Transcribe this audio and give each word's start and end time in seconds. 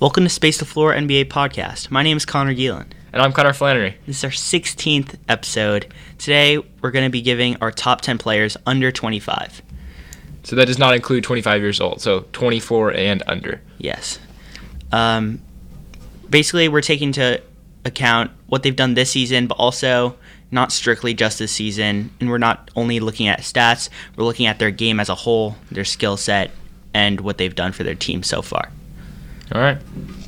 Welcome 0.00 0.24
to 0.24 0.28
Space 0.28 0.58
the 0.58 0.64
Floor 0.64 0.92
NBA 0.92 1.26
podcast. 1.26 1.88
My 1.88 2.02
name 2.02 2.16
is 2.16 2.26
Connor 2.26 2.52
Geelan. 2.52 2.86
And 3.12 3.22
I'm 3.22 3.32
Connor 3.32 3.52
Flannery. 3.52 3.96
This 4.06 4.18
is 4.18 4.24
our 4.24 4.30
16th 4.30 5.14
episode. 5.28 5.86
Today, 6.18 6.58
we're 6.58 6.90
going 6.90 7.04
to 7.04 7.12
be 7.12 7.22
giving 7.22 7.56
our 7.60 7.70
top 7.70 8.00
10 8.00 8.18
players 8.18 8.56
under 8.66 8.90
25. 8.90 9.62
So 10.42 10.56
that 10.56 10.66
does 10.66 10.80
not 10.80 10.94
include 10.94 11.22
25 11.22 11.60
years 11.60 11.80
old, 11.80 12.00
so 12.00 12.26
24 12.32 12.92
and 12.92 13.22
under. 13.28 13.60
Yes. 13.78 14.18
Um, 14.90 15.40
basically, 16.28 16.66
we're 16.68 16.80
taking 16.80 17.10
into 17.10 17.40
account 17.84 18.32
what 18.48 18.64
they've 18.64 18.74
done 18.74 18.94
this 18.94 19.12
season, 19.12 19.46
but 19.46 19.54
also 19.54 20.16
not 20.50 20.72
strictly 20.72 21.14
just 21.14 21.38
this 21.38 21.52
season. 21.52 22.10
And 22.18 22.28
we're 22.28 22.38
not 22.38 22.68
only 22.74 22.98
looking 22.98 23.28
at 23.28 23.40
stats, 23.42 23.88
we're 24.16 24.24
looking 24.24 24.46
at 24.46 24.58
their 24.58 24.72
game 24.72 24.98
as 24.98 25.08
a 25.08 25.14
whole, 25.14 25.54
their 25.70 25.84
skill 25.84 26.16
set, 26.16 26.50
and 26.92 27.20
what 27.20 27.38
they've 27.38 27.54
done 27.54 27.70
for 27.70 27.84
their 27.84 27.94
team 27.94 28.24
so 28.24 28.42
far. 28.42 28.70
All 29.52 29.60
right. 29.60 29.78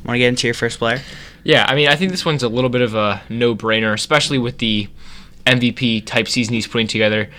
Want 0.05 0.15
to 0.15 0.19
get 0.19 0.29
into 0.29 0.47
your 0.47 0.55
first 0.55 0.79
player? 0.79 1.01
Yeah, 1.45 1.65
I 1.69 1.75
mean, 1.75 1.89
I 1.89 1.97
think 1.97 2.11
this 2.11 2.25
one's 2.25 2.43
a 2.43 2.49
little 2.49 2.71
bit 2.71 2.83
of 2.83 2.95
a 2.95 3.23
no-brainer, 3.29 3.93
especially 3.93 4.39
with 4.39 4.59
the 4.59 4.89
MVP 5.47 6.05
type 6.05 6.29
season 6.29 6.55
he's 6.55 6.67
putting 6.67 6.89
together. 6.89 7.31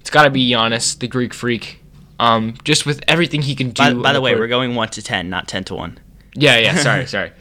It's 0.00 0.10
got 0.10 0.24
to 0.24 0.30
be 0.30 0.48
Giannis, 0.50 0.98
the 0.98 1.08
Greek 1.08 1.34
freak. 1.34 1.82
Um, 2.18 2.54
just 2.64 2.86
with 2.86 3.02
everything 3.08 3.42
he 3.42 3.54
can 3.54 3.70
do. 3.70 3.82
By, 3.82 3.92
by 3.92 4.12
the 4.12 4.20
way, 4.20 4.30
court. 4.30 4.40
we're 4.40 4.48
going 4.48 4.74
1 4.74 4.88
to 4.90 5.02
10, 5.02 5.28
not 5.28 5.48
10 5.48 5.64
to 5.64 5.74
1. 5.74 5.98
Yeah, 6.34 6.58
yeah. 6.58 6.76
Sorry, 6.76 7.06
sorry. 7.08 7.32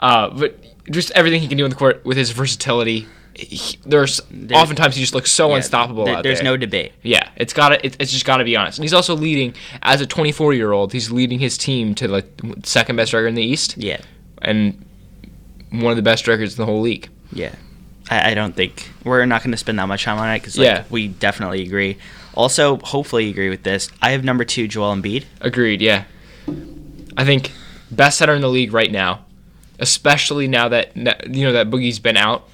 Uh, 0.00 0.30
but 0.30 0.58
just 0.90 1.10
everything 1.12 1.40
he 1.40 1.48
can 1.48 1.56
do 1.58 1.64
on 1.64 1.70
the 1.70 1.76
court 1.76 2.04
with 2.04 2.16
his 2.16 2.30
versatility. 2.30 3.06
He, 3.36 3.78
there's 3.84 4.20
There- 4.30 4.56
oftentimes 4.56 4.94
he 4.94 5.00
just 5.02 5.14
looks 5.14 5.32
so 5.32 5.50
Yeah, 5.50 5.56
unstoppable 5.56 6.08
out 6.08 6.22
There's 6.22 6.38
there. 6.38 6.44
no 6.44 6.56
debate. 6.56 6.92
Yeah, 7.02 7.28
it's 7.36 7.52
got 7.52 7.70
to 7.70 7.84
it, 7.86 7.96
it's 7.98 8.12
just 8.12 8.24
got 8.24 8.36
to 8.36 8.44
be 8.44 8.56
honest. 8.56 8.78
And 8.78 8.84
he's 8.84 8.92
also 8.94 9.16
leading 9.16 9.54
as 9.82 10.00
a 10.00 10.06
24 10.06 10.54
year 10.54 10.70
old. 10.72 10.92
He's 10.92 11.10
leading 11.10 11.38
his 11.40 11.58
team 11.58 11.94
to 11.96 12.06
like 12.08 12.26
second 12.64 12.96
best 12.96 13.12
record 13.12 13.26
in 13.28 13.34
the 13.34 13.42
East 13.42 13.76
Yeah. 13.76 14.00
and 14.42 14.84
one 15.70 15.90
of 15.90 15.96
the 15.96 16.02
best 16.02 16.28
records 16.28 16.54
in 16.54 16.58
the 16.62 16.66
whole 16.66 16.80
league. 16.80 17.08
Yeah, 17.32 17.52
I, 18.08 18.30
I 18.30 18.34
don't 18.34 18.54
think 18.54 18.88
we're 19.02 19.26
not 19.26 19.42
going 19.42 19.50
to 19.50 19.56
spend 19.56 19.78
that 19.80 19.88
much 19.88 20.04
time 20.04 20.18
on 20.18 20.28
it 20.30 20.38
because 20.38 20.56
Yeah. 20.56 20.84
we 20.90 21.08
definitely 21.08 21.62
agree. 21.62 21.98
Also, 22.34 22.76
hopefully, 22.78 23.24
you 23.24 23.30
agree 23.30 23.50
with 23.50 23.64
this. 23.64 23.88
I 24.02 24.10
have 24.10 24.22
number 24.22 24.44
two, 24.44 24.68
Joel 24.68 24.94
Embiid. 24.94 25.24
Agreed. 25.40 25.80
Yeah, 25.80 26.04
I 27.16 27.24
think 27.24 27.50
best 27.90 28.18
center 28.18 28.34
in 28.34 28.42
the 28.42 28.48
league 28.48 28.72
right 28.72 28.90
now, 28.92 29.24
especially 29.80 30.46
now 30.48 30.68
that 30.68 30.96
you 30.96 31.44
know 31.44 31.52
that 31.52 31.70
Boogie's 31.70 31.98
been 31.98 32.16
out. 32.16 32.48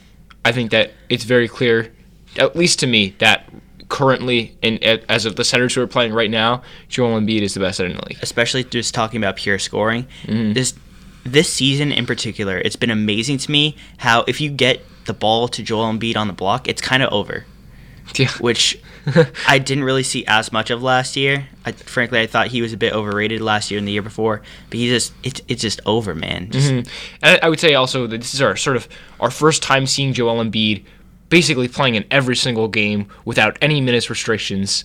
I 0.45 0.53
think 0.53 0.71
that 0.71 0.93
it's 1.09 1.25
very 1.25 1.49
clear, 1.49 1.93
at 2.37 2.57
least 2.57 2.79
to 2.81 2.87
me, 2.87 3.15
that 3.19 3.49
currently 3.89 4.57
in 4.63 4.79
as 5.09 5.27
of 5.27 5.37
the 5.37 5.45
centers 5.45 5.75
who 5.75 5.83
are 5.83 5.87
playing 5.87 6.13
right 6.13 6.31
now, 6.31 6.63
Joel 6.89 7.21
Embiid 7.21 7.43
is 7.43 7.55
the 7.55 7.61
best 7.61 7.79
center 7.79 7.91
in 7.91 7.97
the 7.97 8.07
league. 8.09 8.19
especially 8.23 8.65
just 8.65 8.95
talking 8.95 9.19
about 9.19 9.37
pure 9.37 9.59
scoring. 9.59 10.07
Mm-hmm. 10.23 10.53
This 10.55 10.75
this 11.25 11.53
season 11.53 11.93
in 11.93 12.07
particular, 12.07 12.59
it's 12.59 12.77
been 12.77 12.91
amazing 12.91 13.39
to 13.39 13.51
me 13.51 13.77
how 13.99 14.25
if 14.27 14.41
you 14.41 14.51
get 14.51 14.81
the 15.05 15.13
ball 15.13 15.49
to 15.49 15.63
Joel 15.63 15.93
Embiid 15.93 16.17
on 16.17 16.29
the 16.29 16.33
block, 16.33 16.69
it's 16.69 16.81
kind 16.81 17.03
of 17.03 17.13
over. 17.13 17.45
Yeah. 18.17 18.31
Which 18.41 18.79
I 19.47 19.59
didn't 19.59 19.85
really 19.85 20.03
see 20.03 20.25
as 20.27 20.53
much 20.53 20.71
of 20.71 20.83
last 20.83 21.17
year. 21.17 21.49
I, 21.65 21.73
frankly, 21.73 22.21
I 22.21 22.27
thought 22.27 22.49
he 22.49 22.61
was 22.63 22.73
a 22.73 22.77
bit 22.77 22.93
overrated 22.93 23.41
last 23.41 23.71
year 23.71 23.79
and 23.79 23.87
the 23.89 23.93
year 23.93 24.03
before. 24.03 24.43
But 24.69 24.79
he 24.79 24.89
just 24.89 25.13
it's 25.23 25.41
it's 25.49 25.63
just 25.63 25.81
over, 25.87 26.15
man. 26.15 26.51
Just, 26.51 26.71
Mhm. 26.71 26.89
And 27.23 27.41
I 27.43 27.49
would 27.49 27.61
say 27.61 27.75
also 27.75 28.07
that 28.07 28.19
this 28.21 28.35
is 28.35 28.43
our 28.43 28.57
sort 28.57 28.77
of 28.77 28.89
our 29.21 29.31
first 29.31 29.63
time 29.63 29.87
seeing 29.87 30.13
Joel 30.13 30.43
Embiid 30.45 30.85
basically 31.29 31.69
playing 31.69 31.95
in 31.95 32.05
every 32.11 32.35
single 32.37 32.67
game 32.69 33.07
without 33.25 33.57
any 33.63 33.81
minutes 33.81 34.11
restrictions. 34.11 34.85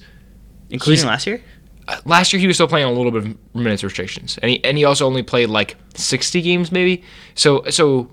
Including 0.70 0.98
he's- 1.00 1.08
last 1.08 1.28
year. 1.28 1.42
Uh, 1.88 1.98
Last 2.06 2.34
year 2.34 2.40
he 2.40 2.48
was 2.48 2.56
still 2.56 2.68
playing 2.68 2.88
a 2.88 2.92
little 2.92 3.12
bit 3.12 3.26
of 3.26 3.38
minutes 3.56 3.84
restrictions, 3.84 4.40
and 4.42 4.50
he 4.50 4.64
and 4.64 4.76
he 4.76 4.86
also 4.86 5.06
only 5.06 5.22
played 5.22 5.50
like 5.50 5.76
sixty 5.94 6.42
games 6.42 6.72
maybe. 6.72 7.04
So 7.36 7.64
so, 7.70 8.10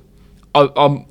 uh, 0.55 0.69
um, 0.77 1.07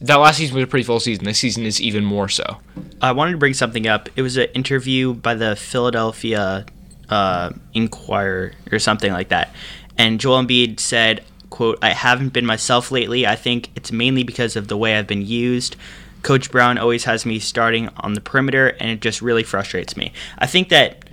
that 0.00 0.16
last 0.16 0.36
season 0.38 0.54
was 0.54 0.64
a 0.64 0.66
pretty 0.66 0.84
full 0.84 1.00
season. 1.00 1.24
This 1.24 1.38
season 1.38 1.64
is 1.64 1.80
even 1.80 2.04
more 2.04 2.28
so. 2.28 2.58
I 3.00 3.12
wanted 3.12 3.32
to 3.32 3.38
bring 3.38 3.54
something 3.54 3.86
up. 3.86 4.08
It 4.16 4.22
was 4.22 4.36
an 4.36 4.48
interview 4.54 5.14
by 5.14 5.34
the 5.34 5.56
Philadelphia 5.56 6.66
uh, 7.08 7.52
Inquirer 7.72 8.52
or 8.72 8.78
something 8.78 9.12
like 9.12 9.28
that, 9.28 9.54
and 9.96 10.20
Joel 10.20 10.42
Embiid 10.42 10.80
said, 10.80 11.24
"quote 11.50 11.78
I 11.82 11.90
haven't 11.90 12.32
been 12.32 12.46
myself 12.46 12.90
lately. 12.90 13.26
I 13.26 13.36
think 13.36 13.70
it's 13.74 13.92
mainly 13.92 14.22
because 14.22 14.56
of 14.56 14.68
the 14.68 14.76
way 14.76 14.96
I've 14.96 15.06
been 15.06 15.24
used. 15.24 15.76
Coach 16.22 16.50
Brown 16.50 16.76
always 16.76 17.04
has 17.04 17.24
me 17.24 17.38
starting 17.38 17.88
on 17.98 18.14
the 18.14 18.20
perimeter, 18.20 18.68
and 18.80 18.90
it 18.90 19.00
just 19.00 19.22
really 19.22 19.42
frustrates 19.42 19.96
me. 19.96 20.12
I 20.38 20.46
think 20.46 20.68
that." 20.70 21.04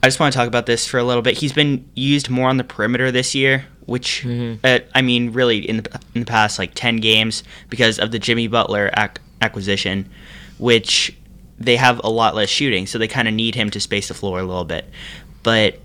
I 0.00 0.06
just 0.06 0.20
want 0.20 0.32
to 0.32 0.38
talk 0.38 0.46
about 0.46 0.66
this 0.66 0.86
for 0.86 0.98
a 0.98 1.02
little 1.02 1.22
bit. 1.22 1.38
He's 1.38 1.52
been 1.52 1.90
used 1.96 2.30
more 2.30 2.48
on 2.48 2.56
the 2.56 2.62
perimeter 2.62 3.10
this 3.10 3.34
year, 3.34 3.66
which 3.88 4.24
uh, 4.64 4.78
I 4.94 5.02
mean, 5.02 5.32
really 5.32 5.58
in 5.68 5.78
the 5.78 6.00
in 6.14 6.20
the 6.20 6.26
past 6.26 6.58
like 6.58 6.72
ten 6.74 6.96
games 6.98 7.42
because 7.68 7.98
of 7.98 8.10
the 8.12 8.18
Jimmy 8.18 8.46
Butler 8.46 8.90
ac- 8.96 9.22
acquisition, 9.40 10.08
which 10.58 11.16
they 11.58 11.76
have 11.76 12.00
a 12.04 12.08
lot 12.10 12.34
less 12.34 12.48
shooting, 12.48 12.86
so 12.86 12.98
they 12.98 13.08
kind 13.08 13.26
of 13.26 13.34
need 13.34 13.54
him 13.54 13.70
to 13.70 13.80
space 13.80 14.08
the 14.08 14.14
floor 14.14 14.38
a 14.38 14.44
little 14.44 14.64
bit. 14.64 14.84
But 15.42 15.80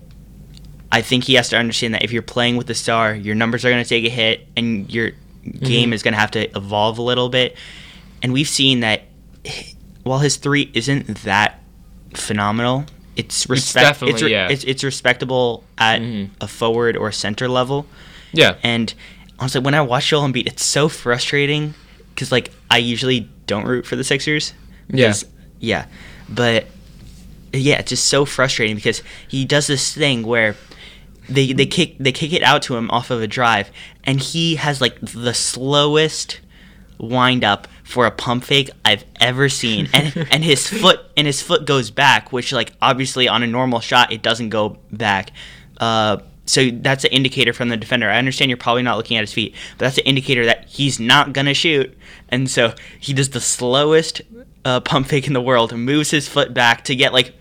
I 0.91 1.01
think 1.01 1.23
he 1.23 1.33
has 1.35 1.49
to 1.49 1.57
understand 1.57 1.93
that 1.95 2.03
if 2.03 2.11
you're 2.11 2.21
playing 2.21 2.57
with 2.57 2.67
the 2.67 2.75
star, 2.75 3.15
your 3.15 3.35
numbers 3.35 3.65
are 3.65 3.69
going 3.71 3.83
to 3.83 3.89
take 3.89 4.05
a 4.05 4.09
hit, 4.09 4.47
and 4.55 4.91
your 4.93 5.11
game 5.61 5.91
is 5.93 6.03
going 6.03 6.13
to 6.13 6.19
have 6.19 6.31
to 6.31 6.55
evolve 6.55 6.97
a 6.99 7.01
little 7.01 7.29
bit. 7.29 7.57
And 8.21 8.31
we've 8.31 8.47
seen 8.47 8.81
that 8.81 9.03
while 10.03 10.19
his 10.19 10.37
three 10.37 10.69
isn't 10.73 11.07
that 11.23 11.61
phenomenal, 12.13 12.85
it's 13.15 13.49
respect. 13.49 13.83
It's, 13.89 13.99
definitely, 13.99 14.23
re- 14.25 14.31
yeah. 14.31 14.49
it's 14.49 14.63
it's 14.63 14.83
respectable 14.83 15.63
at 15.77 16.01
Mhm. 16.01 16.29
a 16.41 16.47
forward 16.47 16.97
or 16.97 17.11
center 17.11 17.47
level. 17.47 17.85
Yeah, 18.33 18.55
And 18.63 18.93
honestly, 19.39 19.61
when 19.61 19.75
I 19.75 19.81
watch 19.81 20.07
Joel 20.07 20.27
Embiid, 20.27 20.47
it's 20.47 20.65
so 20.65 20.89
frustrating 20.89 21.75
because 22.09 22.31
like 22.31 22.51
I 22.71 22.77
usually 22.79 23.29
don't 23.45 23.65
root 23.65 23.85
for 23.85 23.95
the 23.95 24.03
Sixers. 24.03 24.53
Yeah. 24.89 25.13
yeah, 25.59 25.85
but 26.27 26.65
yeah, 27.53 27.79
it's 27.79 27.89
just 27.89 28.05
so 28.05 28.25
frustrating 28.25 28.75
because 28.75 29.03
he 29.27 29.45
does 29.45 29.67
this 29.67 29.93
thing 29.93 30.23
where 30.23 30.55
they 31.29 31.53
they 31.53 31.65
kick 31.67 31.95
they 31.99 32.11
kick 32.11 32.33
it 32.33 32.41
out 32.43 32.63
to 32.63 32.75
him 32.75 32.89
off 32.91 33.11
of 33.11 33.21
a 33.21 33.27
drive, 33.27 33.69
and 34.03 34.19
he 34.19 34.55
has 34.55 34.81
like 34.81 34.99
the 35.01 35.33
slowest 35.33 36.39
wind 37.03 37.43
up 37.43 37.67
for 37.83 38.05
a 38.05 38.11
pump 38.11 38.43
fake 38.43 38.69
I've 38.85 39.05
ever 39.19 39.49
seen, 39.49 39.89
and 39.93 40.15
and 40.31 40.43
his 40.43 40.67
foot 40.67 40.99
and 41.17 41.27
his 41.27 41.41
foot 41.41 41.65
goes 41.65 41.91
back, 41.91 42.31
which 42.31 42.51
like 42.51 42.73
obviously 42.81 43.27
on 43.27 43.43
a 43.43 43.47
normal 43.47 43.79
shot 43.79 44.11
it 44.11 44.21
doesn't 44.21 44.49
go 44.49 44.77
back. 44.91 45.31
Uh, 45.77 46.17
so 46.45 46.69
that's 46.69 47.05
an 47.05 47.11
indicator 47.11 47.53
from 47.53 47.69
the 47.69 47.77
defender. 47.77 48.09
I 48.09 48.17
understand 48.17 48.49
you're 48.49 48.57
probably 48.57 48.83
not 48.83 48.97
looking 48.97 49.17
at 49.17 49.21
his 49.21 49.33
feet, 49.33 49.55
but 49.77 49.85
that's 49.85 49.97
an 49.97 50.05
indicator 50.05 50.45
that 50.45 50.65
he's 50.65 50.99
not 50.99 51.33
gonna 51.33 51.53
shoot, 51.53 51.95
and 52.29 52.49
so 52.49 52.73
he 52.99 53.13
does 53.13 53.29
the 53.29 53.41
slowest 53.41 54.21
uh, 54.65 54.79
pump 54.79 55.07
fake 55.07 55.27
in 55.27 55.33
the 55.33 55.41
world, 55.41 55.75
moves 55.75 56.11
his 56.11 56.27
foot 56.27 56.53
back 56.53 56.83
to 56.85 56.95
get 56.95 57.13
like 57.13 57.35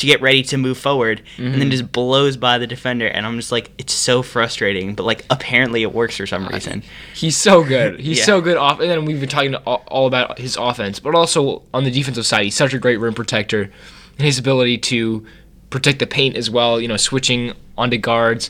to 0.00 0.06
get 0.06 0.22
ready 0.22 0.42
to 0.42 0.56
move 0.56 0.78
forward, 0.78 1.22
and 1.36 1.52
then 1.52 1.60
mm-hmm. 1.60 1.70
just 1.70 1.92
blows 1.92 2.38
by 2.38 2.56
the 2.56 2.66
defender, 2.66 3.06
and 3.06 3.26
I'm 3.26 3.36
just 3.36 3.52
like, 3.52 3.70
it's 3.76 3.92
so 3.92 4.22
frustrating, 4.22 4.94
but 4.94 5.04
like 5.04 5.26
apparently 5.28 5.82
it 5.82 5.92
works 5.92 6.16
for 6.16 6.26
some 6.26 6.48
reason. 6.48 6.82
He's 7.14 7.36
so 7.36 7.62
good. 7.62 8.00
He's 8.00 8.18
Yeah. 8.18 8.24
so 8.24 8.40
good 8.40 8.56
off. 8.56 8.80
And 8.80 8.90
then 8.90 9.04
we've 9.04 9.20
been 9.20 9.28
talking 9.28 9.54
all, 9.54 9.84
all 9.88 10.06
about 10.06 10.38
his 10.38 10.56
offense, 10.56 11.00
but 11.00 11.14
also 11.14 11.62
on 11.74 11.84
the 11.84 11.90
defensive 11.90 12.24
side, 12.26 12.44
he's 12.44 12.56
such 12.56 12.72
a 12.72 12.78
great 12.78 12.96
rim 12.96 13.12
protector, 13.12 13.70
and 14.16 14.26
his 14.26 14.38
ability 14.38 14.78
to 14.78 15.26
protect 15.68 15.98
the 15.98 16.06
paint 16.06 16.34
as 16.34 16.48
well. 16.48 16.80
You 16.80 16.88
know, 16.88 16.96
switching 16.96 17.52
onto 17.76 17.98
guards. 17.98 18.48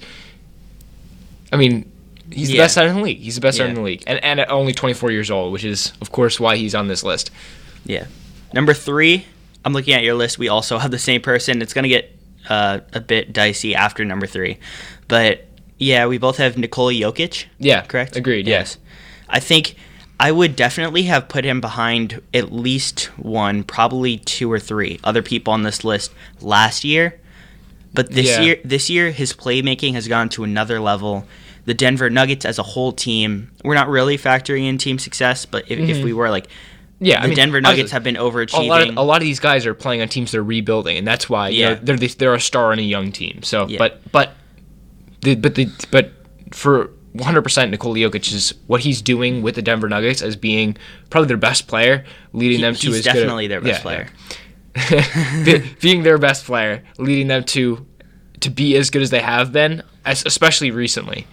I 1.52 1.56
mean, 1.56 1.90
he's 2.30 2.48
the 2.48 2.58
best 2.58 2.74
center 2.74 2.90
in 2.90 2.96
the 2.96 3.02
league. 3.02 3.18
He's 3.18 3.34
the 3.34 3.40
best 3.40 3.56
center 3.56 3.70
in 3.70 3.74
the 3.74 3.82
league, 3.82 4.04
and 4.06 4.22
and 4.22 4.38
at 4.38 4.50
only 4.50 4.72
24 4.72 5.10
years 5.10 5.32
old, 5.32 5.52
which 5.52 5.64
is 5.64 5.92
of 6.00 6.12
course 6.12 6.38
why 6.38 6.56
he's 6.56 6.76
on 6.76 6.86
this 6.86 7.02
list. 7.02 7.32
Yeah. 7.84 8.06
Number 8.52 8.72
three, 8.72 9.26
I'm 9.64 9.72
looking 9.72 9.94
at 9.94 10.02
your 10.02 10.14
list. 10.14 10.38
We 10.38 10.48
also 10.48 10.78
have 10.78 10.90
the 10.90 10.98
same 10.98 11.20
person. 11.20 11.60
It's 11.62 11.72
gonna 11.74 11.88
get 11.88 12.16
uh, 12.48 12.80
a 12.92 13.00
bit 13.00 13.32
dicey 13.32 13.74
after 13.74 14.04
number 14.04 14.26
three, 14.26 14.58
but 15.08 15.46
yeah, 15.78 16.06
we 16.06 16.18
both 16.18 16.36
have 16.36 16.56
Nikola 16.58 16.92
Jokic. 16.92 17.46
Yeah, 17.58 17.82
correct. 17.82 18.16
Agreed. 18.16 18.46
Yes. 18.46 18.76
I 19.28 19.40
think 19.40 19.76
I 20.18 20.30
would 20.32 20.54
definitely 20.56 21.04
have 21.04 21.28
put 21.28 21.44
him 21.44 21.60
behind 21.62 22.20
at 22.34 22.52
least 22.52 23.06
one, 23.16 23.64
probably 23.64 24.18
two 24.18 24.52
or 24.52 24.58
three 24.58 25.00
other 25.02 25.22
people 25.22 25.54
on 25.54 25.62
this 25.62 25.82
list 25.84 26.12
last 26.42 26.84
year. 26.84 27.18
But 27.94 28.10
this 28.12 28.26
Yeah. 28.28 28.40
year, 28.42 28.56
this 28.64 28.90
year, 28.90 29.10
his 29.10 29.32
playmaking 29.32 29.94
has 29.94 30.06
gone 30.06 30.28
to 30.30 30.44
another 30.44 30.78
level. 30.80 31.26
The 31.64 31.72
Denver 31.74 32.10
Nuggets 32.10 32.44
as 32.44 32.58
a 32.58 32.62
whole 32.62 32.92
team, 32.92 33.50
we're 33.64 33.74
not 33.74 33.88
really 33.88 34.18
factoring 34.18 34.68
in 34.68 34.76
team 34.78 34.98
success, 34.98 35.46
but 35.46 35.64
if, 35.70 35.78
if 35.78 36.04
we 36.04 36.12
were 36.12 36.28
like, 36.30 36.46
Yeah, 37.00 37.18
the 37.20 37.24
I 37.24 37.26
mean, 37.28 37.36
Denver 37.36 37.60
Nuggets 37.62 37.90
have 37.92 38.02
been 38.04 38.16
a 38.16 38.20
overachieving. 38.20 38.68
lot, 38.68 38.88
of, 38.88 38.96
a 38.96 39.02
lot 39.02 39.16
of 39.16 39.22
these 39.24 39.40
guys 39.40 39.64
are 39.66 39.72
playing 39.74 40.02
on 40.02 40.08
teams 40.08 40.32
that 40.32 40.38
are 40.38 40.44
rebuilding, 40.44 40.98
and 40.98 41.06
that's 41.06 41.30
why 41.30 41.48
you 41.48 41.60
Yeah. 41.60 41.74
know, 41.74 41.80
they're 41.82 41.96
they're 41.96 42.34
a 42.34 42.40
star 42.40 42.72
on 42.72 42.78
a 42.78 42.82
young 42.82 43.10
team. 43.10 43.42
So, 43.42 43.66
Yeah. 43.68 43.78
but 43.78 44.00
but 44.12 44.34
the 45.22 45.34
but 45.34 45.54
the 45.54 45.68
but 45.90 46.12
for 46.52 46.90
100% 47.16 47.70
Nikola 47.70 47.96
Jokic 47.98 48.32
is 48.32 48.54
what 48.66 48.82
he's 48.82 49.02
doing 49.02 49.42
with 49.42 49.54
the 49.56 49.62
Denver 49.62 49.88
Nuggets 49.88 50.22
as 50.22 50.36
being 50.36 50.76
probably 51.10 51.26
their 51.28 51.36
best 51.36 51.66
player, 51.66 52.04
leading 52.32 52.58
He- 52.58 52.62
them 52.62 52.74
to 52.74 52.86
he's 52.88 52.98
as 52.98 53.04
good 53.06 53.14
definitely 53.14 53.46
their 53.48 53.60
best 53.60 53.78
yeah, 53.78 53.82
player. 53.82 54.06
yeah. 54.90 55.44
Be- 55.44 55.70
being 55.80 56.02
their 56.04 56.18
best 56.18 56.44
player, 56.44 56.82
leading 56.98 57.28
them 57.28 57.44
to 57.44 57.86
to 58.40 58.50
be 58.50 58.76
as 58.76 58.90
good 58.90 59.02
as 59.02 59.10
they 59.10 59.20
have 59.20 59.52
been, 59.52 59.82
as, 60.04 60.22
especially 60.26 60.70
recently. 60.70 61.26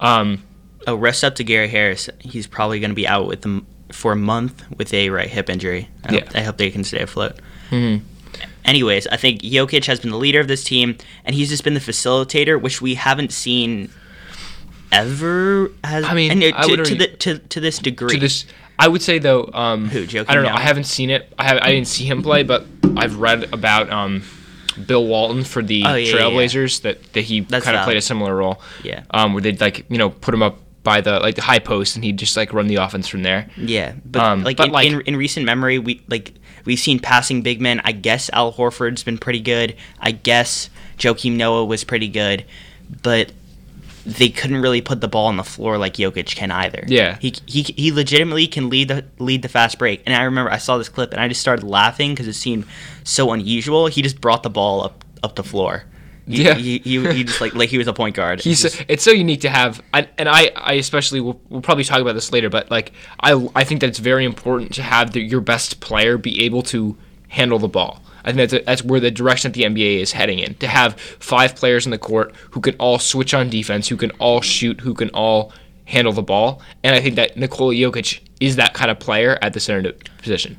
Um, 0.00 0.42
Oh, 0.86 0.96
rest 0.96 1.24
up 1.24 1.34
to 1.36 1.44
Gary 1.44 1.68
Harris. 1.68 2.10
He's 2.18 2.46
probably 2.46 2.78
going 2.78 2.90
to 2.90 2.94
be 2.94 3.08
out 3.08 3.26
with 3.26 3.40
them 3.40 3.66
for 3.92 4.12
a 4.12 4.16
month 4.16 4.64
with 4.76 4.92
a 4.94 5.10
right 5.10 5.28
hip 5.28 5.48
injury. 5.50 5.88
I, 6.04 6.14
Yeah. 6.14 6.20
hope, 6.24 6.36
I 6.36 6.40
hope 6.42 6.56
they 6.56 6.70
can 6.70 6.84
stay 6.84 7.00
afloat. 7.00 7.36
Mhm. 7.70 8.00
Anyways, 8.64 9.06
I 9.08 9.16
think 9.16 9.42
Jokic 9.42 9.84
has 9.86 10.00
been 10.00 10.10
the 10.10 10.16
leader 10.16 10.40
of 10.40 10.48
this 10.48 10.64
team, 10.64 10.96
and 11.24 11.34
he's 11.36 11.50
just 11.50 11.64
been 11.64 11.74
the 11.74 11.80
facilitator, 11.80 12.60
which 12.60 12.80
we 12.80 12.94
haven't 12.94 13.30
seen 13.32 13.90
ever. 14.92 15.70
Has 15.82 16.04
I 16.04 16.14
mean, 16.14 16.30
and, 16.30 16.42
uh, 16.42 16.56
I 16.56 16.66
to, 16.66 16.76
to, 16.84 16.94
the, 16.94 17.06
to 17.08 17.38
to 17.38 17.60
this 17.60 17.78
degree. 17.78 18.14
to 18.14 18.20
this 18.20 18.46
I 18.78 18.88
would 18.88 19.02
say 19.02 19.18
though 19.18 19.50
um 19.52 19.88
Who, 19.88 20.06
Joakim 20.06 20.26
I 20.28 20.34
don't 20.34 20.44
know? 20.44 20.50
I 20.50 20.60
haven't 20.60 20.84
seen 20.84 21.10
it 21.10 21.32
I 21.38 21.44
have 21.44 21.58
I 21.62 21.70
didn't 21.72 21.88
see 21.88 22.04
him 22.04 22.22
play 22.22 22.42
but 22.42 22.66
I've 22.96 23.18
read 23.18 23.52
about 23.52 23.90
um 23.90 24.22
Bill 24.86 25.06
Walton 25.06 25.44
for 25.44 25.62
the 25.62 25.84
Oh, 25.84 25.94
yeah, 25.94 26.14
yeah, 26.14 26.20
Trailblazers 26.22 26.82
that 26.82 27.12
that 27.12 27.20
he 27.22 27.42
kind 27.42 27.76
of 27.76 27.84
played 27.84 27.96
a 27.96 28.00
similar 28.02 28.34
role 28.34 28.60
Yeah. 28.82 29.02
um 29.10 29.32
where 29.32 29.42
they'd 29.42 29.60
like 29.60 29.84
you 29.88 29.98
know 29.98 30.10
put 30.10 30.34
him 30.34 30.42
up 30.42 30.58
by 30.84 31.00
the 31.00 31.18
like 31.18 31.34
the 31.34 31.42
high 31.42 31.58
post 31.58 31.96
and 31.96 32.04
he'd 32.04 32.18
just 32.18 32.36
like 32.36 32.52
run 32.52 32.68
the 32.68 32.76
offense 32.76 33.08
from 33.08 33.22
there 33.24 33.48
Yeah, 33.56 33.94
but 34.04 34.22
Um, 34.22 34.44
like, 34.44 34.56
but, 34.58 34.66
in, 34.68 34.72
like- 34.72 34.86
in 34.92 35.00
in 35.02 35.16
recent 35.16 35.44
memory, 35.46 35.78
we 35.80 36.00
like 36.08 36.34
we've 36.64 36.78
seen 36.78 37.00
passing 37.00 37.42
big 37.42 37.60
men. 37.60 37.80
I 37.84 37.90
guess 37.92 38.30
Al 38.32 38.52
Horford's 38.52 39.02
been 39.02 39.18
pretty 39.18 39.40
good. 39.40 39.74
I 39.98 40.12
guess 40.12 40.70
Joakim 40.98 41.32
Noah 41.32 41.64
was 41.64 41.82
pretty 41.84 42.08
good, 42.08 42.44
but 43.02 43.32
they 44.06 44.28
couldn't 44.28 44.60
really 44.60 44.82
put 44.82 45.00
the 45.00 45.08
ball 45.08 45.26
on 45.28 45.38
the 45.38 45.42
floor 45.44 45.78
like 45.78 45.94
Jokic 45.94 46.36
can 46.36 46.50
either. 46.50 46.84
Yeah. 46.86 47.16
he 47.20 47.34
he, 47.46 47.62
he 47.62 47.90
legitimately 47.90 48.46
can 48.46 48.68
lead 48.68 48.88
the 48.88 49.04
lead 49.18 49.40
the 49.40 49.48
fast 49.48 49.78
break. 49.78 50.02
And 50.04 50.14
I 50.14 50.22
remember 50.24 50.50
I 50.50 50.58
saw 50.58 50.76
this 50.76 50.90
clip 50.90 51.12
and 51.12 51.20
I 51.20 51.28
just 51.28 51.40
started 51.40 51.64
laughing 51.64 52.12
because 52.12 52.28
it 52.28 52.34
seemed 52.34 52.66
so 53.02 53.32
unusual. 53.32 53.86
He 53.86 54.02
just 54.02 54.20
brought 54.20 54.42
the 54.42 54.50
ball 54.50 54.84
up 54.84 55.02
up 55.22 55.34
the 55.36 55.42
floor. 55.44 55.84
He, 56.26 56.44
Yeah. 56.44 56.54
he, 56.54 56.78
he, 56.78 57.12
he 57.12 57.24
just 57.24 57.40
like 57.40 57.54
like 57.54 57.68
he 57.68 57.78
was 57.78 57.86
a 57.86 57.92
point 57.92 58.16
guard. 58.16 58.40
He's 58.40 58.62
Just- 58.62 58.84
it's 58.88 59.02
so 59.02 59.10
unique 59.10 59.42
to 59.42 59.50
have, 59.50 59.82
I, 59.92 60.08
and 60.16 60.28
I, 60.28 60.50
I 60.56 60.74
especially 60.74 61.20
will 61.20 61.40
we'll 61.50 61.60
probably 61.60 61.84
talk 61.84 62.00
about 62.00 62.14
this 62.14 62.32
later, 62.32 62.48
but 62.48 62.70
like 62.70 62.92
I, 63.20 63.48
I 63.54 63.64
think 63.64 63.80
that 63.82 63.88
it's 63.88 63.98
very 63.98 64.24
important 64.24 64.72
to 64.74 64.82
have 64.82 65.12
the, 65.12 65.20
your 65.20 65.40
best 65.42 65.80
player 65.80 66.16
be 66.16 66.44
able 66.44 66.62
to 66.64 66.96
handle 67.28 67.58
the 67.58 67.68
ball. 67.68 68.00
I 68.24 68.32
think 68.32 68.50
that's 68.50 68.64
that's 68.64 68.82
where 68.82 69.00
the 69.00 69.10
direction 69.10 69.52
that 69.52 69.58
the 69.58 69.64
NBA 69.66 70.00
is 70.00 70.12
heading 70.12 70.38
in. 70.38 70.54
To 70.54 70.66
have 70.66 70.98
five 70.98 71.54
players 71.56 71.84
in 71.84 71.90
the 71.90 71.98
court 71.98 72.34
who 72.52 72.60
can 72.62 72.74
all 72.76 72.98
switch 72.98 73.34
on 73.34 73.50
defense, 73.50 73.88
who 73.88 73.96
can 73.98 74.10
all 74.12 74.40
shoot, 74.40 74.80
who 74.80 74.94
can 74.94 75.10
all 75.10 75.52
handle 75.84 76.14
the 76.14 76.22
ball, 76.22 76.62
and 76.82 76.94
I 76.96 77.00
think 77.02 77.16
that 77.16 77.36
Nikola 77.36 77.74
Jokic 77.74 78.20
is 78.40 78.56
that 78.56 78.72
kind 78.72 78.90
of 78.90 78.98
player 78.98 79.38
at 79.42 79.52
the 79.52 79.60
center 79.60 79.92
position. 80.22 80.58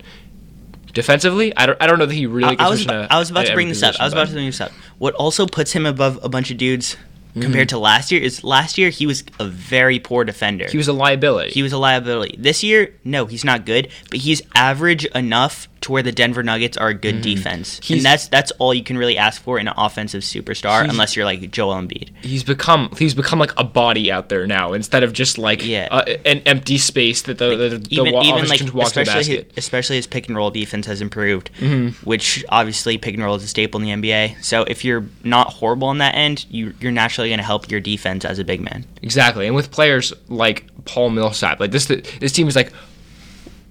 Defensively, 0.95 1.55
I 1.55 1.67
don't, 1.67 1.79
I 1.81 1.85
don't 1.87 1.99
know 1.99 2.07
that 2.07 2.15
he 2.15 2.25
really. 2.25 2.57
I, 2.57 2.65
I 2.65 2.69
was 2.69 2.83
about, 2.83 3.11
I 3.11 3.19
was 3.19 3.29
about 3.29 3.45
to 3.45 3.53
bring 3.53 3.67
this 3.67 3.83
up. 3.83 3.95
I 3.99 4.05
was 4.05 4.13
about 4.13 4.27
to 4.27 4.33
bring 4.33 4.47
this 4.47 4.59
up. 4.61 4.71
What 4.97 5.13
also 5.13 5.45
puts 5.45 5.71
him 5.71 5.85
above 5.85 6.19
a 6.23 6.29
bunch 6.29 6.49
of 6.49 6.57
dudes 6.57 6.97
Mm-hmm. 7.35 7.41
compared 7.41 7.67
to 7.69 7.77
last 7.77 8.13
year 8.13 8.21
is 8.21 8.45
last 8.45 8.77
year 8.77 8.89
he 8.89 9.05
was 9.05 9.25
a 9.41 9.45
very 9.45 9.99
poor 9.99 10.23
defender. 10.23 10.69
He 10.69 10.77
was 10.77 10.87
a 10.87 10.93
liability. 10.93 11.51
He 11.51 11.63
was 11.63 11.73
a 11.73 11.77
liability. 11.77 12.37
This 12.39 12.63
year, 12.63 12.95
no, 13.03 13.25
he's 13.25 13.43
not 13.43 13.65
good, 13.65 13.89
but 14.09 14.19
he's 14.19 14.41
average 14.55 15.03
enough 15.07 15.67
to 15.85 15.91
where 15.91 16.03
the 16.03 16.11
Denver 16.11 16.43
Nuggets 16.43 16.77
are 16.77 16.89
a 16.89 16.93
good 16.93 17.21
defense. 17.21 17.75
Mm-hmm. 17.79 17.83
He's- 17.85 17.97
and 17.99 18.05
that's 18.05 18.27
that's 18.27 18.51
all 18.59 18.73
you 18.73 18.83
can 18.83 18.97
really 18.97 19.17
ask 19.17 19.41
for 19.41 19.57
in 19.57 19.67
an 19.67 19.73
offensive 19.77 20.21
superstar, 20.23 20.87
unless 20.87 21.15
you're 21.15 21.25
like 21.25 21.49
Joel 21.51 21.75
Embiid. 21.75 22.09
he's 22.21 22.43
become 22.43 22.89
he's 22.97 23.13
become 23.13 23.39
like 23.39 23.51
a 23.57 23.63
body 23.63 24.11
out 24.11 24.29
there 24.29 24.45
now 24.45 24.73
instead 24.73 25.03
of 25.03 25.13
just 25.13 25.37
like 25.37 25.65
Yeah. 25.65 25.87
uh, 25.91 26.03
an 26.25 26.39
empty 26.45 26.77
space 26.77 27.21
that 27.23 27.37
the, 27.37 27.55
the, 27.55 27.69
the 27.77 27.87
even 27.89 28.13
even 28.15 28.47
like 28.47 28.61
walk 28.73 28.89
to 28.89 28.95
the 28.95 29.01
especially 29.01 29.37
basket. 29.37 29.47
his, 29.55 29.57
especially 29.57 29.95
his 29.95 30.07
pick 30.07 30.27
and 30.27 30.35
roll 30.35 30.51
defense 30.51 30.85
has 30.87 31.01
improved, 31.01 31.49
Mm-hmm. 31.59 32.05
which 32.07 32.43
obviously 32.49 32.97
pick 32.97 33.13
and 33.15 33.23
roll 33.23 33.35
is 33.35 33.43
a 33.43 33.47
staple 33.47 33.79
in 33.81 34.01
the 34.01 34.07
NBA. 34.09 34.43
So 34.43 34.63
if 34.63 34.83
you're 34.83 35.05
not 35.23 35.47
horrible 35.53 35.87
on 35.87 35.99
that 35.99 36.15
end, 36.15 36.45
you 36.49 36.73
you're 36.79 36.91
naturally 36.91 37.29
going 37.29 37.39
to 37.39 37.45
help 37.45 37.69
your 37.71 37.79
defense 37.79 38.25
as 38.25 38.39
a 38.39 38.43
big 38.43 38.61
man. 38.61 38.85
Exactly, 39.01 39.47
and 39.47 39.55
with 39.55 39.71
players 39.71 40.13
like 40.29 40.65
Paul 40.85 41.11
Millsap, 41.11 41.59
like 41.59 41.71
this 41.71 41.85
this 41.85 42.31
team 42.31 42.47
is 42.47 42.55
like 42.55 42.71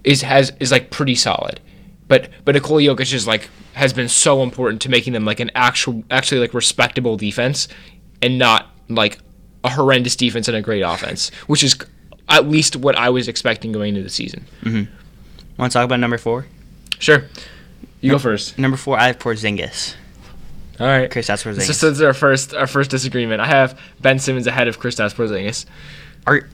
is 0.05 0.23
has 0.23 0.53
is 0.61 0.71
like 0.71 0.91
pretty 0.91 1.15
solid, 1.15 1.61
but 2.09 2.31
but 2.45 2.55
Nikola 2.55 2.83
Jokic 2.83 3.13
is 3.13 3.27
like 3.27 3.49
has 3.75 3.93
been 3.93 4.09
so 4.09 4.43
important 4.43 4.83
to 4.83 4.89
making 4.89 5.13
them 5.13 5.25
like 5.25 5.41
an 5.41 5.51
actual 5.55 6.05
actually 6.11 6.41
like 6.41 6.55
respectable 6.55 7.17
defense, 7.17 7.69
and 8.23 8.39
not 8.39 8.71
like 8.89 9.19
a 9.63 9.71
horrendous 9.71 10.17
defense 10.17 10.49
and 10.49 10.57
a 10.57 10.63
great 10.63 10.83
offense, 10.83 11.31
which 11.47 11.63
is 11.63 11.77
at 12.29 12.49
least 12.49 12.77
what 12.77 12.97
I 12.97 13.11
was 13.11 13.29
expecting 13.29 13.73
going 13.73 13.91
into 13.91 14.03
the 14.03 14.11
season. 14.11 14.47
Mm-hmm. 14.63 14.93
Want 15.57 15.73
to 15.73 15.79
talk 15.79 15.85
about 15.85 16.01
number 16.01 16.19
four? 16.19 16.47
Sure, 16.99 17.25
you 18.01 18.11
go 18.11 18.19
first. 18.19 18.59
Number 18.59 18.77
four, 18.77 18.99
I 18.99 19.09
have 19.09 19.19
Porzingis. 19.19 19.95
All 20.81 20.87
right, 20.87 21.11
Kristaps 21.11 21.45
Porzingis. 21.45 21.73
So 21.73 21.91
this 21.91 21.99
is 21.99 22.03
our 22.03 22.15
first 22.15 22.55
our 22.55 22.67
first 22.67 22.91
disagreement. 22.91 23.41
I 23.41 23.47
have 23.47 23.79
Ben 24.01 24.19
Simmons 24.19 24.47
ahead 24.47 24.69
of 24.69 24.81
Kristaps 24.81 25.15
Porzingis. 25.15 25.67
Are 26.27 26.49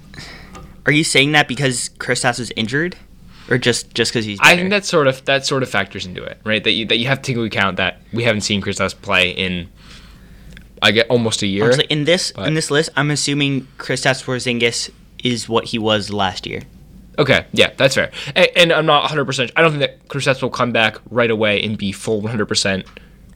are 0.86 0.92
you 0.92 1.04
saying 1.04 1.32
that 1.32 1.48
because 1.48 1.90
Kristaps 1.98 2.38
was 2.38 2.52
injured, 2.56 2.96
or 3.50 3.58
just 3.58 3.94
just 3.94 4.12
because 4.12 4.24
he's? 4.24 4.38
I 4.40 4.56
think 4.56 4.70
that 4.70 4.84
sort 4.84 5.06
of 5.06 5.24
that 5.24 5.44
sort 5.44 5.62
of 5.62 5.68
factors 5.68 6.06
into 6.06 6.22
it, 6.22 6.40
right? 6.44 6.62
That 6.62 6.72
you 6.72 6.86
that 6.86 6.98
you 6.98 7.06
have 7.08 7.18
to 7.18 7.22
take 7.22 7.36
into 7.36 7.44
account 7.44 7.76
that 7.78 8.00
we 8.12 8.22
haven't 8.22 8.42
seen 8.42 8.60
Chris 8.60 8.78
Kristaps 8.78 9.00
play 9.00 9.30
in 9.30 9.68
I 10.82 10.92
get 10.92 11.08
almost 11.08 11.42
a 11.42 11.46
year. 11.46 11.64
Honestly, 11.64 11.86
in 11.90 12.04
this 12.04 12.32
but- 12.32 12.46
in 12.46 12.54
this 12.54 12.70
list, 12.70 12.90
I'm 12.96 13.10
assuming 13.10 13.66
Chris 13.78 14.02
Kristaps 14.02 14.24
Porzingis 14.24 14.90
is 15.22 15.48
what 15.48 15.66
he 15.66 15.78
was 15.78 16.10
last 16.10 16.46
year. 16.46 16.62
Okay, 17.18 17.44
yeah, 17.52 17.72
that's 17.76 17.96
fair. 17.96 18.10
And, 18.34 18.48
and 18.56 18.72
I'm 18.72 18.86
not 18.86 19.02
100. 19.02 19.26
percent 19.26 19.50
I 19.56 19.62
don't 19.62 19.72
think 19.72 19.82
that 19.82 20.08
Chris 20.08 20.24
Kristaps 20.26 20.42
will 20.42 20.50
come 20.50 20.72
back 20.72 20.96
right 21.10 21.30
away 21.30 21.62
and 21.62 21.76
be 21.76 21.92
full 21.92 22.20
100 22.20 22.46
percent 22.46 22.86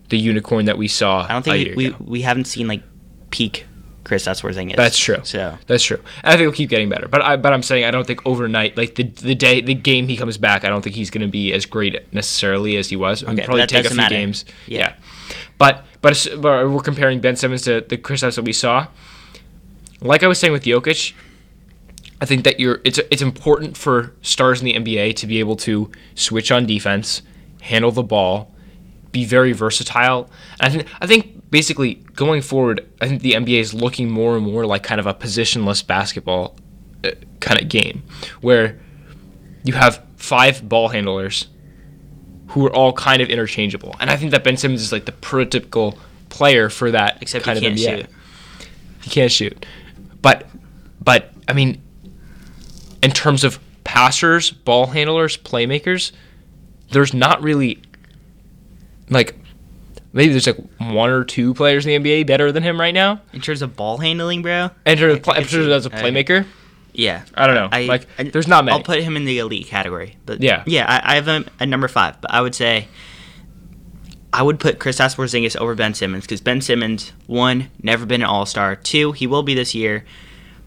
the 0.09 0.19
unicorn 0.19 0.67
that 0.67 0.79
we 0.79 0.89
saw. 0.89 1.25
I 1.29 1.33
don't 1.33 1.43
think 1.43 1.77
we, 1.77 1.91
we 1.91 1.97
we 2.01 2.23
haven't 2.23 2.47
seen 2.47 2.69
like 2.69 2.83
peak 3.31 3.67
Kristaps 4.05 4.43
Porzingis. 4.43 4.77
That's 4.77 4.99
true. 4.99 5.19
So 5.25 5.59
That's 5.67 5.83
true. 5.83 6.01
I 6.23 6.33
think 6.33 6.43
he'll 6.43 6.53
keep 6.53 6.71
getting 6.71 6.89
better. 6.89 7.09
But 7.09 7.23
I 7.23 7.37
but 7.37 7.53
I'm 7.53 7.63
saying 7.63 7.85
I 7.85 7.91
don't 7.91 8.07
think 8.07 8.25
overnight, 8.27 8.77
like 8.77 8.95
the 8.95 9.05
the 9.05 9.35
day 9.35 9.61
the 9.61 9.75
game 9.75 10.09
he 10.09 10.17
comes 10.17 10.37
back, 10.37 10.65
I 10.65 10.69
don't 10.69 10.83
think 10.83 10.95
he's 10.95 11.11
going 11.11 11.23
to 11.23 11.31
be 11.31 11.53
as 11.53 11.67
great 11.67 12.13
necessarily 12.13 12.77
as 12.77 12.91
he 12.91 12.97
was. 12.97 13.25
Okay, 13.25 13.45
probably 13.45 13.63
that 13.63 13.69
take 13.71 13.87
a 13.87 13.89
few 13.89 13.97
matter. 13.97 14.15
games. 14.15 14.45
Yeah. 14.67 14.79
Yeah. 14.79 14.95
But 15.59 15.85
but, 16.03 16.27
but 16.39 16.71
we're 16.71 16.81
comparing 16.81 17.21
Ben 17.21 17.37
Simmons 17.37 17.63
to 17.63 17.81
the 17.81 17.97
Chris 17.97 18.21
that 18.21 18.43
we 18.43 18.53
saw. 18.53 18.89
Like 20.01 20.23
I 20.23 20.27
was 20.27 20.39
saying 20.39 20.53
with 20.53 20.65
Jokic, 20.65 21.15
I 22.21 22.27
think 22.27 22.45
that 22.45 22.61
you're 22.61 22.81
it's 22.85 22.99
it's 23.11 23.23
important 23.23 23.77
for 23.77 24.13
stars 24.21 24.61
in 24.61 24.67
the 24.67 24.75
NBA 24.75 25.17
to 25.17 25.27
be 25.27 25.39
able 25.39 25.57
to 25.57 25.91
switch 26.15 26.53
on 26.53 26.67
defense, 26.67 27.23
handle 27.63 27.91
the 27.91 28.03
ball, 28.03 28.53
be 29.13 29.25
very 29.25 29.53
versatile. 29.53 30.29
And 30.61 30.67
I 30.67 30.71
think 30.71 30.89
I 31.01 31.07
think 31.07 31.34
basically 31.55 31.95
going 32.17 32.43
forward, 32.43 32.85
I 33.01 33.07
think 33.07 33.23
the 33.23 33.35
NBA 33.35 33.61
is 33.61 33.73
looking 33.73 34.11
more 34.11 34.37
and 34.37 34.45
more 34.45 34.67
like 34.67 34.83
kind 34.83 34.99
of 34.99 35.07
a 35.07 35.15
positionless 35.15 35.87
basketball 35.87 36.57
uh, 37.05 37.13
kind 37.39 37.63
of 37.63 37.69
game, 37.69 38.03
where 38.41 38.81
you 39.63 39.73
have 39.75 40.05
five 40.17 40.69
ball 40.69 40.89
handlers 40.89 41.47
who 42.49 42.67
are 42.67 42.75
all 42.75 42.93
kind 42.93 43.23
of 43.23 43.29
interchangeable. 43.29 43.95
And 44.01 44.11
I 44.11 44.17
think 44.17 44.33
that 44.33 44.43
Ben 44.43 44.57
Simmons 44.57 44.83
is 44.83 44.91
like 44.91 45.05
the 45.05 45.13
prototypical 45.13 45.97
player 46.29 46.69
for 46.69 46.91
that 46.91 47.19
except 47.21 47.45
kind 47.45 47.57
he 47.57 47.65
can't 47.65 47.79
of 47.79 47.87
NBA. 47.87 47.99
shoot. 47.99 48.07
He 49.03 49.11
can't 49.11 49.31
shoot. 49.31 49.65
But 50.21 50.49
but 51.01 51.31
I 51.47 51.53
mean 51.53 51.81
in 53.01 53.13
terms 53.13 53.45
of 53.45 53.61
passers, 53.85 54.51
ball 54.51 54.89
handlers, 54.89 55.37
playmakers, 55.37 56.11
there's 56.91 57.15
not 57.15 57.41
really 57.45 57.81
like 59.09 59.37
maybe 60.15 60.33
there's 60.33 60.47
like 60.47 60.57
one 60.79 61.11
or 61.11 61.25
two 61.25 61.53
players 61.53 61.85
in 61.87 62.03
the 62.03 62.11
NBA 62.11 62.27
better 62.27 62.51
than 62.51 62.63
him 62.63 62.81
right 62.81 62.95
now. 62.95 63.21
In 63.35 63.43
terms 63.43 63.61
of 63.61 63.77
ball 63.77 63.99
handling, 63.99 64.41
bro. 64.41 64.71
In 64.87 64.97
terms 64.97 65.15
of 65.17 65.23
pl- 65.23 65.35
in 65.35 65.45
terms 65.45 65.69
as 65.69 65.85
a 65.87 65.95
I- 65.95 66.01
playmaker, 66.03 66.47
Yeah. 66.95 67.25
I 67.35 67.47
don't 67.47 67.57
know. 67.57 67.69
I, 67.71 67.83
like 67.85 68.07
I- 68.19 68.23
there's 68.25 68.49
not 68.49 68.65
many. 68.65 68.77
I'll 68.79 68.83
put 68.83 69.01
him 69.03 69.17
in 69.17 69.27
the 69.27 69.39
elite 69.41 69.67
category. 69.67 70.17
But 70.25 70.41
Yeah. 70.43 70.63
yeah, 70.67 70.87
I, 70.89 71.13
I 71.13 71.15
have 71.17 71.27
him 71.29 71.45
at 71.61 71.69
number 71.69 71.89
five. 71.89 72.21
But 72.23 72.31
I 72.31 72.41
would 72.41 72.55
say 72.55 72.89
I 74.33 74.43
would 74.43 74.59
put 74.59 74.79
Chris 74.81 74.99
Porzingis 74.99 75.57
over 75.57 75.75
Ben 75.75 75.95
Simmons 75.95 76.25
because 76.25 76.41
Ben 76.41 76.61
Simmons, 76.61 77.13
one, 77.27 77.71
never 77.83 78.05
been 78.07 78.21
an 78.23 78.27
All 78.27 78.47
Star. 78.47 78.75
Two, 78.77 79.13
he 79.13 79.27
will 79.27 79.43
be 79.45 79.55
this 79.55 79.75
year. 79.75 80.05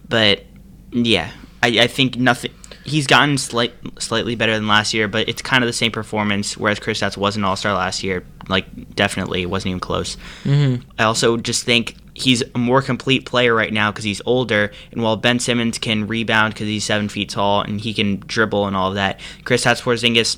But 0.08 0.46
yeah, 0.92 1.32
I, 1.62 1.68
I 1.82 1.88
think 1.88 2.16
nothing. 2.18 2.52
He's 2.86 3.08
gotten 3.08 3.38
slight, 3.38 3.74
slightly 4.00 4.36
better 4.36 4.54
than 4.54 4.68
last 4.70 4.94
year, 4.94 5.10
but 5.10 5.28
it's 5.28 5.42
kind 5.42 5.62
of 5.62 5.68
the 5.68 5.74
same 5.74 5.92
performance. 5.92 6.56
Whereas 6.56 6.80
Kristaps 6.80 7.18
was 7.18 7.36
an 7.36 7.44
All 7.44 7.58
Star 7.58 7.74
last 7.74 8.04
year, 8.04 8.24
like 8.50 8.96
definitely 8.96 9.46
wasn't 9.46 9.70
even 9.72 9.80
close. 9.80 10.18
Mm-hmm. 10.44 10.90
I 11.00 11.04
also 11.04 11.38
just 11.38 11.64
think 11.64 11.96
he's 12.14 12.44
a 12.56 12.58
more 12.58 12.82
complete 12.82 13.26
player 13.26 13.54
right 13.54 13.72
now 13.72 13.92
because 13.92 14.04
he's 14.06 14.22
older. 14.26 14.72
And 14.92 15.04
while 15.04 15.18
Ben 15.18 15.40
Simmons 15.40 15.78
can 15.78 16.08
rebound 16.08 16.54
because 16.54 16.68
he's 16.68 16.84
seven 16.84 17.10
feet 17.10 17.30
tall 17.30 17.62
and 17.62 17.80
he 17.80 17.94
can 17.94 18.20
dribble 18.26 18.66
and 18.68 18.76
all 18.76 18.90
of 18.90 18.96
that, 18.96 19.20
Chris 19.44 19.66
Porzingis, 19.66 20.38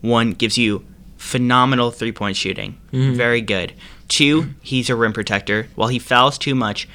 one 0.00 0.32
gives 0.32 0.56
you 0.58 0.84
phenomenal 1.16 1.90
three 1.90 2.12
point 2.12 2.36
shooting, 2.36 2.78
Mm-hmm. 2.92 3.14
very 3.14 3.40
good. 3.40 3.72
Two, 4.08 4.50
he's 4.60 4.90
a 4.90 4.96
rim 4.96 5.12
protector. 5.12 5.68
While 5.74 5.88
he 5.88 5.98
fouls 5.98 6.36
too 6.36 6.54
much, 6.54 6.86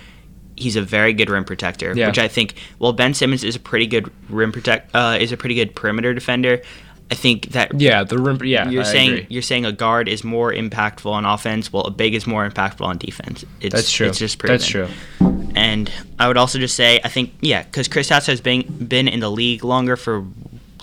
he's 0.56 0.75
a 0.75 0.82
very 0.82 1.13
good 1.13 1.29
rim 1.29 1.46
protector. 1.46 1.94
Yeah. 1.96 2.08
Which 2.08 2.20
I 2.20 2.27
think, 2.27 2.53
while 2.77 2.94
Ben 2.94 3.13
Simmons 3.13 3.44
is 3.44 3.56
a 3.56 3.60
pretty 3.60 3.88
good 3.88 4.12
rim 4.29 4.51
protect, 4.51 4.94
uh, 4.96 5.17
is 5.20 5.32
a 5.32 5.38
pretty 5.38 5.56
good 5.56 5.75
perimeter 5.75 6.13
defender. 6.13 6.62
I 7.09 7.15
think 7.15 7.49
that 7.51 7.79
Yeah, 7.79 8.03
the 8.03 8.17
rim. 8.17 8.39
Yeah, 8.43 8.69
you're 8.69 8.81
I 8.83 8.85
saying 8.85 9.09
agree. 9.11 9.27
you're 9.29 9.41
saying 9.41 9.65
a 9.65 9.71
guard 9.71 10.07
is 10.09 10.23
more 10.23 10.51
impactful 10.51 11.09
on 11.11 11.23
offense, 11.25 11.71
well, 11.71 11.83
a 11.83 11.91
big 11.91 12.13
is 12.13 12.27
more 12.27 12.49
impactful 12.49 12.85
on 12.85 12.97
defense. 12.97 13.45
It's, 13.61 13.73
That's 13.73 13.91
true. 13.91 14.07
It's 14.07 14.19
just 14.19 14.37
proven. 14.39 14.57
That's 14.57 14.67
true. 14.67 14.87
And 15.55 15.91
I 16.19 16.27
would 16.27 16.37
also 16.37 16.59
just 16.59 16.75
say, 16.75 16.99
I 17.03 17.09
think, 17.09 17.33
yeah, 17.41 17.63
because 17.63 17.87
Chris 17.87 18.09
Kristaps 18.09 18.27
has 18.27 18.41
been 18.41 18.63
been 18.87 19.07
in 19.07 19.21
the 19.21 19.31
league 19.31 19.63
longer 19.63 19.95
for 19.95 20.25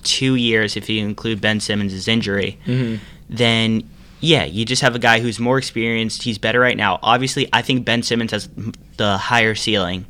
two 0.03 0.35
years, 0.35 0.77
if 0.77 0.89
you 0.89 1.03
include 1.07 1.41
Ben 1.41 1.61
Simmons' 1.61 2.09
injury. 2.09 2.59
Mhm. 2.67 2.99
Then 3.29 3.83
yeah, 4.21 4.45
you 4.45 4.65
just 4.65 4.81
have 4.81 4.95
a 4.95 4.99
guy 4.99 5.21
who's 5.21 5.39
more 5.39 5.59
experienced. 5.59 6.23
He's 6.23 6.39
better 6.39 6.59
right 6.59 6.77
now. 6.77 6.99
Obviously, 7.03 7.47
I 7.53 7.61
think 7.61 7.85
Ben 7.85 8.03
Simmons 8.03 8.31
has 8.31 8.49
the 8.97 9.19
higher 9.19 9.55
ceiling, 9.55 10.07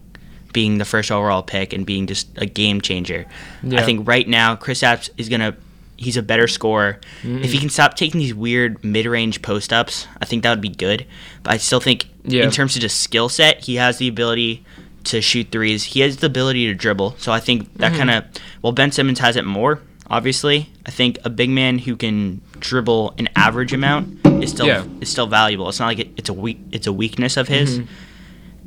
being 0.52 0.78
the 0.78 0.84
first 0.84 1.10
overall 1.10 1.42
pick 1.42 1.72
and 1.72 1.84
being 1.84 2.06
just 2.06 2.28
a 2.36 2.46
game 2.46 2.80
changer. 2.80 3.26
I 3.72 3.82
think 3.82 4.06
right 4.06 4.28
now 4.28 4.54
Kristaps 4.54 5.10
is 5.18 5.28
gonna. 5.28 5.56
He's 5.96 6.16
a 6.16 6.22
better 6.22 6.48
scorer. 6.48 6.98
If 7.22 7.52
he 7.52 7.58
can 7.58 7.70
stop 7.70 7.94
taking 7.94 8.18
these 8.20 8.34
weird 8.34 8.82
mid-range 8.84 9.42
post-ups, 9.42 10.06
I 10.20 10.24
think 10.24 10.42
that 10.42 10.50
would 10.50 10.60
be 10.60 10.68
good. 10.68 11.06
But 11.42 11.54
I 11.54 11.56
still 11.58 11.80
think, 11.80 12.06
Yeah. 12.24 12.42
in 12.44 12.50
terms 12.50 12.74
of 12.74 12.82
just 12.82 13.00
skill 13.00 13.28
set, 13.28 13.64
he 13.64 13.76
has 13.76 13.98
the 13.98 14.08
ability 14.08 14.64
to 15.04 15.20
shoot 15.20 15.48
threes. 15.52 15.84
He 15.84 16.00
has 16.00 16.16
the 16.16 16.26
ability 16.26 16.66
to 16.66 16.74
dribble. 16.74 17.14
So 17.18 17.30
I 17.32 17.38
think 17.40 17.72
that 17.78 17.92
Mm-hmm. 17.92 17.98
kind 17.98 18.10
of 18.10 18.24
well, 18.62 18.72
Ben 18.72 18.90
Simmons 18.90 19.20
has 19.20 19.36
it 19.36 19.44
more. 19.44 19.80
Obviously, 20.10 20.70
I 20.86 20.90
think 20.90 21.18
a 21.24 21.30
big 21.30 21.48
man 21.50 21.78
who 21.78 21.94
can 21.96 22.40
dribble 22.58 23.14
an 23.18 23.28
average 23.36 23.72
amount 23.72 24.18
is 24.42 24.50
still 24.50 24.66
Yeah. 24.66 24.84
is 25.00 25.08
still 25.10 25.26
valuable. 25.26 25.68
It's 25.68 25.78
not 25.78 25.86
like 25.86 25.98
it, 26.00 26.08
it's 26.16 26.28
a 26.28 26.32
weak 26.34 26.58
it's 26.72 26.86
a 26.86 26.92
weakness 26.92 27.36
of 27.36 27.48
his. 27.48 27.78
Mhm. 27.80 27.86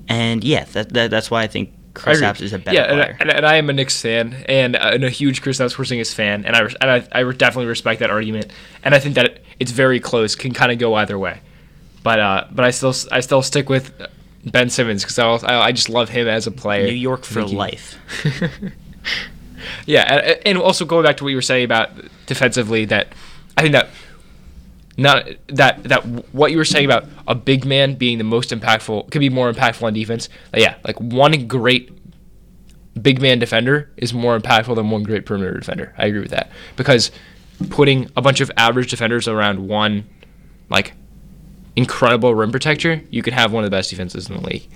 And 0.09 0.43
yeah, 0.43 0.63
that, 0.73 0.93
that 0.93 1.11
that's 1.11 1.29
why 1.29 1.43
I 1.43 1.47
think 1.47 1.73
Kristaps 1.97 2.41
is 2.41 2.53
a 2.53 2.59
better 2.59 2.75
yeah, 2.75 2.83
and, 2.83 3.01
player. 3.01 3.17
and, 3.19 3.31
and 3.31 3.45
I 3.45 3.55
am 3.55 3.69
a 3.69 3.73
Knicks 3.73 4.01
fan 4.01 4.33
and, 4.47 4.75
uh, 4.75 4.91
and 4.93 5.03
a 5.03 5.09
huge 5.09 5.41
Kristaps 5.41 5.75
Porzingis 5.75 6.13
fan, 6.13 6.45
and 6.45 6.55
I 6.55 6.61
and 6.61 6.91
I, 6.91 7.07
I 7.11 7.31
definitely 7.31 7.67
respect 7.67 7.99
that 7.99 8.09
argument, 8.09 8.51
and 8.83 8.95
I 8.95 8.99
think 8.99 9.15
that 9.15 9.39
it's 9.59 9.71
very 9.71 9.99
close, 9.99 10.35
can 10.35 10.53
kind 10.53 10.71
of 10.71 10.79
go 10.79 10.95
either 10.95 11.17
way, 11.17 11.41
but 12.03 12.19
uh, 12.19 12.45
but 12.51 12.65
I 12.65 12.71
still 12.71 12.93
I 13.11 13.19
still 13.19 13.41
stick 13.41 13.69
with 13.69 13.91
Ben 14.45 14.69
Simmons 14.69 15.03
because 15.03 15.19
I, 15.19 15.59
I 15.59 15.71
just 15.71 15.89
love 15.89 16.09
him 16.09 16.27
as 16.27 16.47
a 16.47 16.51
player. 16.51 16.85
New 16.85 16.93
York 16.93 17.23
for 17.23 17.43
life. 17.45 17.97
Yeah, 19.85 20.01
and, 20.01 20.39
and 20.45 20.57
also 20.57 20.85
going 20.85 21.03
back 21.03 21.17
to 21.17 21.23
what 21.23 21.29
you 21.29 21.37
were 21.37 21.41
saying 21.41 21.65
about 21.65 21.89
defensively, 22.25 22.85
that 22.85 23.13
I 23.57 23.61
think 23.61 23.73
that 23.73 23.89
not 24.97 25.27
that 25.47 25.83
that 25.83 26.03
what 26.33 26.51
you 26.51 26.57
were 26.57 26.65
saying 26.65 26.85
about 26.85 27.05
a 27.27 27.35
big 27.35 27.65
man 27.65 27.93
being 27.95 28.17
the 28.17 28.23
most 28.23 28.49
impactful 28.49 29.11
could 29.11 29.19
be 29.19 29.29
more 29.29 29.51
impactful 29.51 29.83
on 29.83 29.93
defense. 29.93 30.27
Like, 30.51 30.63
yeah, 30.63 30.75
like 30.83 30.99
one 30.99 31.47
great 31.47 31.91
big 33.01 33.21
man 33.21 33.37
defender 33.37 33.91
is 33.97 34.13
more 34.13 34.37
impactful 34.39 34.75
than 34.75 34.89
one 34.89 35.03
great 35.03 35.25
perimeter 35.25 35.57
defender. 35.59 35.93
I 35.97 36.07
agree 36.07 36.21
with 36.21 36.31
that 36.31 36.51
because 36.75 37.11
putting 37.69 38.09
a 38.17 38.21
bunch 38.21 38.41
of 38.41 38.51
average 38.57 38.89
defenders 38.89 39.27
around 39.27 39.67
one 39.67 40.07
like 40.69 40.93
incredible 41.75 42.33
rim 42.33 42.51
protector, 42.51 43.01
you 43.11 43.21
could 43.21 43.33
have 43.33 43.53
one 43.53 43.63
of 43.63 43.69
the 43.69 43.75
best 43.75 43.91
defenses 43.91 44.29
in 44.29 44.35
the 44.35 44.41
league. 44.41 44.67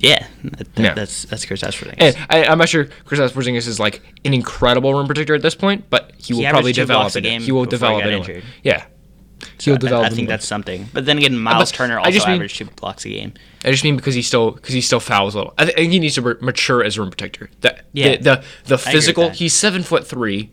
Yeah, 0.00 0.26
that, 0.44 0.74
that- 0.76 0.82
Yeah. 0.82 0.94
that's 0.94 1.24
that's 1.24 1.44
Kristaps 1.44 1.94
And 1.98 2.16
I, 2.30 2.44
I'm 2.44 2.58
not 2.58 2.68
sure 2.68 2.84
Chris 3.04 3.18
Porzingis 3.32 3.66
is 3.66 3.80
like 3.80 4.00
an 4.24 4.32
incredible 4.32 4.94
rim 4.94 5.06
protector 5.06 5.34
at 5.34 5.42
this 5.42 5.54
point, 5.56 5.90
but 5.90 6.12
he 6.18 6.34
will 6.34 6.48
probably 6.48 6.72
develop 6.72 7.14
it. 7.16 7.24
He 7.42 7.50
will 7.52 7.64
develop 7.64 8.04
it. 8.04 8.12
injured. 8.12 8.44
Yeah, 8.62 8.84
he'll 9.60 9.74
I- 9.74 9.78
develop. 9.78 10.06
I, 10.06 10.14
think 10.14 10.28
that's 10.28 10.46
something. 10.46 10.86
But 10.92 11.04
then 11.04 11.18
again, 11.18 11.34
uh, 11.34 11.38
Myles 11.38 11.72
but 11.72 11.76
Turner 11.76 11.96
I 11.98 12.02
also 12.04 12.10
just 12.12 12.26
mean- 12.26 12.36
averaged 12.36 12.56
two 12.58 12.66
blocks 12.66 13.04
a 13.04 13.08
game. 13.08 13.32
I 13.64 13.72
just 13.72 13.82
mean 13.82 13.96
because 13.96 14.14
he 14.14 14.22
still 14.22 14.52
because 14.52 14.72
he 14.72 14.80
still 14.80 15.00
fouls 15.00 15.34
a 15.34 15.38
little. 15.38 15.54
I 15.58 15.66
think 15.66 15.90
he 15.90 15.98
needs 15.98 16.14
to 16.14 16.22
mature 16.40 16.84
as 16.84 16.96
a 16.96 17.00
rim 17.00 17.10
protector. 17.10 17.50
The, 17.62 17.76
Yeah. 17.92 18.16
the 18.18 18.22
the, 18.22 18.44
the 18.66 18.78
physical. 18.78 19.30
He's 19.30 19.52
seven 19.52 19.82
foot 19.82 20.06
three, 20.06 20.50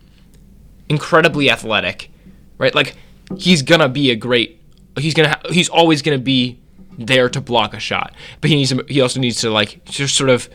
incredibly 0.90 1.50
athletic, 1.50 2.10
right? 2.58 2.74
Like 2.74 2.96
he's 3.38 3.62
gonna 3.62 3.90
be 3.90 4.10
a 4.12 4.16
great. 4.16 4.60
He's 4.98 5.14
gonna. 5.14 5.30
Ha- 5.30 5.42
he's 5.52 5.70
always 5.70 6.02
gonna 6.02 6.18
be 6.18 6.60
there 6.98 7.30
to 7.30 7.42
block 7.42 7.74
a 7.74 7.80
shot, 7.80 8.14
but 8.42 8.50
he 8.50 8.56
needs. 8.56 8.70
To, 8.72 8.86
he 8.88 9.02
also 9.02 9.20
needs 9.20 9.42
to 9.42 9.50
like 9.50 9.84
just 9.86 10.16
sort 10.16 10.30
of 10.30 10.50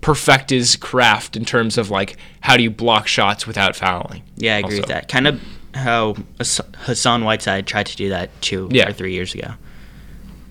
perfect 0.00 0.50
his 0.50 0.76
craft 0.76 1.36
in 1.36 1.44
terms 1.44 1.76
of 1.76 1.90
like 1.90 2.16
how 2.40 2.56
do 2.56 2.62
you 2.62 2.70
block 2.70 3.06
shots 3.08 3.46
without 3.46 3.74
fouling. 3.74 4.22
Yeah, 4.36 4.56
I 4.56 4.58
agree 4.60 4.78
with 4.78 4.88
that. 4.88 5.08
Kind 5.08 5.26
of 5.26 5.40
how 5.74 6.16
Hassan 6.38 7.24
Whiteside 7.24 7.66
tried 7.66 7.86
to 7.86 7.96
do 7.96 8.08
that 8.10 8.30
two 8.42 8.68
Yeah. 8.70 8.88
or 8.88 8.92
three 8.92 9.12
years 9.12 9.34
ago, 9.34 9.54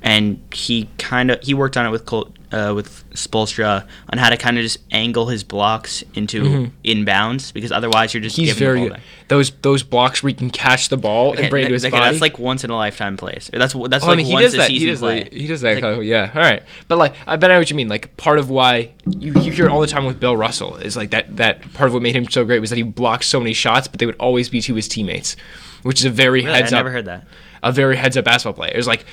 and 0.02 0.42
he 0.54 0.90
kind 0.98 1.32
of 1.32 1.42
he 1.42 1.54
worked 1.54 1.78
on 1.78 1.86
it 1.86 1.90
with 1.92 2.06
Col- 2.06 2.34
uh, 2.52 2.74
with 2.76 3.04
Spoelstra 3.12 3.88
on 4.12 4.18
how 4.18 4.30
to 4.30 4.38
kind 4.38 4.58
of 4.58 4.64
just 4.64 4.80
angle 4.92 5.28
his 5.28 5.44
blocks 5.44 6.04
into 6.16 6.70
inbounds 6.84 7.54
because 7.54 7.72
otherwise 7.72 8.14
you're 8.14 8.22
just 8.22 8.36
Mm-hmm. 8.36 8.42
He's 8.46 8.54
giving 8.54 8.68
very 8.68 8.84
the 8.84 8.90
good. 8.96 9.02
Those 9.30 9.52
those 9.62 9.84
blocks 9.84 10.22
where 10.22 10.30
he 10.30 10.34
can 10.34 10.50
catch 10.50 10.90
the 10.90 10.98
ball 10.98 11.32
Okay, 11.32 11.44
and 11.44 11.50
bring 11.50 11.66
it 11.66 11.68
to 11.70 11.74
his 11.74 11.86
okay, 11.86 11.92
body. 11.92 12.12
That's 12.12 12.22
like 12.22 12.38
once 12.40 12.64
in 12.64 12.70
a 12.70 12.76
lifetime 12.76 13.16
plays. 13.18 13.50
That's 13.54 13.74
that's 13.74 14.04
Oh, 14.04 14.08
like 14.08 14.14
I 14.14 14.16
mean, 14.16 14.26
he 14.26 14.34
once 14.34 14.46
does 14.48 14.54
a 14.56 14.58
that. 14.58 14.70
He 14.70 14.86
does 14.86 15.00
play. 15.00 15.24
that. 15.24 15.34
He 15.34 15.48
does 15.48 15.62
that. 15.62 15.74
Like- 15.76 15.82
kind 15.84 15.98
of- 16.00 16.04
yeah. 16.04 16.32
All 16.34 16.42
right. 16.42 16.64
But 16.88 16.98
like, 16.98 17.16
I 17.28 17.36
bet 17.38 17.52
I 17.52 17.56
know 17.56 17.60
what 17.60 17.70
you 17.70 17.76
mean. 17.76 17.88
Like, 17.88 18.16
part 18.18 18.38
of 18.40 18.50
why 18.50 18.92
you, 19.06 19.34
you 19.42 19.52
hear 19.52 19.66
it 19.66 19.72
all 19.72 19.80
the 19.82 19.88
time 19.88 20.06
with 20.06 20.20
Bill 20.20 20.36
Russell 20.36 20.76
is 20.78 20.98
like 20.98 21.12
that. 21.12 21.38
That 21.38 21.74
part 21.74 21.88
of 21.88 21.94
what 21.94 22.02
made 22.04 22.16
him 22.16 22.30
so 22.30 22.44
great 22.46 22.60
was 22.60 22.70
that 22.72 22.76
he 22.78 22.84
blocked 22.84 23.24
so 23.26 23.40
many 23.40 23.54
shots, 23.54 23.88
but 23.88 24.00
they 24.00 24.06
would 24.06 24.18
always 24.18 24.50
be 24.50 24.62
to 24.62 24.76
his 24.76 24.88
teammates, 24.88 25.36
which 25.84 26.00
is 26.00 26.06
a 26.06 26.10
very 26.10 26.42
Really? 26.44 26.54
I 26.54 26.58
heads 26.58 26.74
up. 26.74 26.78
never 26.80 26.92
heard 26.92 27.06
that. 27.06 27.26
A 27.64 27.72
very 27.72 27.96
heads 27.96 28.18
up 28.18 28.26
basketball 28.26 28.54
player. 28.54 28.74
It's 28.76 28.88
like, 28.88 29.06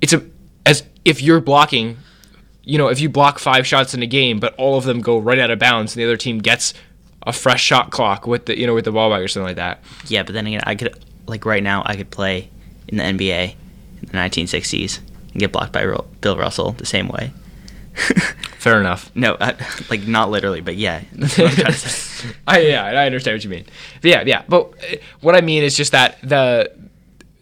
it's 0.00 0.12
a 0.12 0.22
as 0.64 0.84
if 1.04 1.20
you're 1.22 1.40
blocking. 1.40 1.96
You 2.66 2.76
know, 2.76 2.88
if 2.88 3.00
you 3.00 3.08
block 3.08 3.38
five 3.38 3.66
shots 3.66 3.94
in 3.94 4.02
a 4.02 4.06
game, 4.06 4.40
but 4.40 4.54
all 4.56 4.76
of 4.76 4.84
them 4.84 5.00
go 5.00 5.18
right 5.18 5.38
out 5.38 5.50
of 5.50 5.58
bounds, 5.58 5.94
and 5.94 6.02
the 6.02 6.04
other 6.04 6.16
team 6.18 6.40
gets 6.40 6.74
a 7.26 7.32
fresh 7.32 7.62
shot 7.62 7.90
clock 7.90 8.26
with 8.26 8.46
the 8.46 8.58
you 8.58 8.66
know 8.66 8.74
with 8.74 8.84
the 8.84 8.92
ball 8.92 9.08
back 9.08 9.20
or 9.20 9.28
something 9.28 9.46
like 9.46 9.56
that. 9.56 9.82
Yeah, 10.06 10.22
but 10.24 10.32
then 10.32 10.46
again, 10.46 10.62
I 10.64 10.74
could 10.74 10.98
like 11.26 11.44
right 11.44 11.62
now 11.62 11.82
I 11.86 11.96
could 11.96 12.10
play 12.10 12.50
in 12.88 12.98
the 12.98 13.04
NBA 13.04 13.54
in 14.02 14.08
the 14.08 14.18
1960s 14.18 15.00
and 15.32 15.40
get 15.40 15.52
blocked 15.52 15.72
by 15.72 15.82
Ru- 15.82 16.04
Bill 16.20 16.36
Russell 16.36 16.72
the 16.72 16.86
same 16.86 17.08
way. 17.08 17.32
Fair 18.58 18.80
enough. 18.80 19.10
No, 19.14 19.36
I, 19.40 19.54
like 19.88 20.06
not 20.06 20.30
literally, 20.30 20.60
but 20.60 20.76
yeah, 20.76 21.02
I'm 21.12 21.28
trying 21.28 21.56
to 21.56 21.72
say. 21.72 22.34
I 22.46 22.60
yeah, 22.60 22.84
I 22.84 23.06
understand 23.06 23.36
what 23.36 23.44
you 23.44 23.50
mean. 23.50 23.64
But 24.02 24.10
yeah, 24.10 24.22
yeah. 24.26 24.42
But 24.48 24.72
uh, 24.82 24.96
what 25.20 25.34
I 25.34 25.40
mean 25.40 25.62
is 25.62 25.76
just 25.76 25.92
that 25.92 26.18
the 26.22 26.70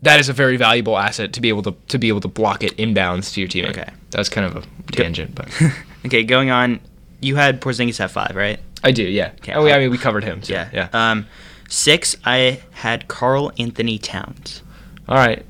that 0.02 0.20
is 0.20 0.28
a 0.28 0.32
very 0.32 0.56
valuable 0.56 0.98
asset 0.98 1.32
to 1.32 1.40
be 1.40 1.48
able 1.48 1.62
to 1.62 1.72
to 1.88 1.98
be 1.98 2.08
able 2.08 2.20
to 2.20 2.28
block 2.28 2.62
it 2.62 2.76
inbounds 2.76 3.32
to 3.34 3.40
your 3.40 3.48
teammate. 3.48 3.70
Okay. 3.70 3.90
That's 4.14 4.28
kind 4.28 4.46
of 4.46 4.64
a 4.64 4.92
tangent, 4.92 5.34
but 5.34 5.48
Okay, 6.06 6.22
going 6.24 6.50
on. 6.50 6.80
You 7.20 7.36
had 7.36 7.60
Porzingis 7.60 8.00
at 8.00 8.10
five, 8.10 8.32
right? 8.36 8.60
I 8.82 8.90
do. 8.92 9.02
Yeah. 9.02 9.32
Okay, 9.40 9.52
and 9.52 9.62
we, 9.64 9.72
I 9.72 9.78
mean, 9.78 9.90
we 9.90 9.98
covered 9.98 10.24
him. 10.24 10.42
So, 10.42 10.52
Yeah. 10.52 10.68
Yeah. 10.72 10.88
Um, 10.92 11.26
six. 11.68 12.16
I 12.24 12.60
had 12.72 13.08
Karl-Anthony 13.08 13.98
Towns. 13.98 14.62
All 15.08 15.16
right. 15.16 15.44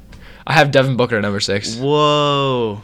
I 0.47 0.53
have 0.53 0.71
Devin 0.71 0.97
Booker 0.97 1.17
at 1.17 1.23
number 1.23 1.41
six. 1.41 1.77
Whoa. 1.77 2.83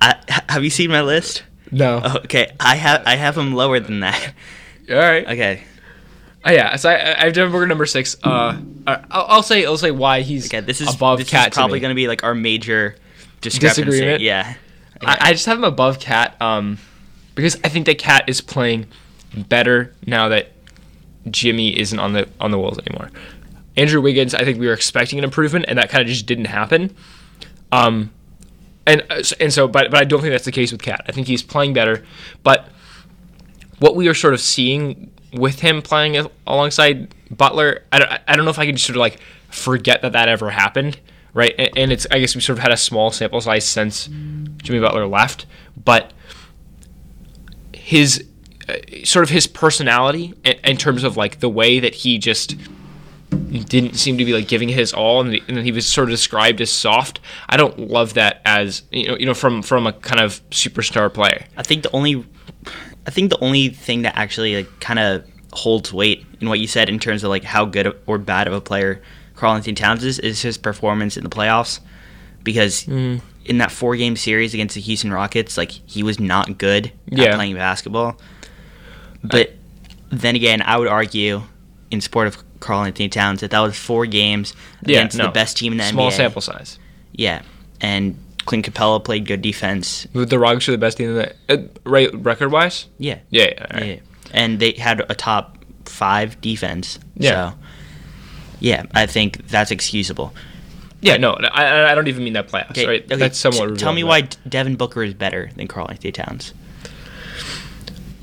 I, 0.00 0.16
have 0.50 0.62
you 0.64 0.70
seen 0.70 0.90
my 0.90 1.00
list? 1.02 1.44
No. 1.70 2.00
Oh, 2.04 2.16
okay, 2.18 2.52
I 2.60 2.76
have 2.76 3.02
I 3.06 3.16
have 3.16 3.36
him 3.38 3.54
lower 3.54 3.80
than 3.80 4.00
that. 4.00 4.34
All 4.90 4.96
right. 4.96 5.26
Okay. 5.26 5.62
Oh, 6.44 6.50
yeah. 6.52 6.76
So 6.76 6.90
I, 6.90 7.18
I 7.20 7.24
have 7.24 7.32
Devin 7.32 7.50
Booker 7.52 7.66
number 7.66 7.86
six. 7.86 8.16
Uh, 8.22 8.60
I- 8.86 9.02
I'll, 9.10 9.26
I'll 9.28 9.42
say 9.42 9.64
I'll 9.64 9.78
say 9.78 9.90
why 9.92 10.20
he's 10.20 10.46
Okay. 10.46 10.60
This 10.60 10.80
is 10.82 10.94
above 10.94 11.18
this 11.20 11.30
Cat. 11.30 11.48
is 11.48 11.54
probably 11.54 11.80
going 11.80 11.90
to 11.90 11.94
be 11.94 12.06
like 12.06 12.22
our 12.22 12.34
major 12.34 12.96
discrepancy. 13.40 13.84
Disagreement? 13.84 14.20
Yeah. 14.20 14.54
I, 15.06 15.18
I 15.20 15.32
just 15.32 15.46
have 15.46 15.58
him 15.58 15.64
above 15.64 16.00
Cat 16.00 16.40
um, 16.40 16.78
because 17.34 17.56
I 17.64 17.68
think 17.68 17.86
that 17.86 17.98
Cat 17.98 18.28
is 18.28 18.40
playing 18.40 18.86
better 19.48 19.94
now 20.06 20.28
that 20.28 20.52
Jimmy 21.30 21.78
isn't 21.78 21.98
on 21.98 22.12
the 22.12 22.28
on 22.40 22.50
the 22.50 22.58
Wolves 22.58 22.78
anymore. 22.78 23.10
Andrew 23.76 24.00
Wiggins, 24.00 24.34
I 24.34 24.44
think 24.44 24.58
we 24.58 24.66
were 24.66 24.72
expecting 24.72 25.18
an 25.18 25.24
improvement, 25.24 25.64
and 25.68 25.78
that 25.78 25.90
kind 25.90 26.02
of 26.02 26.08
just 26.08 26.26
didn't 26.26 26.44
happen. 26.46 26.94
Um, 27.72 28.12
and 28.86 29.04
uh, 29.10 29.22
and 29.40 29.52
so, 29.52 29.66
but 29.66 29.90
but 29.90 30.00
I 30.00 30.04
don't 30.04 30.20
think 30.20 30.32
that's 30.32 30.44
the 30.44 30.52
case 30.52 30.70
with 30.70 30.82
Cat. 30.82 31.04
I 31.08 31.12
think 31.12 31.26
he's 31.26 31.42
playing 31.42 31.72
better, 31.72 32.04
but 32.42 32.68
what 33.78 33.96
we 33.96 34.08
are 34.08 34.14
sort 34.14 34.34
of 34.34 34.40
seeing 34.40 35.10
with 35.32 35.60
him 35.60 35.82
playing 35.82 36.26
alongside 36.46 37.12
Butler, 37.30 37.82
I 37.90 37.98
don't, 37.98 38.12
I 38.28 38.36
don't 38.36 38.44
know 38.44 38.50
if 38.50 38.58
I 38.58 38.66
can 38.66 38.76
just 38.76 38.86
sort 38.86 38.96
of 38.96 39.00
like 39.00 39.18
forget 39.50 40.02
that 40.02 40.12
that 40.12 40.28
ever 40.28 40.50
happened, 40.50 41.00
right? 41.34 41.54
And, 41.58 41.70
and 41.76 41.92
it's 41.92 42.06
I 42.10 42.18
guess 42.18 42.34
we 42.34 42.40
sort 42.40 42.58
of 42.58 42.62
had 42.62 42.72
a 42.72 42.76
small 42.76 43.10
sample 43.10 43.40
size 43.40 43.66
since 43.66 44.08
Jimmy 44.62 44.80
Butler 44.80 45.06
left, 45.06 45.46
but 45.84 46.12
his 47.74 48.24
uh, 48.68 48.76
sort 49.04 49.24
of 49.24 49.30
his 49.30 49.46
personality 49.46 50.32
in, 50.44 50.54
in 50.64 50.76
terms 50.78 51.04
of 51.04 51.16
like 51.16 51.40
the 51.40 51.50
way 51.50 51.80
that 51.80 51.94
he 51.94 52.18
just 52.18 52.56
didn't 53.30 53.94
seem 53.96 54.16
to 54.16 54.24
be 54.24 54.32
like 54.32 54.48
giving 54.48 54.68
his 54.68 54.92
all 54.92 55.20
and, 55.20 55.34
and 55.48 55.56
then 55.56 55.64
he 55.64 55.72
was 55.72 55.86
sort 55.86 56.08
of 56.08 56.12
described 56.12 56.60
as 56.60 56.70
soft 56.70 57.20
i 57.48 57.56
don't 57.56 57.78
love 57.78 58.14
that 58.14 58.40
as 58.44 58.82
you 58.92 59.08
know 59.08 59.16
you 59.18 59.26
know 59.26 59.34
from 59.34 59.60
from 59.60 59.86
a 59.86 59.92
kind 59.92 60.20
of 60.20 60.40
superstar 60.50 61.12
player 61.12 61.44
I 61.56 61.62
think 61.62 61.82
the 61.82 61.90
only, 61.92 62.24
I 63.06 63.10
think 63.10 63.30
the 63.30 63.42
only 63.42 63.68
thing 63.68 64.02
that 64.02 64.16
actually 64.16 64.56
like 64.56 64.80
kind 64.80 64.98
of 64.98 65.24
holds 65.52 65.92
weight 65.92 66.26
in 66.40 66.48
what 66.48 66.58
you 66.58 66.66
said 66.66 66.88
in 66.88 66.98
terms 66.98 67.22
of 67.22 67.30
like 67.30 67.44
how 67.44 67.64
good 67.64 67.96
or 68.06 68.18
bad 68.18 68.46
of 68.46 68.52
a 68.52 68.60
player 68.60 69.00
Karl-Anthony 69.44 69.74
Towns 69.74 70.02
is 70.04 70.18
is 70.18 70.40
his 70.40 70.56
performance 70.56 71.16
in 71.18 71.22
the 71.24 71.28
playoffs, 71.30 71.80
because 72.42 72.84
Mm. 72.84 73.20
in 73.44 73.58
that 73.58 73.70
four 73.70 73.94
game 73.94 74.16
series 74.16 74.54
against 74.54 74.74
the 74.74 74.80
Houston 74.80 75.12
Rockets, 75.12 75.58
like 75.58 75.70
he 75.70 76.02
was 76.02 76.18
not 76.18 76.56
good 76.56 76.92
at 77.12 77.34
playing 77.34 77.54
basketball. 77.54 78.18
But 79.22 79.52
then 80.10 80.34
again, 80.36 80.62
I 80.62 80.76
would 80.78 80.88
argue 80.88 81.42
in 81.90 82.00
support 82.00 82.26
of 82.26 82.42
Karl-Anthony 82.60 83.08
Towns 83.10 83.40
that 83.40 83.50
that 83.50 83.60
was 83.60 83.76
four 83.78 84.06
games 84.06 84.54
Yeah, 84.82 84.98
against 85.00 85.18
no. 85.18 85.26
the 85.26 85.30
best 85.32 85.56
team 85.58 85.72
in 85.72 85.78
the 85.78 85.84
Small 85.84 86.08
NBA. 86.10 86.16
sample 86.16 86.40
size. 86.42 86.78
Yeah, 87.12 87.42
and 87.80 88.16
Clint 88.46 88.64
Capela 88.66 89.02
played 89.04 89.26
good 89.26 89.42
defense. 89.42 90.06
The 90.14 90.38
Rockets 90.38 90.68
are 90.68 90.72
the 90.72 90.78
best 90.78 90.96
team 90.96 91.10
in 91.10 91.14
the 91.16 91.34
uh, 91.48 91.58
right 91.84 92.08
record 92.14 92.50
wise. 92.50 92.86
Yeah, 92.98 93.18
Yeah, 93.30 93.48
yeah, 93.52 93.66
right. 93.76 93.84
yeah, 93.86 93.96
and 94.32 94.58
they 94.58 94.72
had 94.72 95.02
a 95.10 95.14
top 95.14 95.58
five 95.84 96.40
defense. 96.40 96.98
Yeah. 97.16 97.50
So, 97.50 97.56
yeah, 98.60 98.84
I 98.94 99.06
think 99.06 99.46
that's 99.48 99.70
excusable. 99.70 100.34
Yeah, 101.00 101.18
no, 101.18 101.32
I, 101.34 101.90
I- 101.92 101.94
don't 101.94 102.08
even 102.08 102.24
mean 102.24 102.32
that 102.32 102.48
playoffs, 102.48 102.70
Okay, 102.70 102.86
right? 102.86 103.04
okay, 103.04 103.16
That's 103.16 103.38
somewhat. 103.38 103.68
t- 103.70 103.76
tell 103.76 103.92
me 103.92 104.04
why 104.04 104.22
Devin 104.48 104.76
Booker 104.76 105.02
is 105.02 105.12
better 105.12 105.50
than 105.54 105.68
Karl-Anthony 105.68 106.12
Towns. 106.12 106.54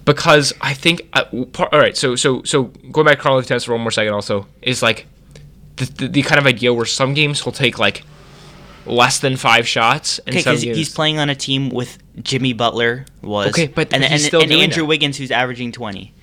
because 0.06 0.54
I 0.62 0.74
think 0.74 1.08
uh, 1.14 1.26
part, 1.54 1.74
all 1.74 1.80
right. 1.80 1.96
So 1.96 2.16
so 2.16 2.42
so 2.44 2.64
going 2.92 3.06
back 3.06 3.18
to 3.18 3.22
Karl-Anthony 3.24 3.48
Towns 3.50 3.64
for 3.66 3.74
one 3.74 3.82
more 3.82 3.92
second, 3.92 4.14
also 4.14 4.48
is 4.62 4.82
like 4.82 5.06
the, 5.78 5.86
the, 5.86 6.08
the 6.08 6.22
kind 6.24 6.40
of 6.40 6.48
idea 6.48 6.74
where 6.74 6.86
some 6.86 7.14
games 7.14 7.42
he'll 7.44 7.54
take 7.54 7.78
like 7.80 8.04
less 8.86 9.20
than 9.20 9.38
five 9.38 9.68
shots, 9.68 10.18
and 10.20 10.30
Okay, 10.30 10.40
because 10.40 10.62
he's 10.64 10.94
playing 10.94 11.20
on 11.20 11.30
a 11.30 11.36
team 11.36 11.70
with 11.70 12.00
Jimmy 12.24 12.54
Butler 12.54 13.06
was 13.22 13.50
Okay, 13.50 13.68
but 13.68 13.94
and, 13.94 14.04
and, 14.04 14.20
still 14.20 14.42
and 14.42 14.52
Andrew 14.52 14.84
that. 14.84 14.88
Wiggins 14.88 15.18
who's 15.18 15.32
averaging 15.32 15.72
twenty. 15.72 16.14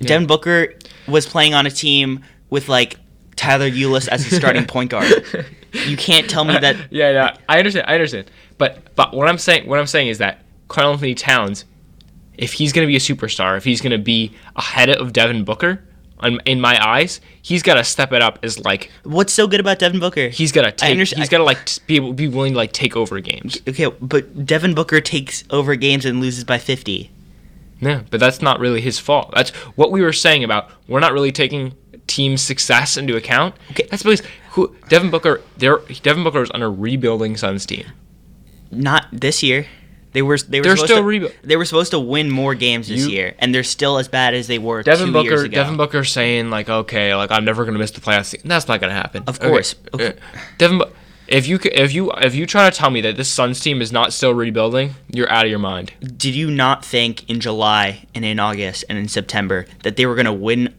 Devin 0.00 0.28
Booker 0.28 0.74
was 1.08 1.26
playing 1.26 1.54
on 1.54 1.66
a 1.66 1.70
team 1.72 2.22
with 2.50 2.68
like 2.68 2.96
Tyler 3.38 3.70
Ulis 3.70 4.08
as 4.08 4.26
his 4.26 4.36
starting 4.36 4.66
point 4.74 4.90
guard. 4.90 5.24
You 5.72 5.96
can't 5.96 6.28
tell 6.28 6.44
me 6.44 6.56
uh, 6.56 6.60
that. 6.60 6.76
yeah, 6.90 7.10
yeah, 7.10 7.36
I 7.48 7.58
understand. 7.58 7.86
I 7.88 7.94
understand. 7.94 8.30
But 8.58 8.94
but 8.96 9.14
what 9.14 9.28
I'm 9.28 9.38
saying 9.38 9.66
what 9.66 9.78
I'm 9.78 9.86
saying 9.86 10.08
is 10.08 10.18
that 10.18 10.42
Karl-Anthony 10.68 11.14
Towns, 11.14 11.64
if 12.36 12.52
he's 12.52 12.72
going 12.72 12.86
to 12.86 12.88
be 12.88 12.96
a 12.96 13.00
superstar, 13.00 13.56
if 13.56 13.64
he's 13.64 13.80
going 13.80 13.92
to 13.92 13.98
be 13.98 14.34
ahead 14.56 14.90
of 14.90 15.12
Devin 15.12 15.44
Booker, 15.44 15.82
in 16.46 16.60
my 16.60 16.84
eyes, 16.84 17.20
he's 17.42 17.62
got 17.62 17.74
to 17.74 17.84
step 17.84 18.12
it 18.12 18.22
up 18.22 18.40
as 18.42 18.58
like 18.64 18.90
What's 19.04 19.32
so 19.32 19.46
good 19.46 19.60
about 19.60 19.78
Devin 19.78 20.00
Booker? 20.00 20.28
he's 20.28 20.52
got 20.52 20.62
to 20.62 20.72
take. 20.72 20.96
He's 20.96 21.28
got 21.28 21.38
to 21.38 21.44
like 21.44 21.58
be 21.86 21.96
able, 21.96 22.12
be 22.12 22.28
willing 22.28 22.52
to 22.52 22.58
like 22.58 22.72
take 22.72 22.96
over 22.96 23.20
games. 23.20 23.58
okay, 23.68 23.86
but 24.00 24.44
Devin 24.44 24.74
Booker 24.74 25.00
takes 25.00 25.44
over 25.50 25.76
games 25.76 26.04
and 26.04 26.20
loses 26.20 26.44
by 26.44 26.58
fifty. 26.58 27.10
Yeah, 27.80 28.02
but 28.10 28.18
that's 28.18 28.42
not 28.42 28.58
really 28.58 28.80
his 28.80 28.98
fault. 28.98 29.32
That's 29.34 29.50
what 29.76 29.92
we 29.92 30.02
were 30.02 30.12
saying 30.12 30.42
about 30.42 30.70
we're 30.88 30.98
not 31.00 31.12
really 31.12 31.30
taking 31.30 31.74
team 32.08 32.36
success 32.36 32.96
into 32.96 33.14
account. 33.16 33.54
Okay. 33.70 33.86
That's 33.90 34.02
because 34.02 34.22
who 34.52 34.74
Devin 34.88 35.10
Booker 35.10 35.40
there 35.56 35.78
Devin 36.02 36.24
Booker 36.24 36.40
was 36.40 36.50
on 36.50 36.62
a 36.62 36.68
rebuilding 36.68 37.36
Suns 37.36 37.64
team. 37.64 37.84
Not 38.70 39.06
this 39.12 39.42
year. 39.42 39.66
They 40.12 40.22
were 40.22 40.38
they 40.38 40.60
were 40.60 40.64
They're 40.64 40.76
supposed 40.76 40.90
still 40.92 41.02
to, 41.02 41.04
rebu- 41.04 41.30
they 41.44 41.56
were 41.56 41.64
supposed 41.66 41.90
to 41.92 42.00
win 42.00 42.30
more 42.30 42.54
games 42.54 42.88
this 42.88 43.06
You- 43.06 43.10
year, 43.12 43.34
and 43.38 43.54
they're 43.54 43.62
still 43.62 43.98
as 43.98 44.08
bad 44.08 44.34
as 44.34 44.46
they 44.46 44.58
were 44.58 44.82
Devin 44.82 45.12
Booker 45.12 45.28
years 45.28 45.42
ago. 45.42 45.54
Devin 45.54 45.76
Booker 45.76 46.02
saying 46.02 46.50
like 46.50 46.68
okay, 46.68 47.14
like 47.14 47.30
I'm 47.30 47.44
never 47.44 47.64
going 47.64 47.74
to 47.74 47.78
miss 47.78 47.90
the 47.92 48.00
playoffs. 48.00 48.34
That's 48.42 48.66
not 48.66 48.80
going 48.80 48.90
to 48.90 48.96
happen. 48.96 49.22
Of 49.26 49.38
Okay. 49.38 49.48
course. 49.48 49.74
Uh, 49.92 50.12
Devin 50.56 50.82
if 51.28 51.46
you 51.46 51.58
if 51.62 51.92
you 51.92 52.10
if 52.12 52.34
you 52.34 52.46
try 52.46 52.68
to 52.70 52.74
tell 52.76 52.88
me 52.90 53.02
that 53.02 53.16
this 53.18 53.28
Suns 53.28 53.60
team 53.60 53.82
is 53.82 53.92
not 53.92 54.14
still 54.14 54.32
rebuilding, 54.32 54.94
you're 55.12 55.30
out 55.30 55.44
of 55.44 55.50
your 55.50 55.58
mind. 55.58 55.92
Did 56.00 56.34
you 56.34 56.50
not 56.50 56.84
think 56.84 57.28
in 57.28 57.38
July 57.38 58.06
and 58.14 58.24
in 58.24 58.40
August 58.40 58.86
and 58.88 58.96
in 58.98 59.08
September 59.08 59.66
that 59.82 59.96
they 59.96 60.06
were 60.06 60.14
going 60.14 60.24
to 60.24 60.32
win 60.32 60.74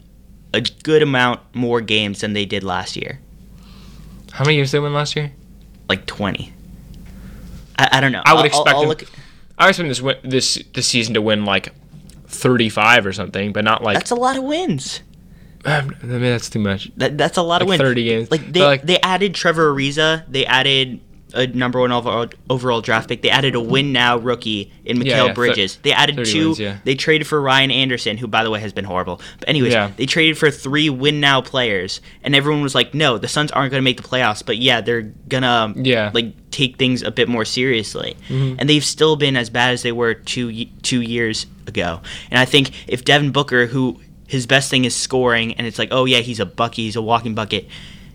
a 0.53 0.61
good 0.61 1.01
amount 1.01 1.41
more 1.53 1.81
games 1.81 2.21
than 2.21 2.33
they 2.33 2.45
did 2.45 2.63
last 2.63 2.95
year? 2.95 3.19
How 4.31 4.43
many 4.45 4.57
games 4.57 4.71
did 4.71 4.77
they 4.77 4.81
win 4.81 4.93
last 4.93 5.15
year? 5.15 5.31
Like 5.87 6.05
20. 6.05 6.53
I, 7.77 7.89
I 7.93 8.01
don't 8.01 8.11
know. 8.11 8.21
I 8.25 8.33
would 8.33 8.39
I'll- 8.39 8.45
expect 8.45 8.69
I'll, 8.69 8.83
I'll 8.83 8.95
them-. 8.95 9.07
I 9.57 9.69
expect 9.69 9.89
this 9.89 10.01
win- 10.01 10.17
this 10.23 10.55
this 10.73 10.87
season 10.87 11.13
to 11.15 11.21
win 11.21 11.45
like 11.45 11.73
35 12.27 13.05
or 13.05 13.13
something, 13.13 13.51
but 13.51 13.63
not 13.63 13.83
like 13.83 13.95
That's 13.97 14.11
a 14.11 14.15
lot 14.15 14.37
of 14.37 14.43
wins. 14.43 15.01
I 15.65 15.81
mean 15.81 16.21
that's 16.21 16.49
too 16.49 16.59
much. 16.59 16.91
That, 16.97 17.17
that's 17.17 17.37
a 17.37 17.41
lot 17.41 17.61
of 17.61 17.67
Like 17.67 17.79
wins. 17.79 17.89
30 17.89 18.03
games. 18.05 18.31
Like 18.31 18.51
they 18.53 18.61
like- 18.63 18.83
they 18.83 18.99
added 19.01 19.33
Trevor 19.35 19.73
Ariza. 19.73 20.23
They 20.29 20.45
added 20.45 21.01
a 21.33 21.47
number 21.47 21.79
one 21.79 21.91
overall, 21.91 22.27
overall 22.49 22.81
draft 22.81 23.09
pick. 23.09 23.21
They 23.21 23.29
added 23.29 23.55
a 23.55 23.61
win 23.61 23.91
now 23.91 24.17
rookie 24.17 24.71
in 24.85 24.97
Yeah, 24.97 25.03
Mikal 25.03 25.07
yeah, 25.07 25.27
thir- 25.27 25.33
Bridges. 25.33 25.77
They 25.83 25.91
added 25.93 26.25
two. 26.25 26.47
wins, 26.47 26.59
yeah. 26.59 26.77
They 26.83 26.95
traded 26.95 27.27
for 27.27 27.41
Ryan 27.41 27.71
Anderson, 27.71 28.17
who 28.17 28.27
by 28.27 28.43
the 28.43 28.49
way 28.49 28.59
has 28.59 28.73
been 28.73 28.85
horrible. 28.85 29.21
But 29.39 29.49
anyways, 29.49 29.73
Yeah. 29.73 29.91
they 29.95 30.05
traded 30.05 30.37
for 30.37 30.49
three 30.51 30.89
win 30.89 31.19
now 31.19 31.41
players, 31.41 32.01
and 32.23 32.35
everyone 32.35 32.61
was 32.63 32.75
like, 32.75 32.93
"No, 32.93 33.17
the 33.17 33.27
Suns 33.27 33.51
aren't 33.51 33.71
going 33.71 33.81
to 33.81 33.85
make 33.85 33.97
the 34.01 34.07
playoffs." 34.07 34.45
But 34.45 34.57
yeah, 34.57 34.81
they're 34.81 35.11
gonna 35.27 35.73
Yeah. 35.75 36.11
like 36.13 36.33
take 36.51 36.77
things 36.77 37.03
a 37.03 37.11
bit 37.11 37.29
more 37.29 37.45
seriously. 37.45 38.15
Mm-hmm. 38.29 38.55
And 38.59 38.69
they've 38.69 38.83
still 38.85 39.15
been 39.15 39.35
as 39.37 39.49
bad 39.49 39.73
as 39.73 39.83
they 39.83 39.91
were 39.91 40.13
two 40.13 40.65
two 40.81 41.01
years 41.01 41.45
ago. 41.67 42.01
And 42.31 42.39
I 42.39 42.45
think 42.45 42.71
if 42.87 43.05
Devin 43.05 43.31
Booker, 43.31 43.67
who 43.67 43.99
his 44.27 44.45
best 44.45 44.69
thing 44.69 44.85
is 44.85 44.95
scoring, 44.95 45.53
and 45.55 45.65
it's 45.67 45.79
like, 45.79 45.89
oh 45.91 46.05
yeah, 46.05 46.19
he's 46.19 46.39
a 46.39 46.45
bucket, 46.45 46.75
he's 46.77 46.95
a 46.95 47.01
walking 47.01 47.33
bucket, 47.35 47.67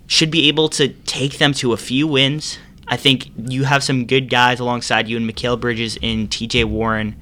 should 0.07 0.31
be 0.31 0.47
able 0.47 0.69
to 0.69 0.89
take 0.89 1.39
them 1.39 1.51
to 1.53 1.73
a 1.73 1.77
few 1.77 2.07
wins. 2.07 2.57
I 2.87 2.97
think 2.97 3.31
you 3.37 3.63
have 3.63 3.83
some 3.83 4.05
good 4.05 4.29
guys 4.29 4.59
alongside 4.59 5.07
you 5.07 5.17
in 5.17 5.27
Mikal 5.27 5.59
Bridges, 5.59 5.97
in 6.01 6.27
T.J. 6.27 6.65
Warren, 6.65 7.15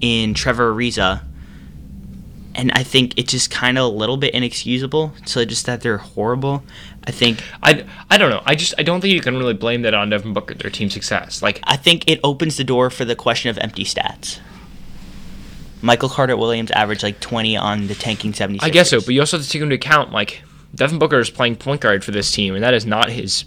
in 0.00 0.34
Trevor 0.34 0.72
Ariza. 0.74 1.22
And 2.54 2.72
I 2.72 2.82
think 2.82 3.16
it's 3.16 3.30
just 3.30 3.50
kind 3.50 3.78
of 3.78 3.84
a 3.84 3.96
little 3.96 4.16
bit 4.16 4.34
inexcusable. 4.34 5.12
So 5.26 5.44
just 5.44 5.66
that 5.66 5.80
they're 5.80 5.98
horrible. 5.98 6.64
I 7.06 7.10
think 7.10 7.42
I, 7.62 7.86
I 8.10 8.18
don't 8.18 8.30
know. 8.30 8.42
I 8.44 8.54
just 8.54 8.74
I 8.78 8.82
don't 8.82 9.00
think 9.00 9.14
you 9.14 9.20
can 9.20 9.38
really 9.38 9.54
blame 9.54 9.82
that 9.82 9.94
on 9.94 10.10
Devin 10.10 10.32
Booker, 10.34 10.54
their 10.54 10.70
team 10.70 10.90
success. 10.90 11.40
Like 11.40 11.60
I 11.64 11.76
think 11.76 12.08
it 12.10 12.20
opens 12.24 12.56
the 12.56 12.64
door 12.64 12.90
for 12.90 13.04
the 13.04 13.14
question 13.14 13.48
of 13.48 13.58
empty 13.58 13.84
stats. 13.84 14.40
Michael 15.80 16.08
Carter 16.08 16.36
Williams 16.36 16.70
averaged 16.72 17.02
like 17.02 17.20
20 17.20 17.56
on 17.56 17.86
the 17.86 17.94
tanking 17.94 18.32
76ers. 18.32 18.58
I 18.62 18.70
guess 18.70 18.90
so, 18.90 19.00
but 19.00 19.10
you 19.10 19.20
also 19.20 19.38
have 19.38 19.46
to 19.46 19.50
take 19.50 19.62
into 19.62 19.76
account 19.76 20.12
like 20.12 20.42
Devin 20.74 20.98
Booker 20.98 21.18
is 21.18 21.30
playing 21.30 21.56
point 21.56 21.80
guard 21.80 22.04
for 22.04 22.10
this 22.10 22.30
team, 22.32 22.54
and 22.54 22.62
that 22.62 22.74
is 22.74 22.84
not 22.84 23.10
his. 23.10 23.44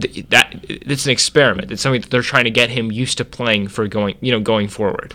Th- 0.00 0.26
That 0.28 0.64
it's 0.68 1.06
an 1.06 1.12
experiment. 1.12 1.70
It's 1.72 1.80
something 1.82 2.00
that 2.02 2.10
they're 2.10 2.22
trying 2.22 2.44
to 2.44 2.50
get 2.50 2.70
him 2.70 2.92
used 2.92 3.16
to 3.18 3.24
playing 3.24 3.68
for 3.68 3.88
going, 3.88 4.16
you 4.20 4.30
know, 4.32 4.40
going 4.40 4.68
forward. 4.68 5.14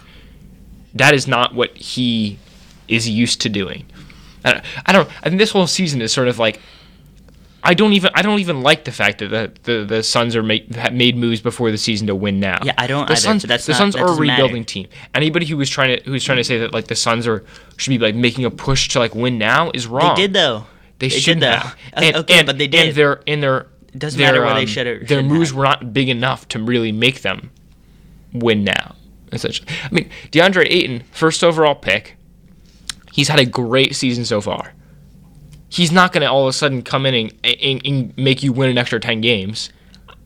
That 0.93 1.13
is 1.13 1.27
not 1.27 1.53
what 1.53 1.75
he 1.77 2.39
is 2.88 3.07
used 3.07 3.41
to 3.41 3.49
doing. 3.49 3.85
I 4.43 4.53
don't, 4.53 4.65
I 4.85 4.91
don't. 4.93 5.09
I 5.23 5.29
think 5.29 5.39
this 5.39 5.51
whole 5.51 5.67
season 5.67 6.01
is 6.01 6.11
sort 6.13 6.27
of 6.27 6.39
like. 6.39 6.59
I 7.67 7.73
don't 7.73 7.93
even. 7.93 8.11
I 8.13 8.21
don't 8.21 8.39
even 8.39 8.61
like 8.61 8.83
the 8.83 8.91
fact 8.91 9.17
that 9.17 9.29
the 9.29 9.51
the, 9.63 9.85
the 9.85 10.03
Suns 10.03 10.35
are 10.35 10.43
make, 10.43 10.69
made 10.93 11.17
moves 11.17 11.41
before 11.41 11.71
the 11.71 11.79
season 11.79 12.05
to 12.07 12.13
win 12.15 12.39
now. 12.39 12.59
Yeah, 12.63 12.73
I 12.77 12.85
don't 12.85 13.07
The 13.07 13.13
either, 13.13 13.21
Suns, 13.21 13.41
that's 13.43 13.65
the 13.65 13.71
not- 13.71 13.77
Suns 13.79 13.95
are 13.95 14.03
a 14.03 14.07
doesn't 14.07 14.23
matter. 14.27 14.43
rebuilding 14.43 14.65
team. 14.65 14.88
Anybody 15.15 15.47
who 15.47 15.57
was 15.57 15.67
trying 15.67 15.97
to 15.97 16.03
who's 16.03 16.23
trying 16.23 16.38
to 16.38 16.43
say 16.43 16.59
that 16.59 16.73
like 16.73 16.85
the 16.88 16.95
Suns 16.95 17.25
are 17.25 17.43
should 17.77 17.89
be 17.89 17.97
like 17.97 18.13
making 18.13 18.45
a 18.45 18.51
push 18.51 18.88
to 18.89 18.99
like 18.99 19.15
win 19.15 19.39
now 19.39 19.71
is 19.73 19.88
wrong. 19.88 20.15
They 20.15 20.21
did 20.23 20.33
though. 20.33 20.67
They, 20.99 21.09
did 21.09 21.19
shouldn't 21.21 21.41
though. 21.41 21.51
have. 21.53 21.75
Okay, 21.97 22.07
And, 22.09 22.15
okay, 22.17 22.33
and- 22.38 22.45
but 22.45 22.57
they 22.59 22.67
did. 22.67 22.89
And 22.89 22.95
their 22.95 23.13
in 23.25 23.39
their 23.41 23.65
It 23.95 23.99
doesn't 23.99 24.17
their, 24.17 24.27
matter 24.27 24.43
where 24.43 24.53
they 24.53 24.62
um, 24.62 24.67
should 24.67 24.88
or 24.88 25.05
Their 25.05 25.23
moves 25.23 25.51
have. 25.51 25.58
were 25.58 25.63
not 25.63 25.93
big 25.93 26.10
enough 26.10 26.49
to 26.49 26.60
really 26.62 26.91
make 26.91 27.21
them 27.21 27.49
win 28.34 28.65
now. 28.65 28.93
Essentially, 29.31 29.69
I 29.84 29.89
mean 29.89 30.10
DeAndre 30.31 30.67
Ayton, 30.69 31.03
first 31.12 31.45
overall 31.45 31.75
pick. 31.75 32.17
He's 33.13 33.29
had 33.29 33.39
a 33.39 33.45
great 33.45 33.95
season 33.95 34.25
so 34.25 34.41
far. 34.41 34.73
He's 35.69 35.93
not 35.93 36.12
going 36.12 36.21
to 36.23 36.29
all 36.29 36.41
of 36.43 36.49
a 36.49 36.53
sudden 36.53 36.84
come 36.84 37.05
in 37.05 37.15
and, 37.15 37.55
and, 37.62 37.81
and 37.86 38.17
make 38.17 38.43
you 38.43 38.51
win 38.51 38.69
an 38.69 38.77
extra 38.77 38.99
ten 38.99 39.21
games. 39.21 39.69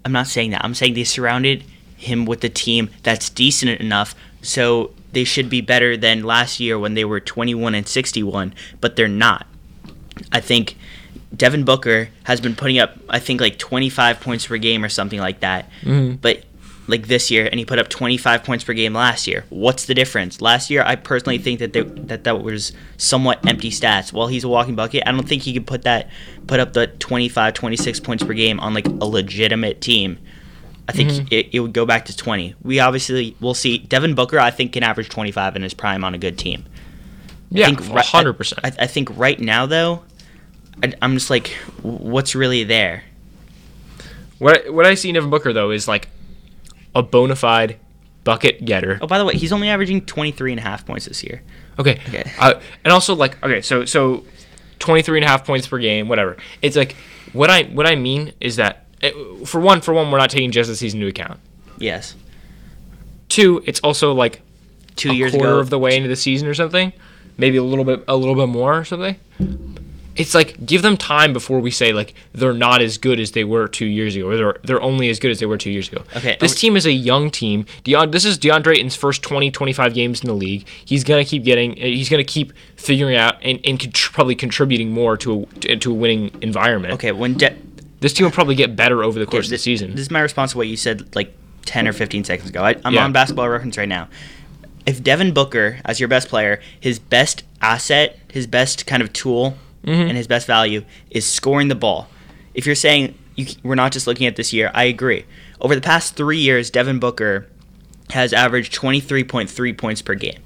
I'm 0.04 0.12
not 0.14 0.26
saying 0.26 0.50
that. 0.50 0.66
I'm 0.66 0.74
saying 0.74 0.96
they 0.96 1.04
surrounded 1.04 1.64
him 1.96 2.26
with 2.26 2.44
a 2.44 2.50
team 2.50 2.90
that's 3.04 3.30
decent 3.30 3.80
enough 3.80 4.16
so 4.42 4.94
they 5.12 5.24
should 5.24 5.48
be 5.48 5.62
better 5.62 5.96
than 5.96 6.24
last 6.24 6.60
year 6.60 6.80
when 6.80 6.96
they 6.96 7.06
were 7.06 7.20
21 7.20 7.76
and 7.76 7.88
61, 7.88 8.54
but 8.82 8.96
they're 8.96 9.08
not. 9.08 9.46
I 10.32 10.40
think 10.40 10.76
Devin 11.36 11.64
Booker 11.64 12.10
has 12.24 12.42
been 12.42 12.56
putting 12.56 12.80
up 12.80 12.98
I 13.08 13.20
think 13.20 13.42
like 13.42 13.58
25 13.58 14.20
points 14.20 14.48
per 14.48 14.58
game 14.58 14.84
or 14.84 14.90
something 14.90 15.20
like 15.20 15.42
that. 15.42 15.70
Mm-hmm. 15.82 16.16
But 16.16 16.44
like 16.88 17.08
this 17.08 17.30
year 17.30 17.46
and 17.46 17.60
he 17.60 17.66
put 17.66 17.78
up 17.78 17.88
25 17.88 18.44
points 18.44 18.64
per 18.64 18.74
game 18.74 18.94
last 18.94 19.28
year. 19.28 19.46
What's 19.50 19.86
the 19.86 19.94
difference? 19.94 20.42
Last 20.42 20.70
year 20.70 20.84
I 20.84 20.96
personally 20.96 21.38
think 21.38 21.60
that 21.60 21.74
they, 21.74 21.82
that 21.82 22.24
that 22.24 22.42
was 22.42 22.74
somewhat 22.98 23.46
empty 23.48 23.70
stats. 23.70 24.12
While 24.12 24.28
he's 24.28 24.44
a 24.44 24.50
walking 24.50 24.76
bucket, 24.76 25.04
I 25.06 25.12
don't 25.12 25.28
think 25.28 25.44
he 25.44 25.54
could 25.54 25.68
put 25.68 25.84
that 25.84 26.10
put 26.48 26.60
up 26.60 26.74
the 26.74 26.88
25 26.88 27.54
26 27.54 28.00
points 28.00 28.24
per 28.24 28.34
game 28.34 28.60
on 28.60 28.74
like 28.74 28.88
a 28.88 29.06
legitimate 29.06 29.82
team. 29.82 30.18
I 30.88 30.92
think 30.92 31.12
mm-hmm. 31.12 31.28
it, 31.30 31.50
it 31.52 31.60
would 31.60 31.74
go 31.74 31.86
back 31.86 32.06
to 32.06 32.18
20. 32.18 32.56
We 32.64 32.80
obviously 32.80 33.36
will 33.40 33.54
see 33.54 33.78
Devin 33.78 34.16
Booker 34.16 34.40
I 34.40 34.50
think 34.50 34.74
can 34.74 34.82
average 34.82 35.10
25 35.10 35.56
in 35.56 35.62
his 35.62 35.76
prime 35.76 36.04
on 36.04 36.16
a 36.16 36.18
good 36.18 36.40
team. 36.40 36.66
Yeah, 37.52 37.66
think 37.66 37.82
hundred 37.82 38.34
percent. 38.34 38.62
I, 38.64 38.84
I 38.84 38.88
think 38.88 39.16
right 39.18 39.40
now 39.40 39.66
though, 39.66 40.04
I, 40.84 40.94
I'm 41.02 41.14
just 41.16 41.30
like, 41.30 41.50
what's 41.82 42.36
really 42.36 42.64
there? 42.64 43.04
What 44.38 44.66
I- 44.66 44.70
what 44.70 44.86
I 44.86 44.96
see 44.96 45.10
in 45.10 45.16
Devin 45.16 45.30
Booker 45.30 45.52
though 45.54 45.72
is 45.72 45.88
like 45.88 46.08
a 46.96 47.04
bona 47.04 47.36
fide 47.36 47.78
bucket 48.24 48.64
getter. 48.66 49.00
Oh, 49.02 49.08
by 49.08 49.18
the 49.18 49.26
way, 49.26 49.34
he's 49.36 49.52
only 49.52 49.70
averaging 49.70 50.02
23 50.06 50.52
and 50.54 50.60
a 50.60 50.64
half 50.64 50.86
points 50.86 51.06
this 51.06 51.24
year. 51.24 51.42
Okay. 51.78 52.00
Okay. 52.08 52.30
Uh, 52.40 52.60
and 52.84 52.92
also 52.94 53.16
like 53.16 53.42
okay, 53.44 53.62
so 53.62 53.86
so 53.86 54.26
23 54.80 55.20
and 55.20 55.26
a 55.26 55.28
half 55.28 55.46
points 55.46 55.68
per 55.68 55.78
game, 55.80 56.08
whatever. 56.08 56.38
It's 56.62 56.76
like 56.76 56.96
what 57.34 57.50
I 57.50 57.64
what 57.64 57.86
I 57.86 57.96
mean 57.96 58.34
is 58.40 58.56
that 58.58 58.86
eh, 59.02 59.12
for 59.46 59.60
one 59.62 59.82
for 59.82 59.94
one 59.94 60.10
we're 60.12 60.18
not 60.18 60.30
taking 60.30 60.52
just 60.52 60.70
the 60.70 60.76
season 60.76 61.00
into 61.02 61.10
account. 61.10 61.40
Yes, 61.78 62.16
Two, 63.30 63.62
it's 63.66 63.80
also 63.82 64.14
like 64.14 64.42
two 64.96 65.12
a 65.12 65.14
years 65.14 65.32
quarter 65.32 65.50
ago. 65.50 65.60
of 65.60 65.70
the 65.70 65.78
way 65.80 65.96
into 65.96 66.10
the 66.10 66.16
season 66.16 66.48
or 66.48 66.54
something, 66.54 66.92
maybe 67.38 67.58
a 67.58 67.64
little 67.64 67.86
bit 67.86 68.04
a 68.08 68.16
little 68.16 68.36
bit 68.36 68.48
more 68.48 68.78
or 68.78 68.84
something. 68.86 69.16
It's 70.20 70.36
like 70.36 70.64
give 70.66 70.82
them 70.84 70.98
time 70.98 71.34
before 71.34 71.60
we 71.60 71.72
say 71.72 71.94
like 71.94 72.14
they're 72.34 72.54
not 72.54 72.82
as 72.82 72.98
good 73.00 73.20
as 73.20 73.32
they 73.32 73.44
were 73.44 73.68
two 73.68 73.86
years 73.88 74.16
ago, 74.16 74.28
or 74.30 74.38
they're 74.38 74.58
they're 74.64 74.82
only 74.82 75.10
as 75.10 75.18
good 75.20 75.32
as 75.32 75.40
they 75.40 75.46
were 75.48 75.58
two 75.58 75.72
years 75.72 75.88
ago. 75.92 76.04
Okay, 76.16 76.38
this 76.40 76.54
team 76.54 76.76
is 76.78 76.86
a 76.86 76.92
young 76.92 77.32
team. 77.32 77.66
Deon, 77.84 78.12
this 78.12 78.26
is 78.26 78.38
DeAndre 78.38 78.76
Ayton's 78.78 78.96
first 78.96 79.24
20, 79.24 79.50
25 79.50 79.94
games 79.94 80.22
in 80.22 80.28
the 80.28 80.34
league. 80.34 80.68
He's 80.86 81.04
gonna 81.04 81.26
keep 81.26 81.44
getting, 81.44 81.72
uh, 81.72 81.86
he's 81.86 82.10
gonna 82.10 82.24
keep 82.24 82.54
figuring 82.76 83.16
out 83.16 83.36
and, 83.42 83.60
and 83.66 83.80
contr- 83.80 84.12
probably 84.14 84.36
contributing 84.36 84.92
more 84.92 85.18
to 85.18 85.48
a 85.68 85.76
to 85.78 85.92
a 85.92 85.94
winning 85.96 86.32
environment. 86.42 86.94
Okay, 86.96 87.12
when 87.12 87.34
De- 87.36 87.56
This 88.02 88.14
team 88.14 88.26
will 88.26 88.32
probably 88.32 88.56
get 88.56 88.76
better 88.76 89.04
over 89.04 89.18
the 89.20 89.26
course 89.26 89.48
of 89.48 89.52
the 89.52 89.58
season. 89.58 89.92
This 89.92 90.02
is 90.02 90.12
my 90.12 90.20
response 90.22 90.52
to 90.52 90.58
what 90.58 90.68
you 90.68 90.78
said 90.78 91.16
like 91.16 91.34
10 91.66 91.88
or 91.88 91.94
15 91.94 92.24
seconds 92.24 92.50
ago. 92.50 92.64
I, 92.64 92.76
I'm 92.84 92.94
Yeah. 92.94 93.04
on 93.06 93.12
basketball 93.14 93.48
reference 93.50 93.78
right 93.78 93.88
now. 93.90 94.08
If 94.86 95.04
Devin 95.04 95.34
Booker, 95.34 95.80
as 95.86 96.00
your 96.00 96.10
best 96.10 96.30
player, 96.30 96.62
his 96.80 96.98
best 97.00 97.44
asset, 97.62 98.18
his 98.32 98.48
best 98.48 98.86
kind 98.88 99.04
of 99.04 99.12
tool, 99.14 99.56
Mm-hmm. 99.90 100.02
and 100.10 100.18
his 100.18 100.28
best 100.28 100.46
value 100.46 100.84
is 101.10 101.26
scoring 101.26 101.68
the 101.68 101.76
ball. 101.76 102.08
If 102.54 102.66
you're 102.66 102.76
saying 102.76 103.18
you, 103.36 103.48
we're 103.64 103.76
not 103.76 103.92
just 103.92 104.06
looking 104.06 104.28
at 104.28 104.36
this 104.36 104.54
year, 104.54 104.70
I 104.74 104.84
agree. 104.84 105.26
Over 105.60 105.74
the 105.74 105.82
past 105.82 106.16
three 106.16 106.38
years, 106.38 106.70
Devin 106.70 107.00
Booker 107.00 107.48
has 108.12 108.32
averaged 108.32 108.74
23.3 108.74 109.78
points 109.78 110.02
per 110.02 110.14
game. 110.16 110.42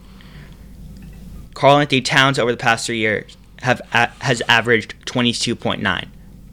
Karl-Anthony 1.54 2.02
Towns 2.02 2.40
over 2.40 2.52
the 2.52 2.58
past 2.58 2.86
three 2.86 2.98
years 2.98 3.38
have 3.62 3.82
a, 3.94 4.08
has 4.20 4.42
averaged 4.48 4.96
22.9, 5.06 6.08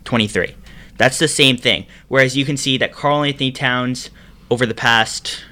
23. 0.04 0.54
That's 0.96 1.18
the 1.18 1.28
same 1.28 1.56
thing. 1.56 1.86
Whereas 2.08 2.36
you 2.36 2.44
can 2.44 2.56
see 2.56 2.76
that 2.78 2.92
Karl-Anthony 2.92 3.52
Towns 3.52 4.10
over 4.50 4.66
the 4.66 4.74
past 4.74 5.44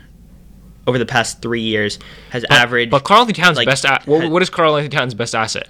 over 0.86 0.98
the 0.98 1.06
past 1.06 1.42
three 1.42 1.60
years 1.60 1.98
has 2.30 2.44
averaged. 2.50 2.90
but 2.90 3.04
Karl-Anthony 3.04 3.34
Towns' 3.34 3.56
like, 3.58 3.68
best. 3.68 3.84
A- 3.84 4.00
what, 4.06 4.30
what 4.30 4.42
is 4.42 4.48
Karl-Anthony 4.50 4.88
Towns' 4.88 5.14
best 5.14 5.34
asset? 5.34 5.68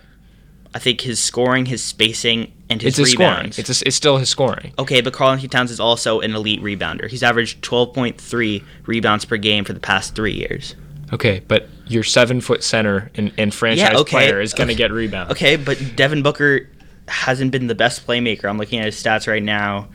I 0.75 0.79
think 0.79 1.01
his 1.01 1.19
scoring, 1.19 1.67
his 1.67 1.83
spacing, 1.83 2.53
and 2.69 2.83
It's 2.83 2.97
his 2.97 3.07
his 3.07 3.13
scoring. 3.13 3.31
rebounds. 3.33 3.59
It's 3.59 3.83
a, 3.83 3.87
it's 3.87 3.97
still 3.97 4.19
his 4.19 4.29
scoring. 4.29 4.73
Okay, 4.79 5.01
but 5.01 5.13
Karl-Anthony 5.13 5.49
Towns 5.49 5.71
is 5.71 5.81
also 5.81 6.21
an 6.21 6.35
elite 6.35 6.61
rebounder. 6.61 7.09
He's 7.09 7.23
averaged 7.23 7.63
12.3 7.63 8.65
rebounds 8.87 9.25
per 9.25 9.37
game 9.37 9.65
for 9.65 9.73
the 9.73 9.81
past 9.81 10.15
three 10.15 10.35
years. 10.35 10.75
Okay, 11.13 11.41
but 11.49 11.69
your 11.87 12.03
seven 12.03 12.41
foot 12.41 12.63
center 12.63 13.11
and, 13.15 13.33
and 13.39 13.55
franchise 13.55 13.97
okay, 13.97 14.11
player 14.11 14.41
is 14.41 14.53
going 14.53 14.69
to 14.69 14.75
okay. 14.75 14.79
get 14.79 14.93
rebounds. 14.93 15.33
Okay, 15.33 15.57
but 15.57 15.79
Devin 15.97 16.23
Booker 16.23 16.69
hasn't 17.09 17.51
been 17.51 17.67
the 17.67 17.75
best 17.75 18.07
playmaker. 18.07 18.45
I'm 18.45 18.59
looking 18.59 18.79
at 18.79 18.85
his 18.87 19.03
stats 19.03 19.27
right 19.27 19.43
now. 19.43 19.89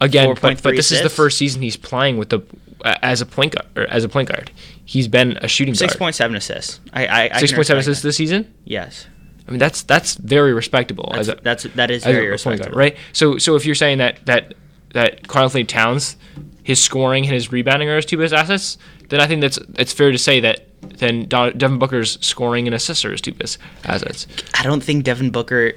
Again, 0.00 0.36
but, 0.40 0.62
but 0.62 0.76
this 0.76 0.92
is 0.92 1.02
the 1.02 1.08
first 1.08 1.38
season 1.38 1.60
he's 1.62 1.76
playing 1.76 2.18
with 2.18 2.28
the 2.28 2.40
uh, 2.84 2.94
as 3.02 3.20
a 3.20 3.26
point 3.26 3.54
guard. 3.54 3.88
As 3.88 4.04
a 4.04 4.08
point 4.08 4.28
guard, 4.28 4.50
he's 4.84 5.08
been 5.08 5.36
a 5.38 5.48
shooting 5.48 5.74
Six 5.74 5.94
guard. 5.94 5.98
point 5.98 6.14
seven 6.14 6.36
assists. 6.36 6.78
I, 6.92 7.06
I, 7.06 7.30
I 7.34 7.40
Six 7.40 7.52
point 7.52 7.66
seven 7.66 7.80
assists 7.80 8.02
that. 8.02 8.08
this 8.08 8.16
season. 8.16 8.54
Yes, 8.64 9.06
I 9.48 9.50
mean 9.50 9.58
that's 9.58 9.82
that's 9.82 10.14
very 10.16 10.52
respectable 10.52 11.08
that's, 11.14 11.28
as 11.28 11.34
a, 11.34 11.40
that's 11.42 11.62
that 11.74 11.90
is 11.90 12.04
very 12.04 12.28
point 12.36 12.44
guard, 12.44 12.58
respectable. 12.72 12.78
right? 12.78 12.96
So 13.12 13.38
so 13.38 13.56
if 13.56 13.64
you're 13.66 13.74
saying 13.74 13.98
that 13.98 14.24
that 14.26 14.54
that 14.94 15.26
Karl-Anthony 15.28 15.64
Towns, 15.64 16.16
his 16.62 16.82
scoring 16.82 17.24
and 17.24 17.32
his 17.34 17.50
rebounding 17.52 17.88
are 17.88 17.96
his 17.96 18.06
two 18.06 18.16
best 18.18 18.32
assets, 18.34 18.78
then 19.08 19.20
I 19.20 19.26
think 19.26 19.40
that's 19.40 19.58
it's 19.78 19.92
fair 19.92 20.12
to 20.12 20.18
say 20.18 20.40
that 20.40 20.66
then 20.82 21.26
Don, 21.28 21.56
Devin 21.58 21.78
Booker's 21.78 22.18
scoring 22.24 22.66
and 22.68 22.74
assists 22.74 23.04
are 23.04 23.10
his 23.10 23.20
two 23.20 23.32
best 23.32 23.58
assets. 23.84 24.26
I 24.54 24.62
don't 24.62 24.82
think 24.82 25.04
Devin 25.04 25.30
Booker. 25.30 25.72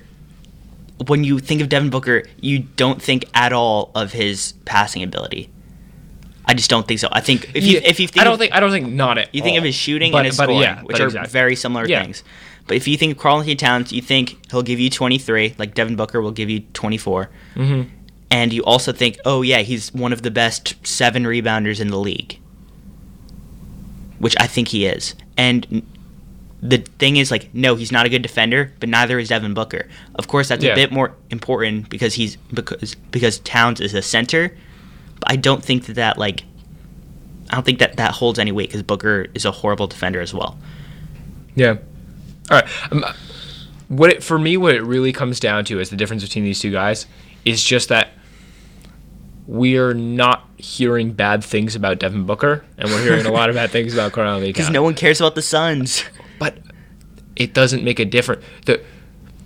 When 1.08 1.24
you 1.24 1.40
think 1.40 1.62
of 1.62 1.70
Devin 1.70 1.90
Booker, 1.90 2.24
you 2.42 2.60
don't 2.60 3.02
think 3.02 3.26
at 3.34 3.54
all 3.54 3.90
of 3.96 4.12
his 4.12 4.54
passing 4.66 5.02
ability. 5.02 5.50
I 6.46 6.54
just 6.54 6.70
don't 6.70 6.88
think 6.88 7.00
so. 7.00 7.08
I 7.12 7.22
think 7.22 7.52
if 7.56 7.64
you 7.64 7.76
Yeah, 7.80 7.82
if 7.86 8.00
you 8.00 8.08
think 8.08 8.22
I 8.22 8.24
don't 8.24 8.34
of, 8.34 8.40
think 8.40 8.54
I 8.54 8.60
don't 8.60 8.70
think 8.72 8.90
not 8.94 9.18
at 9.18 9.34
you 9.34 9.42
think 9.42 9.58
of 9.58 9.64
his 9.64 9.74
shooting 9.76 10.12
But- 10.12 10.20
and 10.20 10.26
his 10.28 10.38
but 10.38 10.44
scoring, 10.44 10.62
yeah, 10.62 10.82
which 10.84 11.00
are 11.00 11.06
exactly. 11.08 11.32
very 11.32 11.56
similar 11.56 11.88
Yeah. 11.88 12.04
things. 12.04 12.24
But 12.72 12.78
if 12.78 12.88
you 12.88 12.96
think 12.96 13.12
of 13.12 13.18
Karl-Anthony 13.18 13.58
Towns, 13.58 13.92
you 13.92 14.02
think 14.02 14.38
he'll 14.50 14.62
give 14.62 14.80
you 14.80 14.90
23, 14.90 15.56
like 15.58 15.74
Devin 15.74 15.98
Booker 15.98 16.22
will 16.22 16.32
give 16.32 16.50
you 16.50 16.62
24. 16.72 17.30
Mhm. 17.58 17.90
And 18.30 18.54
you 18.54 18.64
also 18.64 18.94
think, 18.94 19.18
oh 19.26 19.42
yeah, 19.42 19.58
he's 19.58 19.94
one 19.94 20.14
of 20.14 20.22
the 20.22 20.32
best 20.32 20.76
seven 20.88 21.26
rebounders 21.26 21.82
in 21.82 21.90
the 21.90 21.98
league, 22.00 22.40
which 24.20 24.36
I 24.40 24.48
think 24.48 24.70
he 24.70 24.86
is. 24.86 25.16
And 25.36 25.84
the 26.62 26.78
thing 26.78 27.18
is, 27.18 27.30
like, 27.30 27.50
no, 27.54 27.76
he's 27.76 27.92
not 27.92 28.06
a 28.06 28.10
good 28.10 28.22
defender, 28.22 28.72
but 28.80 28.88
neither 28.88 29.20
is 29.20 29.28
Devin 29.28 29.54
Booker. 29.54 29.90
Of 30.16 30.30
course, 30.30 30.48
that's 30.48 30.64
Yeah. 30.64 30.72
a 30.72 30.76
bit 30.76 30.94
more 30.94 31.12
important 31.30 31.90
because 31.90 32.14
he's 32.14 32.38
because 32.54 32.96
because 33.12 33.40
Towns 33.40 33.82
is 33.82 33.94
a 33.94 34.02
center. 34.02 34.56
But 35.20 35.30
I 35.30 35.36
don't 35.36 35.62
think 35.62 35.88
that 35.88 35.96
that 35.96 36.18
like, 36.18 36.44
I 37.50 37.56
don't 37.56 37.66
think 37.66 37.80
that 37.80 37.98
that 37.98 38.12
holds 38.12 38.40
any 38.40 38.54
weight 38.54 38.70
because 38.70 38.84
Booker 38.84 39.28
is 39.34 39.44
a 39.44 39.52
horrible 39.52 39.88
defender 39.88 40.22
as 40.22 40.34
well. 40.34 40.58
Yeah. 41.54 41.76
All 42.50 42.60
right. 42.60 42.92
Um, 42.92 43.06
what 43.88 44.10
it, 44.10 44.24
for 44.24 44.40
me, 44.40 44.58
what 44.58 44.74
it 44.74 44.84
really 44.84 45.12
comes 45.12 45.40
down 45.40 45.66
to 45.66 45.80
is 45.80 45.90
the 45.90 45.98
difference 45.98 46.24
between 46.24 46.46
these 46.46 46.60
two 46.60 46.72
guys 46.72 47.06
is 47.44 47.64
just 47.64 47.90
that 47.90 48.10
we 49.48 49.78
are 49.78 49.94
not 49.94 50.48
hearing 50.58 51.12
bad 51.12 51.44
things 51.44 51.76
about 51.76 52.00
Devin 52.00 52.26
Booker, 52.26 52.64
and 52.78 52.90
we're 52.90 53.04
hearing 53.04 53.26
a 53.26 53.32
lot 53.32 53.50
of 53.50 53.56
bad 53.56 53.70
things 53.70 53.94
about 53.94 54.12
Karl 54.14 54.40
Because 54.40 54.70
no 54.70 54.82
one 54.84 54.94
cares 54.94 55.20
about 55.20 55.36
the 55.36 55.42
Suns. 55.42 56.04
but 56.40 56.58
it 57.36 57.54
doesn't 57.54 57.84
make 57.84 58.00
a 58.00 58.06
difference. 58.06 58.46
The 58.66 58.82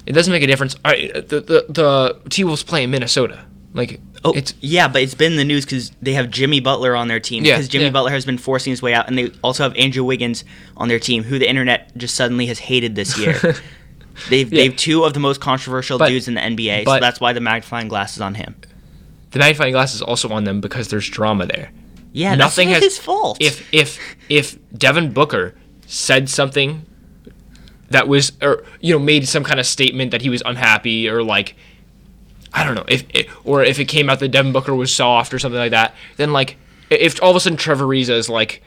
it 0.05 0.13
doesn't 0.13 0.31
make 0.31 0.43
a 0.43 0.47
difference. 0.47 0.75
Right, 0.85 1.11
the 1.13 1.41
the, 1.41 1.65
the 1.69 2.29
T 2.29 2.43
Wolves 2.43 2.63
play 2.63 2.83
in 2.83 2.91
Minnesota. 2.91 3.45
Like 3.75 3.99
Oh, 4.23 4.31
it's 4.31 4.55
yeah, 4.61 4.87
but 4.87 5.03
it's 5.03 5.13
been 5.13 5.33
in 5.33 5.37
the 5.37 5.43
news 5.43 5.65
because 5.65 5.91
they 6.01 6.13
have 6.13 6.31
Jimmy 6.31 6.59
Butler 6.59 6.95
on 6.95 7.07
their 7.09 7.19
team. 7.19 7.45
Yeah, 7.45 7.55
because 7.57 7.67
Jimmy 7.67 7.85
yeah. 7.85 7.91
Butler 7.91 8.09
has 8.11 8.25
been 8.25 8.37
forcing 8.39 8.71
his 8.71 8.81
way 8.81 8.93
out, 8.95 9.07
and 9.07 9.15
they 9.17 9.29
also 9.43 9.61
have 9.63 9.75
Andrew 9.75 10.03
Wiggins 10.03 10.43
on 10.77 10.87
their 10.87 10.97
team, 10.99 11.21
who 11.23 11.37
the 11.37 11.47
internet 11.47 11.95
just 11.95 12.15
suddenly 12.15 12.47
has 12.47 12.57
hated 12.57 12.95
this 12.95 13.19
year. 13.19 13.33
they've 14.29 14.51
Yeah. 14.51 14.63
they've 14.63 14.75
two 14.75 15.03
of 15.03 15.13
the 15.13 15.19
most 15.19 15.41
controversial 15.41 15.99
But- 15.99 16.07
dudes 16.09 16.27
in 16.27 16.33
the 16.33 16.41
NBA, 16.41 16.85
so 16.85 16.99
that's 16.99 17.19
why 17.19 17.33
the 17.33 17.41
magnifying 17.41 17.87
glass 17.87 18.15
is 18.15 18.21
on 18.21 18.33
him. 18.35 18.55
the 19.31 19.39
magnifying 19.39 19.73
glass 19.73 19.93
is 19.93 20.01
also 20.01 20.29
on 20.29 20.45
them 20.45 20.61
because 20.61 20.87
there's 20.87 21.07
drama 21.09 21.45
there. 21.45 21.69
Yeah, 22.13 22.33
Nothing 22.35 22.69
that's 22.69 22.83
has- 22.83 22.93
his 22.95 23.03
fault. 23.03 23.37
if 23.41 23.67
if 23.73 23.99
if 24.29 24.57
Devin 24.75 25.11
Booker 25.11 25.53
said 25.85 26.29
something 26.29 26.85
that 27.89 28.07
was 28.07 28.31
or 28.41 28.63
you 28.79 28.93
know 28.93 28.99
made 28.99 29.27
some 29.27 29.43
kind 29.43 29.59
of 29.59 29.65
statement 29.65 30.11
that 30.11 30.21
he 30.21 30.29
was 30.29 30.41
unhappy 30.45 31.07
or 31.09 31.21
like 31.23 31.55
I 32.55 32.63
don't 32.63 32.75
know 32.75 32.85
if 32.87 33.03
it, 33.13 33.27
or 33.43 33.63
if 33.63 33.79
it 33.79 33.85
came 33.85 34.09
out 34.09 34.19
that 34.19 34.29
Devin 34.29 34.53
Booker 34.53 34.73
was 34.73 34.93
soft 34.93 35.33
or 35.33 35.39
something 35.39 35.59
like 35.59 35.71
that, 35.71 35.93
then 36.15 36.31
like 36.31 36.55
if 36.89 37.21
all 37.21 37.29
of 37.31 37.35
a 37.35 37.39
sudden 37.41 37.57
Trevor 37.57 37.85
Ariza 37.85 38.11
is 38.11 38.29
like 38.29 38.63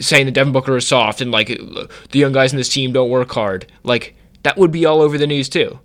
saying 0.00 0.26
that 0.26 0.32
Devin 0.32 0.52
Booker 0.52 0.76
is 0.76 0.86
soft 0.86 1.20
and 1.20 1.32
like 1.32 1.48
the 1.48 2.18
young 2.18 2.32
guys 2.32 2.52
in 2.52 2.56
this 2.58 2.68
team 2.68 2.92
don't 2.92 3.10
work 3.10 3.32
hard, 3.32 3.70
like 3.82 4.14
that 4.44 4.56
would 4.56 4.70
be 4.70 4.86
all 4.86 5.02
over 5.02 5.18
the 5.18 5.26
news 5.26 5.48
too. 5.48 5.80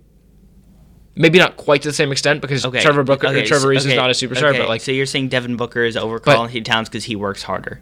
Maybe 1.16 1.38
not 1.38 1.56
quite 1.56 1.82
to 1.82 1.88
the 1.88 1.94
same 1.94 2.12
extent 2.12 2.40
because 2.40 2.64
okay, 2.64 2.80
Trevor 2.80 3.02
Booker, 3.02 3.26
okay, 3.28 3.44
Trevor 3.44 3.74
so- 3.74 3.88
Ariza 3.88 3.90
is 3.90 3.96
not 3.96 4.10
a 4.10 4.12
superstar, 4.12 4.50
okay, 4.50 4.58
but 4.58 4.68
like 4.68 4.80
so 4.80 4.92
you're 4.92 5.06
saying 5.06 5.28
Devin 5.28 5.56
Booker 5.56 5.82
is 5.82 5.96
over 5.96 6.20
But- 6.20 6.36
Karl 6.36 6.62
Towns 6.62 6.88
because 6.88 7.04
he 7.04 7.16
works 7.16 7.42
harder. 7.42 7.80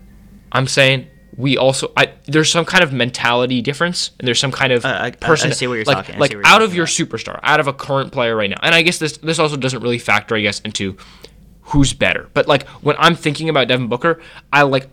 I'm 0.51 0.67
saying 0.67 1.09
we 1.37 1.57
also 1.59 1.93
I 1.97 2.13
there's 2.27 2.51
some 2.51 2.65
kind 2.65 2.85
of 2.85 2.93
mentality 2.93 3.61
difference 3.61 4.11
and 4.19 4.27
there's 4.29 4.39
some 4.39 4.53
kind 4.53 4.73
of 4.73 4.85
Uh, 4.85 4.89
I- 4.89 5.07
I- 5.07 5.33
I 5.33 5.35
see 5.51 5.67
what 5.67 5.75
you're 5.75 5.85
like, 5.85 5.97
talking- 6.07 6.19
like 6.19 6.31
see 6.31 6.37
what 6.37 6.45
you're 6.45 6.53
out 6.55 6.63
of 6.63 6.69
talking 6.71 6.77
your 6.77 6.87
superstar, 6.87 7.41
out 7.43 7.61
of 7.61 7.67
a 7.67 7.73
current 7.73 8.13
player 8.13 8.37
right 8.37 8.51
now. 8.51 8.59
And 8.63 8.75
I 8.75 8.83
guess 8.83 8.99
this 8.99 9.17
this 9.19 9.39
also 9.39 9.57
doesn't 9.57 9.81
really 9.83 9.99
factor 9.99 10.37
I 10.37 10.41
guess 10.43 10.61
into 10.61 10.97
who's 11.69 11.93
better. 11.93 12.29
But 12.35 12.47
like 12.47 12.67
when 12.83 12.97
I'm 12.99 13.15
thinking 13.17 13.49
about 13.49 13.69
Devin 13.69 13.89
Booker, 13.89 14.21
I 14.53 14.63
like 14.63 14.89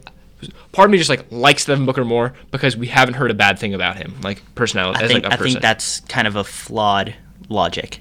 part 0.72 0.88
of 0.88 0.92
me 0.92 0.98
just 0.98 1.10
like 1.10 1.26
likes 1.30 1.66
Devin 1.66 1.86
Booker 1.86 2.04
more 2.06 2.34
because 2.50 2.76
we 2.76 2.88
haven't 2.88 3.14
heard 3.16 3.30
a 3.30 3.36
bad 3.36 3.60
thing 3.60 3.74
about 3.74 3.98
him, 3.98 4.16
like 4.24 4.42
personality 4.56 5.00
I 5.00 5.04
as 5.04 5.12
think 5.12 5.24
like 5.26 5.32
a 5.32 5.36
I 5.36 5.38
person. 5.38 5.52
think 5.54 5.62
that's 5.62 6.00
kind 6.02 6.28
of 6.28 6.36
a 6.36 6.44
flawed 6.44 7.14
logic. 7.50 8.00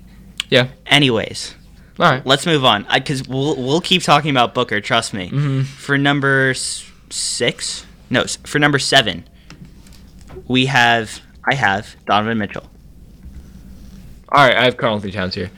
yeah. 0.48 0.68
Anyways, 0.86 1.54
All 1.98 2.10
right. 2.10 2.24
let's 2.24 2.46
move 2.46 2.64
on 2.64 2.86
because 2.94 3.28
we'll 3.28 3.56
we'll 3.56 3.80
keep 3.82 4.02
talking 4.02 4.30
about 4.30 4.54
Booker. 4.54 4.80
Trust 4.80 5.12
me. 5.12 5.26
Mm-hmm. 5.28 5.62
For 5.62 5.98
number 5.98 6.50
s- 6.50 6.84
six, 7.10 7.84
no, 8.10 8.24
for 8.44 8.58
number 8.58 8.78
seven, 8.78 9.24
we 10.46 10.66
have 10.66 11.20
I 11.50 11.54
have 11.54 11.96
Donovan 12.06 12.38
Mitchell. 12.38 12.68
All 14.32 14.46
right, 14.46 14.56
I 14.56 14.64
have 14.64 14.76
Karl-Anthony 14.76 15.12
Towns 15.12 15.34
here. 15.34 15.50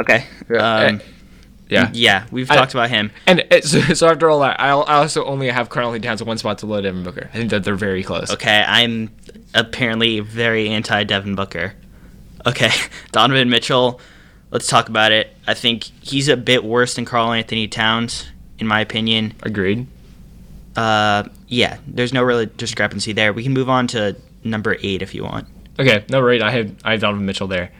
Okay. 0.00 0.26
Yeah. 0.50 0.56
Um, 0.86 1.00
Yeah. 1.68 1.90
yeah, 1.92 2.26
we've 2.30 2.50
I- 2.50 2.56
talked 2.56 2.72
about 2.74 2.88
him. 2.90 3.10
And 3.26 3.44
it, 3.50 3.64
so, 3.64 3.80
so 3.94 4.08
after 4.08 4.28
all 4.30 4.40
that, 4.40 4.60
I 4.60 4.68
I 4.70 4.96
also 4.96 5.24
only 5.24 5.48
have 5.48 5.68
Karl-Anthony 5.68 6.06
Towns 6.06 6.20
at 6.20 6.26
one 6.26 6.38
spot 6.38 6.58
to 6.58 6.66
below 6.66 6.80
Devin 6.80 7.02
Booker. 7.02 7.30
I 7.32 7.36
think 7.36 7.50
that 7.50 7.64
they're 7.64 7.74
very 7.76 8.02
close. 8.02 8.30
Okay, 8.32 8.64
I'm 8.66 9.10
apparently 9.54 10.20
very 10.20 10.68
anti 10.68 11.04
Devin 11.04 11.34
Booker. 11.34 11.74
Okay, 12.46 12.70
Donovan 13.12 13.48
Mitchell. 13.50 14.00
Let's 14.50 14.66
talk 14.66 14.88
about 14.88 15.12
it. 15.12 15.36
I 15.46 15.52
think 15.54 15.84
he's 16.00 16.28
a 16.28 16.36
bit 16.36 16.64
worse 16.64 16.94
than 16.94 17.04
Karl-Anthony 17.04 17.68
Towns, 17.68 18.26
in 18.58 18.66
my 18.66 18.80
opinion. 18.80 19.34
Agreed. 19.42 19.86
Uh, 20.74 21.24
yeah, 21.48 21.78
there's 21.86 22.12
no 22.12 22.22
real 22.22 22.46
discrepancy 22.56 23.12
there. 23.12 23.32
We 23.32 23.42
can 23.42 23.52
move 23.52 23.68
on 23.68 23.86
to 23.88 24.16
number 24.44 24.76
eight 24.82 25.02
if 25.02 25.14
you 25.14 25.24
want. 25.24 25.48
Okay, 25.78 26.04
no, 26.10 26.20
right. 26.20 26.42
I 26.42 26.50
have 26.50 26.76
I 26.84 26.92
have 26.92 27.00
Donovan 27.00 27.24
Mitchell 27.24 27.46
there. 27.46 27.70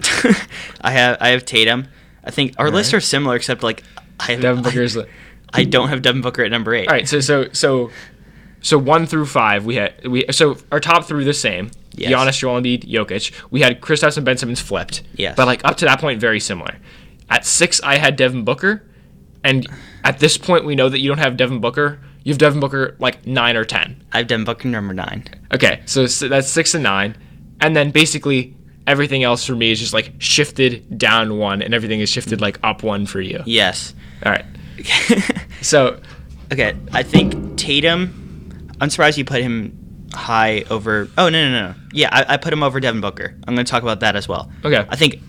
I 0.80 0.90
have 0.92 1.16
I 1.20 1.28
have 1.28 1.44
Tatum. 1.44 1.88
I 2.22 2.30
think 2.30 2.54
our 2.58 2.70
lists 2.70 2.92
right. 2.92 2.98
are 2.98 3.00
similar, 3.00 3.36
except 3.36 3.62
like 3.62 3.82
I 4.20 4.32
have, 4.32 4.40
Devin 4.42 4.62
Booker's. 4.62 4.96
I, 4.96 5.04
I 5.52 5.64
don't 5.64 5.88
have 5.88 6.02
Devin 6.02 6.20
Booker 6.20 6.42
at 6.44 6.50
number 6.50 6.74
eight. 6.74 6.88
All 6.88 6.94
right, 6.94 7.08
so 7.08 7.20
so 7.20 7.50
so 7.52 7.90
so 8.60 8.76
one 8.76 9.06
through 9.06 9.26
five 9.26 9.64
we 9.64 9.76
had 9.76 10.06
we 10.06 10.24
so 10.30 10.58
our 10.70 10.80
top 10.80 11.04
three 11.04 11.24
the 11.24 11.32
same. 11.32 11.70
Yes. 11.92 12.12
Giannis, 12.12 12.38
Joel 12.38 12.60
Embiid, 12.60 12.84
Jokic. 12.84 13.32
We 13.50 13.60
had 13.60 13.80
Kristaps 13.80 14.16
and 14.16 14.24
Ben 14.24 14.36
Simmons 14.36 14.60
flipped. 14.60 15.02
Yes. 15.14 15.34
But 15.36 15.46
like 15.46 15.64
up 15.64 15.78
to 15.78 15.84
that 15.86 16.00
point, 16.00 16.20
very 16.20 16.38
similar. 16.38 16.76
At 17.28 17.44
six, 17.44 17.80
I 17.82 17.96
had 17.96 18.14
Devin 18.14 18.44
Booker, 18.44 18.86
and 19.42 19.66
at 20.04 20.20
this 20.20 20.38
point, 20.38 20.64
we 20.64 20.76
know 20.76 20.88
that 20.88 21.00
you 21.00 21.08
don't 21.08 21.18
have 21.18 21.36
Devin 21.36 21.60
Booker. 21.60 21.98
You 22.24 22.32
have 22.32 22.38
Devin 22.38 22.60
Booker 22.60 22.96
like 22.98 23.26
nine 23.26 23.56
or 23.56 23.64
ten. 23.64 24.04
I've 24.12 24.26
Devin 24.26 24.44
Booker 24.44 24.68
number 24.68 24.94
nine. 24.94 25.24
Okay, 25.52 25.82
so, 25.86 26.06
so 26.06 26.28
that's 26.28 26.48
six 26.48 26.74
and 26.74 26.82
nine, 26.82 27.16
and 27.60 27.74
then 27.74 27.90
basically 27.90 28.54
everything 28.86 29.22
else 29.22 29.44
for 29.44 29.54
me 29.54 29.70
is 29.70 29.78
just 29.78 29.92
like 29.94 30.12
shifted 30.18 30.98
down 30.98 31.38
one, 31.38 31.62
and 31.62 31.74
everything 31.74 32.00
is 32.00 32.10
shifted 32.10 32.40
like 32.40 32.58
up 32.62 32.82
one 32.82 33.06
for 33.06 33.20
you. 33.20 33.42
Yes. 33.46 33.94
All 34.24 34.32
right. 34.32 34.44
So 35.60 35.98
Okay, 36.52 36.74
I 36.92 37.02
think 37.02 37.56
Tatum. 37.58 38.68
I'm 38.80 38.90
surprised 38.90 39.18
you 39.18 39.24
put 39.24 39.42
him 39.42 40.06
high 40.14 40.64
over. 40.70 41.08
Oh 41.18 41.28
no 41.28 41.44
no 41.44 41.50
no. 41.50 41.68
no. 41.68 41.74
Yeah, 41.92 42.08
I, 42.12 42.34
I 42.34 42.36
put 42.36 42.52
him 42.52 42.62
over 42.62 42.80
Devin 42.80 43.00
Booker. 43.00 43.34
I'm 43.46 43.54
going 43.54 43.66
to 43.66 43.70
talk 43.70 43.82
about 43.82 44.00
that 44.00 44.16
as 44.16 44.28
well. 44.28 44.50
Okay. 44.64 44.86
I 44.88 44.96
think 44.96 45.20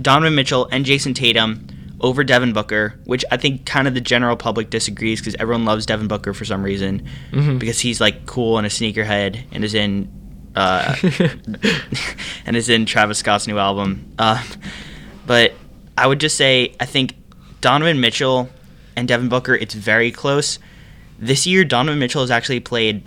Donovan 0.00 0.34
Mitchell 0.34 0.68
and 0.72 0.84
Jayson 0.84 1.14
Tatum 1.14 1.66
over 2.00 2.24
Devin 2.24 2.52
Booker, 2.52 2.94
which 3.04 3.24
I 3.30 3.36
think 3.36 3.64
kind 3.66 3.86
of 3.88 3.94
the 3.94 4.00
general 4.00 4.36
public 4.36 4.68
disagrees 4.70 5.20
because 5.20 5.34
everyone 5.36 5.64
loves 5.64 5.86
Devin 5.86 6.08
Booker 6.08 6.34
for 6.34 6.44
some 6.44 6.62
reason 6.62 7.08
because 7.58 7.80
he's 7.80 8.00
like 8.00 8.26
cool 8.26 8.58
and 8.58 8.66
a 8.66 8.70
sneakerhead 8.70 9.44
and 9.52 9.64
is 9.64 9.74
in. 9.74 10.08
Uh, 10.56 10.94
and 12.46 12.56
is 12.56 12.68
in 12.68 12.86
Travis 12.86 13.18
Scott's 13.18 13.48
new 13.48 13.58
album. 13.58 14.12
Uh, 14.20 14.40
but 15.26 15.52
I 15.98 16.06
would 16.06 16.20
just 16.20 16.36
say 16.36 16.74
I 16.78 16.84
think 16.86 17.14
Donovan 17.60 18.00
Mitchell 18.00 18.48
and 18.94 19.08
Devin 19.08 19.28
Booker, 19.28 19.54
it's 19.56 19.74
very 19.74 20.12
close. 20.12 20.60
This 21.18 21.44
year, 21.44 21.64
Donovan 21.64 21.98
Mitchell 21.98 22.20
has 22.20 22.30
actually 22.30 22.60
played 22.60 23.02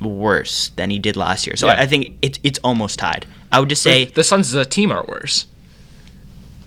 worse 0.00 0.70
than 0.70 0.90
he 0.90 0.98
did 0.98 1.16
last 1.16 1.46
year. 1.46 1.54
So 1.54 1.68
Yeah. 1.68 1.74
I, 1.74 1.82
I 1.82 1.86
think 1.86 2.18
it's 2.22 2.40
it's 2.42 2.58
almost 2.64 2.98
tied. 2.98 3.26
I 3.52 3.60
would 3.60 3.68
just 3.68 3.82
say 3.82 4.06
the 4.06 4.24
Suns 4.24 4.52
as 4.52 4.66
a 4.66 4.68
team 4.68 4.90
are 4.90 5.04
worse. 5.06 5.46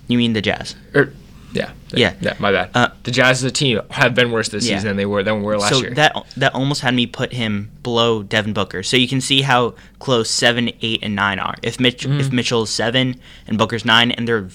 you 0.06 0.16
mean 0.16 0.32
the 0.32 0.40
Jazz. 0.40 0.74
Or 0.94 1.12
yeah, 1.52 1.70
Yeah. 1.92 2.14
yeah. 2.20 2.34
My 2.38 2.52
bad. 2.52 2.70
Uh, 2.74 2.88
the 3.04 3.10
Jazz 3.10 3.38
as 3.42 3.44
a 3.44 3.50
team 3.50 3.80
have 3.90 4.14
been 4.14 4.30
worse 4.30 4.48
this 4.48 4.66
Yeah. 4.68 4.76
season 4.76 4.88
than 4.88 4.96
they 4.96 5.06
were 5.06 5.22
than 5.22 5.36
we 5.40 5.42
were 5.44 5.58
last 5.58 5.72
so 5.74 5.80
year. 5.80 5.94
that 5.94 6.14
that 6.36 6.54
almost 6.54 6.80
had 6.82 6.94
me 6.94 7.06
put 7.06 7.32
him 7.32 7.70
below 7.82 8.22
Devin 8.22 8.52
Booker. 8.52 8.82
So 8.82 8.96
you 8.96 9.08
can 9.08 9.20
see 9.20 9.42
how 9.42 9.74
close 9.98 10.30
seven, 10.30 10.70
eight, 10.82 11.00
and 11.02 11.14
nine 11.14 11.38
are. 11.38 11.54
If 11.62 11.78
Mitch 11.80 12.04
Mm-hmm. 12.06 12.20
if 12.20 12.32
Mitchell's 12.32 12.70
seven 12.70 13.16
and 13.46 13.56
Booker's 13.58 13.84
nine, 13.84 14.10
and 14.12 14.26
they're 14.28 14.48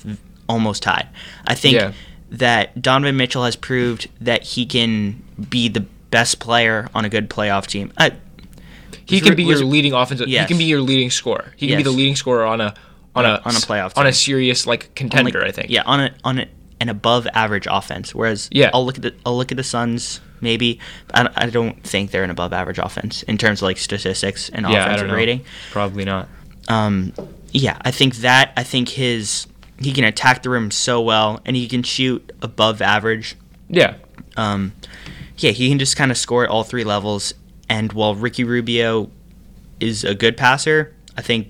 almost 0.47 0.83
tied. 0.83 1.07
I 1.47 1.55
think 1.55 1.75
Yeah. 1.75 1.91
that 2.31 2.81
Donovan 2.81 3.17
Mitchell 3.17 3.43
has 3.45 3.55
proved 3.55 4.07
that 4.21 4.43
he 4.43 4.65
can 4.65 5.21
be 5.49 5.67
the 5.69 5.81
best 6.11 6.39
player 6.39 6.89
on 6.93 7.05
a 7.05 7.09
good 7.09 7.29
playoff 7.29 7.65
team. 7.65 7.91
Uh, 7.97 8.11
he 9.05 9.19
can 9.19 9.35
be 9.35 9.45
was- 9.45 9.59
your 9.59 9.69
leading 9.69 9.93
offensive. 9.93 10.27
Yes. 10.27 10.43
He 10.43 10.47
can 10.53 10.57
be 10.59 10.65
your 10.65 10.81
leading 10.81 11.09
scorer. 11.09 11.53
He 11.57 11.67
can 11.67 11.77
be 11.77 11.83
the 11.83 11.91
leading 11.91 12.15
scorer 12.15 12.45
on 12.45 12.61
a 12.61 12.73
on 13.15 13.25
a 13.25 13.41
On 13.45 13.55
a 13.55 13.59
playoff 13.59 13.93
on 13.95 14.07
a 14.07 14.13
serious 14.13 14.65
like 14.65 14.93
contender. 14.95 15.39
like- 15.39 15.49
I 15.49 15.51
think. 15.51 15.69
Yeah, 15.69 15.83
on 15.85 15.99
a 15.99 16.11
on 16.23 16.39
a, 16.39 16.45
an 16.83 16.89
above 16.89 17.25
average 17.33 17.65
offense. 17.69 18.13
Whereas 18.13 18.49
Yeah. 18.51 18.69
I'll 18.73 18.85
look 18.85 18.97
at 18.97 19.01
the 19.01 19.13
I'll 19.25 19.37
look 19.37 19.51
at 19.51 19.57
the 19.57 19.63
Suns 19.63 20.19
maybe. 20.41 20.79
I 21.13 21.23
don't, 21.23 21.33
I 21.37 21.45
don't 21.49 21.81
think 21.83 22.11
they're 22.11 22.25
an 22.25 22.29
above 22.29 22.51
average 22.51 22.77
offense 22.77 23.23
in 23.23 23.37
terms 23.37 23.59
of 23.61 23.63
like 23.63 23.77
statistics 23.77 24.49
and 24.49 24.67
Yeah, 24.69 24.83
I 24.83 24.87
offensive 24.93 25.11
rating. 25.11 25.45
Probably 25.71 26.03
not. 26.03 26.27
Um, 26.67 27.13
yeah, 27.51 27.77
I 27.81 27.91
think 27.91 28.17
that. 28.17 28.51
I 28.57 28.63
think 28.63 28.89
his 28.89 29.47
he 29.79 29.93
can 29.93 30.03
attack 30.03 30.43
the 30.43 30.49
rim 30.49 30.69
so 30.71 31.01
well, 31.01 31.39
and 31.45 31.55
he 31.55 31.67
can 31.67 31.83
shoot 31.83 32.31
above 32.41 32.81
average. 32.81 33.35
Yeah. 33.69 33.95
Um, 34.35 34.73
yeah, 35.37 35.51
he 35.51 35.69
can 35.69 35.79
just 35.79 35.95
kind 35.95 36.11
of 36.11 36.17
score 36.17 36.43
at 36.43 36.49
all 36.49 36.63
three 36.63 36.83
levels. 36.83 37.33
And 37.69 37.93
while 37.93 38.13
Ricky 38.13 38.43
Rubio 38.43 39.09
is 39.79 40.03
a 40.03 40.13
good 40.13 40.35
passer, 40.37 40.93
I 41.17 41.21
think 41.21 41.49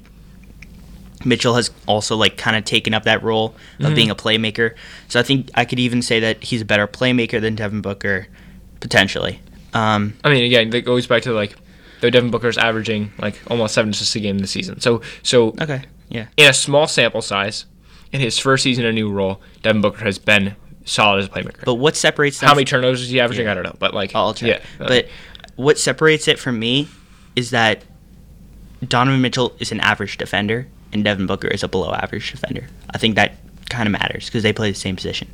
Mitchell 1.25 1.55
has 1.55 1.71
also 1.88 2.15
like 2.15 2.38
kind 2.38 2.55
of 2.57 2.65
taken 2.65 2.93
up 2.93 3.03
that 3.03 3.23
role 3.23 3.55
of 3.79 3.91
Mhm. 3.91 3.95
being 3.95 4.09
a 4.09 4.15
playmaker. 4.15 4.73
So 5.07 5.19
I 5.19 5.23
think 5.23 5.49
I 5.55 5.65
could 5.65 5.79
even 5.79 6.01
say 6.01 6.19
that 6.19 6.43
he's 6.43 6.62
a 6.62 6.65
better 6.65 6.88
playmaker 6.88 7.39
than 7.39 7.55
Devin 7.55 7.81
Booker, 7.81 8.27
potentially. 8.79 9.39
Um, 9.73 10.13
I 10.23 10.29
mean, 10.29 10.43
again, 10.43 10.69
that 10.71 10.81
goes 10.86 11.07
back 11.07 11.23
to 11.23 11.33
like, 11.33 11.55
though 12.01 12.09
Devin 12.09 12.29
Booker's 12.31 12.57
averaging 12.57 13.12
like 13.19 13.39
almost 13.49 13.73
seven 13.73 13.91
assists 13.91 14.15
a 14.15 14.19
game 14.19 14.39
this 14.39 14.51
season. 14.51 14.79
So, 14.81 15.01
so 15.23 15.55
okay, 15.62 15.83
yeah, 16.09 16.27
in 16.38 16.49
a 16.49 16.53
small 16.53 16.88
sample 16.88 17.21
size, 17.21 17.65
in 18.12 18.19
his 18.21 18.38
first 18.38 18.63
season 18.63 18.83
in 18.86 18.89
a 18.91 18.93
new 18.93 19.09
role, 19.09 19.41
Devin 19.63 19.81
Booker 19.81 20.03
has 20.03 20.19
been 20.19 20.55
solid 20.86 21.19
as 21.19 21.25
a 21.25 21.29
playmaker. 21.29 21.63
but 21.65 21.75
what 21.75 21.95
separates 21.95 22.39
How 22.41 22.53
many 22.53 22.65
turnovers 22.65 23.01
is 23.01 23.09
he 23.09 23.19
averaging? 23.19 23.45
Yeah. 23.45 23.51
I 23.51 23.55
don't 23.55 23.63
know, 23.63 23.75
but 23.79 23.93
like, 23.93 24.13
I'll 24.13 24.33
check. 24.33 24.49
yeah, 24.79 24.86
But 24.86 25.07
what 25.55 25.79
separates 25.79 26.27
it 26.27 26.38
from 26.38 26.59
me 26.59 26.89
is 27.36 27.51
that 27.51 27.83
Donovan 28.88 29.21
Mitchell 29.21 29.55
is 29.59 29.71
an 29.71 29.79
average 29.79 30.17
defender 30.17 30.67
and 30.93 31.03
Devin 31.03 31.25
Booker 31.27 31.47
is 31.47 31.63
a 31.63 31.67
below 31.67 31.91
average 31.93 32.32
defender. 32.32 32.67
I 32.91 32.97
think 32.97 33.15
that 33.15 33.34
kind 33.69 33.88
of 33.88 33.91
matters 33.91 34.25
because 34.27 34.43
they 34.43 34.53
play 34.53 34.71
the 34.71 34.77
same 34.77 34.95
position. 34.95 35.27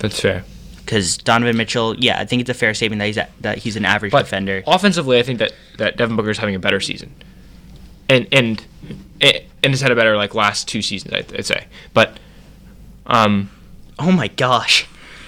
that's 0.00 0.20
fair. 0.20 0.44
Because 0.78 1.16
Donovan 1.16 1.56
Mitchell, 1.56 1.96
yeah, 1.98 2.18
I 2.20 2.24
think 2.24 2.40
it's 2.40 2.50
a 2.50 2.54
fair 2.54 2.74
statement 2.74 2.98
that 3.00 3.06
he's 3.06 3.16
a, 3.16 3.28
that 3.40 3.58
he's 3.58 3.76
an 3.76 3.84
average 3.84 4.10
But 4.12 4.22
defender. 4.24 4.62
offensively, 4.66 5.18
I 5.18 5.22
think 5.22 5.38
that 5.38 5.52
that 5.78 5.96
Devin 5.96 6.16
Booker 6.16 6.30
is 6.30 6.38
having 6.38 6.54
a 6.54 6.58
better 6.58 6.80
season, 6.80 7.14
and 8.08 8.26
and 8.32 8.64
and 9.20 9.42
has 9.72 9.80
had 9.80 9.92
a 9.92 9.94
better 9.96 10.16
like 10.16 10.34
last 10.34 10.66
two 10.68 10.82
seasons, 10.82 11.14
I'd, 11.14 11.34
I'd 11.36 11.46
say. 11.46 11.66
But 11.94 12.18
um, 13.06 13.50
Oh 13.98 14.10
my 14.12 14.28
gosh. 14.28 14.86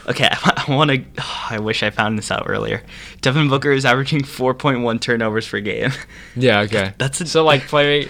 Okay, 0.09 0.29
I, 0.33 0.65
want 0.69 0.91
to. 0.91 1.05
I 1.51 1.59
wish 1.61 1.83
I 1.85 1.91
found 1.91 2.19
this 2.19 2.31
out 2.33 2.45
earlier. 2.47 2.83
Devin 3.21 3.49
Booker 3.49 3.71
is 3.71 3.85
averaging 3.85 4.23
4.1 4.23 5.01
turnovers 5.01 5.49
per 5.49 5.61
game. 5.61 5.93
yeah, 6.35 6.61
okay. 6.63 6.95
That's 6.99 7.21
a- 7.21 7.27
so 7.27 7.45
like 7.45 7.67
play. 7.69 8.09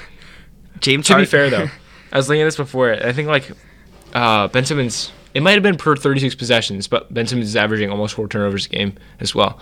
James 0.84 1.06
To 1.06 1.16
be 1.16 1.24
fair 1.24 1.50
though, 1.50 1.68
I 2.12 2.16
was 2.16 2.28
looking 2.28 2.42
at 2.42 2.46
this 2.46 2.56
before. 2.56 2.92
I 2.92 3.12
think 3.12 3.28
like 3.28 3.50
uh, 4.12 4.48
Ben 4.48 4.64
Simmons. 4.64 5.12
It 5.32 5.42
might 5.42 5.54
have 5.54 5.64
been 5.64 5.76
per 5.76 5.96
36 5.96 6.36
possessions, 6.36 6.86
but 6.86 7.12
Ben 7.12 7.26
Simmons 7.26 7.48
is 7.48 7.56
averaging 7.56 7.90
almost 7.90 8.14
four 8.14 8.28
turnovers 8.28 8.66
a 8.66 8.68
game 8.68 8.94
as 9.18 9.34
well 9.34 9.60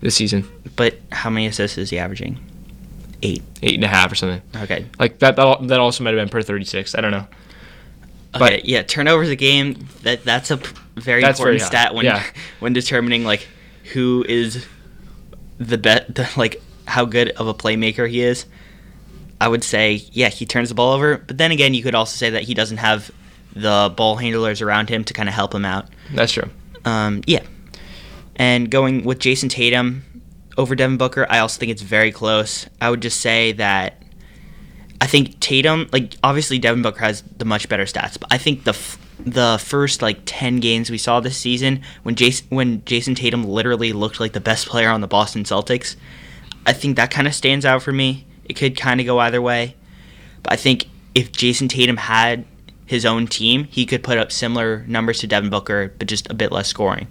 this 0.00 0.14
season, 0.14 0.48
but 0.76 0.98
how 1.12 1.28
many 1.28 1.46
assists 1.46 1.76
is 1.76 1.90
he 1.90 1.98
averaging? 1.98 2.38
Eight. 3.20 3.42
eight 3.62 3.74
and 3.74 3.84
a 3.84 3.88
half 3.88 4.12
or 4.12 4.14
something. 4.14 4.40
Okay. 4.62 4.86
Like 4.98 5.18
that. 5.18 5.36
That, 5.36 5.68
that 5.68 5.80
also 5.80 6.04
might 6.04 6.14
have 6.14 6.20
been 6.20 6.28
per 6.28 6.40
36. 6.40 6.94
I 6.94 7.00
don't 7.00 7.10
know. 7.10 7.26
Okay, 8.34 8.60
yeah, 8.64 8.82
turnovers 8.82 9.28
a 9.30 9.36
game. 9.36 9.88
That 10.02 10.22
that's 10.22 10.50
a 10.50 10.60
very 10.96 11.22
That's 11.22 11.38
important 11.38 11.62
high, 11.62 11.68
stat 11.68 11.94
when 11.94 12.04
yeah. 12.04 12.22
when 12.60 12.72
determining 12.72 13.24
like 13.24 13.48
who 13.92 14.24
is 14.28 14.66
the 15.58 15.78
bet, 15.78 16.36
like 16.36 16.62
how 16.86 17.04
good 17.04 17.30
of 17.30 17.48
a 17.48 17.54
playmaker 17.54 18.08
he 18.08 18.20
is. 18.20 18.46
I 19.40 19.48
would 19.48 19.62
say, 19.62 20.02
yeah, 20.12 20.28
he 20.28 20.46
turns 20.46 20.68
the 20.68 20.74
ball 20.74 20.92
over, 20.92 21.18
but 21.18 21.38
then 21.38 21.52
again, 21.52 21.74
you 21.74 21.82
could 21.82 21.94
also 21.94 22.16
say 22.16 22.30
that 22.30 22.42
he 22.42 22.54
doesn't 22.54 22.78
have 22.78 23.10
the 23.54 23.92
ball 23.96 24.16
handlers 24.16 24.60
around 24.60 24.88
him 24.88 25.04
to 25.04 25.14
kind 25.14 25.28
of 25.28 25.34
help 25.34 25.54
him 25.54 25.64
out. 25.64 25.86
That's 26.12 26.32
true. 26.32 26.50
Um, 26.84 27.22
yeah, 27.26 27.42
and 28.36 28.70
going 28.70 29.04
with 29.04 29.18
Jayson 29.18 29.48
Tatum 29.48 30.04
over 30.56 30.74
Devin 30.74 30.96
Booker, 30.96 31.26
I 31.28 31.38
also 31.38 31.58
think 31.58 31.70
it's 31.70 31.82
very 31.82 32.12
close. 32.12 32.66
I 32.80 32.90
would 32.90 33.02
just 33.02 33.20
say 33.20 33.52
that 33.52 34.02
I 35.00 35.06
think 35.06 35.38
Tatum, 35.40 35.88
like 35.92 36.16
obviously 36.22 36.58
Devin 36.58 36.82
Booker 36.82 37.00
has 37.00 37.22
the 37.22 37.44
much 37.44 37.68
better 37.68 37.84
stats, 37.84 38.18
but 38.18 38.32
I 38.32 38.38
think 38.38 38.64
the 38.64 38.70
f- 38.70 38.98
the 39.20 39.60
first 39.62 40.02
like 40.02 40.18
ten 40.24 40.60
games 40.60 40.90
we 40.90 40.98
saw 40.98 41.20
this 41.20 41.36
season 41.36 41.82
when 42.04 42.14
Jayson 42.14 42.46
when 42.50 42.82
Jayson 42.84 43.14
Tatum 43.14 43.44
literally 43.44 43.92
looked 43.92 44.20
like 44.20 44.32
the 44.32 44.40
best 44.40 44.66
player 44.66 44.88
on 44.88 45.00
the 45.00 45.08
Boston 45.08 45.44
Celtics, 45.44 45.96
I 46.66 46.72
think 46.72 46.96
that 46.96 47.10
kind 47.10 47.26
of 47.26 47.34
stands 47.34 47.64
out 47.64 47.82
for 47.82 47.92
me. 47.92 48.26
It 48.48 48.54
could 48.54 48.76
kind 48.76 49.00
of 49.00 49.06
go 49.06 49.18
either 49.18 49.42
way, 49.42 49.76
but 50.42 50.52
I 50.52 50.56
think 50.56 50.86
if 51.14 51.32
Jayson 51.32 51.68
Tatum 51.68 51.96
had 51.96 52.44
his 52.86 53.04
own 53.04 53.26
team, 53.26 53.64
he 53.64 53.84
could 53.84 54.02
put 54.02 54.18
up 54.18 54.32
similar 54.32 54.84
numbers 54.86 55.18
to 55.20 55.26
Devin 55.26 55.50
Booker, 55.50 55.92
but 55.98 56.08
just 56.08 56.30
a 56.30 56.34
bit 56.34 56.50
less 56.50 56.68
scoring. 56.68 57.06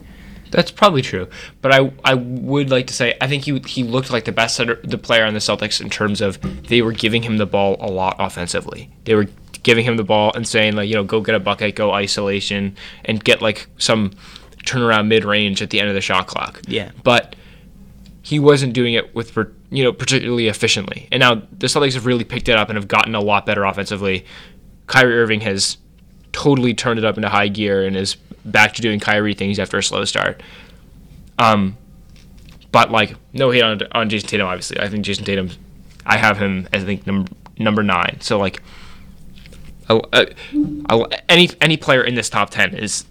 That's 0.49 0.71
probably 0.71 1.01
true, 1.01 1.27
but 1.61 1.73
I 1.73 1.91
I 2.05 2.13
would 2.13 2.69
like 2.69 2.87
to 2.87 2.93
say 2.93 3.17
I 3.19 3.27
think 3.27 3.43
he 3.43 3.59
he 3.59 3.83
looked 3.83 4.11
like 4.11 4.25
the 4.25 4.31
best 4.31 4.55
center, 4.55 4.75
the 4.83 4.97
player 4.97 5.25
on 5.25 5.33
the 5.33 5.39
Celtics 5.39 5.81
in 5.81 5.89
terms 5.89 6.21
of 6.21 6.39
they 6.67 6.81
were 6.81 6.93
giving 6.93 7.23
him 7.23 7.37
the 7.37 7.45
ball 7.45 7.75
a 7.81 7.91
lot 7.91 8.15
offensively. 8.17 8.89
They 9.03 9.15
were 9.15 9.27
giving 9.63 9.83
him 9.83 9.97
the 9.97 10.05
ball 10.05 10.31
and 10.33 10.47
saying 10.47 10.75
like 10.77 10.87
you 10.87 10.95
know 10.95 11.03
go 11.03 11.19
get 11.19 11.35
a 11.35 11.39
bucket, 11.39 11.75
go 11.75 11.91
isolation, 11.91 12.77
and 13.03 13.21
get 13.21 13.41
like 13.41 13.67
some 13.77 14.11
turnaround 14.63 15.07
mid 15.07 15.25
range 15.25 15.61
at 15.61 15.69
the 15.69 15.79
end 15.79 15.89
of 15.89 15.95
the 15.95 16.01
shot 16.01 16.27
clock. 16.27 16.61
Yeah. 16.67 16.91
but 17.03 17.35
he 18.27 18.39
wasn't 18.39 18.73
doing 18.73 18.93
it 18.93 19.15
with 19.15 19.37
you 19.69 19.85
know 19.85 19.93
particularly 19.93 20.49
efficiently. 20.49 21.07
And 21.13 21.21
now 21.21 21.35
the 21.35 21.67
Celtics 21.67 21.93
have 21.93 22.05
really 22.05 22.25
picked 22.25 22.49
it 22.49 22.57
up 22.57 22.67
and 22.67 22.75
have 22.75 22.89
gotten 22.89 23.15
a 23.15 23.21
lot 23.21 23.45
better 23.45 23.63
offensively. 23.63 24.25
Kyrie 24.87 25.17
Irving 25.17 25.39
has 25.41 25.77
totally 26.33 26.73
turned 26.73 26.99
it 26.99 27.05
up 27.05 27.15
into 27.15 27.29
high 27.29 27.47
gear 27.47 27.85
and 27.85 27.95
is 27.95 28.15
back 28.43 28.73
to 28.73 28.81
doing 28.81 28.99
Kyrie 28.99 29.33
things 29.33 29.59
after 29.59 29.77
a 29.77 29.83
slow 29.83 30.03
start. 30.03 30.43
Um, 31.39 31.77
but 32.73 32.91
like 32.91 33.15
no 33.31 33.49
hate 33.49 33.61
on 33.61 33.79
on 33.93 34.09
Jayson 34.09 34.27
Tatum. 34.27 34.47
Obviously, 34.47 34.77
I 34.77 34.89
think 34.89 35.05
Jayson 35.05 35.23
Tatum. 35.23 35.49
I 36.05 36.17
have 36.17 36.37
him 36.37 36.67
as 36.73 36.83
I 36.83 36.85
think 36.85 37.07
number 37.07 37.31
number 37.57 37.81
nine. 37.81 38.19
So 38.19 38.37
like, 38.37 38.61
I, 39.87 40.01
I, 40.11 41.05
any 41.29 41.49
any 41.61 41.77
player 41.77 42.03
in 42.03 42.15
this 42.15 42.29
top 42.29 42.49
ten 42.49 42.75
is 42.75 43.05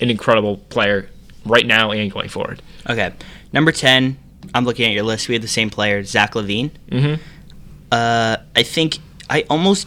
an 0.00 0.08
incredible 0.08 0.58
player 0.58 1.10
right 1.44 1.66
now 1.66 1.90
and 1.90 2.12
going 2.12 2.28
forward. 2.28 2.62
Okay, 2.88 3.12
number 3.52 3.72
ten. 3.72 4.18
I'm 4.54 4.64
looking 4.64 4.86
at 4.86 4.92
your 4.92 5.04
list. 5.04 5.28
We 5.28 5.34
have 5.34 5.42
the 5.42 5.48
same 5.48 5.70
player, 5.70 6.02
Zach 6.04 6.32
LaVine. 6.34 6.70
Mm-hmm. 6.90 7.22
Uh, 7.90 8.36
I 8.56 8.62
think 8.62 8.98
I 9.28 9.44
almost 9.50 9.86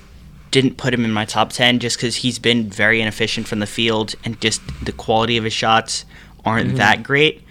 didn't 0.51 0.77
put 0.77 0.93
him 0.93 1.03
in 1.03 1.11
my 1.11 1.25
top 1.25 1.51
10 1.51 1.79
just 1.79 1.97
because 1.97 2.17
he's 2.17 2.39
been 2.39 2.69
very 2.69 3.01
inefficient 3.01 3.47
from 3.47 3.59
the 3.59 3.65
field 3.67 4.15
and 4.23 4.39
just 4.39 4.61
the 4.83 4.91
quality 4.91 5.37
of 5.37 5.43
his 5.43 5.53
shots 5.53 6.05
aren't 6.45 6.67
Mm-hmm. 6.69 6.77
that 6.77 7.03
great. 7.03 7.41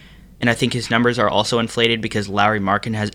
And 0.40 0.48
I 0.48 0.54
think 0.54 0.72
his 0.72 0.90
numbers 0.90 1.18
are 1.18 1.28
also 1.28 1.58
inflated 1.58 2.00
because 2.00 2.28
Lauri 2.28 2.60
Markin 2.60 2.94
has 2.94 3.10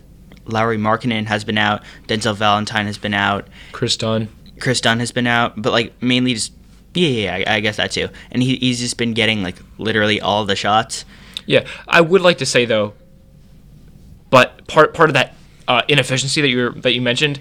Lauri 0.46 0.78
Markkanen 0.78 1.26
has 1.28 1.44
been 1.44 1.58
out, 1.60 1.84
Denzel 2.08 2.36
Valentine 2.36 2.88
has 2.88 2.98
been 2.98 3.14
out, 3.14 3.48
Kris 3.72 3.96
Dunn. 3.98 4.30
Kris 4.60 4.82
Dunn 4.82 5.00
has 5.00 5.12
been 5.12 5.28
out, 5.28 5.62
but 5.62 5.72
like 5.72 5.94
mainly 6.02 6.34
just 6.34 6.54
yeah, 6.96 7.08
yeah, 7.08 7.38
yeah 7.38 7.52
I, 7.52 7.56
I 7.58 7.60
guess 7.60 7.78
that 7.78 7.92
too. 7.92 8.10
And 8.32 8.42
he, 8.42 8.56
he's 8.58 8.80
just 8.80 8.98
been 8.98 9.14
getting 9.14 9.44
like 9.44 9.58
literally 9.78 10.20
all 10.20 10.46
the 10.46 10.56
shots. 10.56 11.06
Yeah, 11.46 11.66
I 11.88 12.02
would 12.02 12.22
like 12.22 12.40
to 12.40 12.46
say 12.48 12.66
though, 12.66 12.94
but 14.30 14.68
part 14.68 14.94
part 14.94 15.10
of 15.10 15.14
that 15.16 15.36
uh, 15.68 15.82
inefficiency 15.88 16.42
that 16.42 16.48
you 16.50 16.72
that 16.82 16.94
you 16.94 17.02
mentioned 17.02 17.40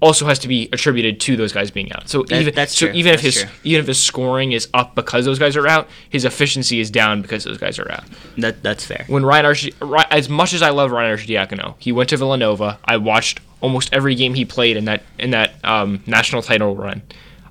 also 0.00 0.26
has 0.26 0.38
to 0.38 0.46
be 0.46 0.68
attributed 0.72 1.18
to 1.20 1.36
those 1.36 1.52
guys 1.52 1.72
being 1.72 1.90
out. 1.92 2.08
So 2.08 2.22
That- 2.22 2.40
even 2.40 2.54
that's 2.54 2.72
so 2.76 2.86
true. 2.86 2.94
even 2.94 3.14
if 3.14 3.22
That's 3.22 3.34
his 3.36 3.42
true. 3.44 3.52
even 3.64 3.80
if 3.80 3.86
his 3.88 4.00
scoring 4.00 4.52
is 4.52 4.68
up 4.72 4.94
because 4.94 5.24
those 5.24 5.40
guys 5.40 5.56
are 5.56 5.66
out, 5.66 5.88
his 6.08 6.24
efficiency 6.24 6.78
is 6.78 6.88
down 6.88 7.20
because 7.20 7.42
those 7.42 7.58
guys 7.58 7.80
are 7.80 7.90
out. 7.90 8.04
That 8.36 8.62
that's 8.62 8.84
fair. 8.84 9.04
When 9.08 9.24
Ryan 9.24 9.46
Arch, 9.46 9.68
as 10.10 10.28
much 10.28 10.52
as 10.52 10.62
I 10.62 10.70
love 10.70 10.92
Ryan 10.92 11.16
Arcidiacono, 11.16 11.74
he 11.78 11.90
went 11.90 12.10
to 12.10 12.16
Villanova. 12.16 12.78
I 12.84 12.96
watched 12.98 13.40
almost 13.60 13.92
every 13.92 14.14
game 14.14 14.34
he 14.34 14.44
played 14.44 14.76
in 14.76 14.84
that 14.84 15.02
in 15.18 15.30
that 15.30 15.54
um, 15.64 16.00
national 16.06 16.42
title 16.42 16.76
run. 16.76 17.02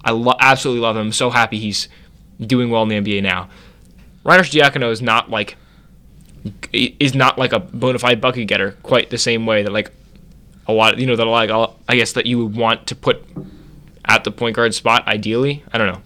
I 0.05 0.11
lo- 0.11 0.37
absolutely 0.39 0.81
love 0.81 0.95
him. 0.95 1.07
I'm 1.07 1.11
so 1.11 1.29
happy 1.29 1.59
he's 1.59 1.89
doing 2.39 2.69
well 2.69 2.83
in 2.83 2.87
the 2.87 2.95
NBA 2.95 3.23
now. 3.23 3.49
Ryan 4.23 4.41
Arcidiacono 4.45 4.89
is 4.89 5.01
not 5.01 5.29
like 5.29 5.57
is 6.73 7.13
not 7.15 7.37
like 7.37 7.53
a 7.53 7.59
bona 7.59 7.99
fide 7.99 8.21
bucket 8.21 8.47
getter 8.47 8.71
quite 8.83 9.09
the 9.09 9.17
same 9.17 9.45
way 9.45 9.63
that 9.63 9.71
like 9.71 9.91
a 10.67 10.73
lot 10.73 10.93
of, 10.93 10.99
you 10.99 11.05
know 11.07 11.15
that 11.15 11.25
like 11.25 11.49
I 11.87 11.95
guess 11.95 12.13
that 12.13 12.25
you 12.25 12.43
would 12.45 12.55
want 12.55 12.87
to 12.87 12.95
put 12.95 13.23
at 14.05 14.23
the 14.23 14.31
point 14.31 14.55
guard 14.55 14.73
spot 14.73 15.07
ideally. 15.07 15.63
I 15.71 15.77
don't 15.77 15.87
know, 15.93 16.01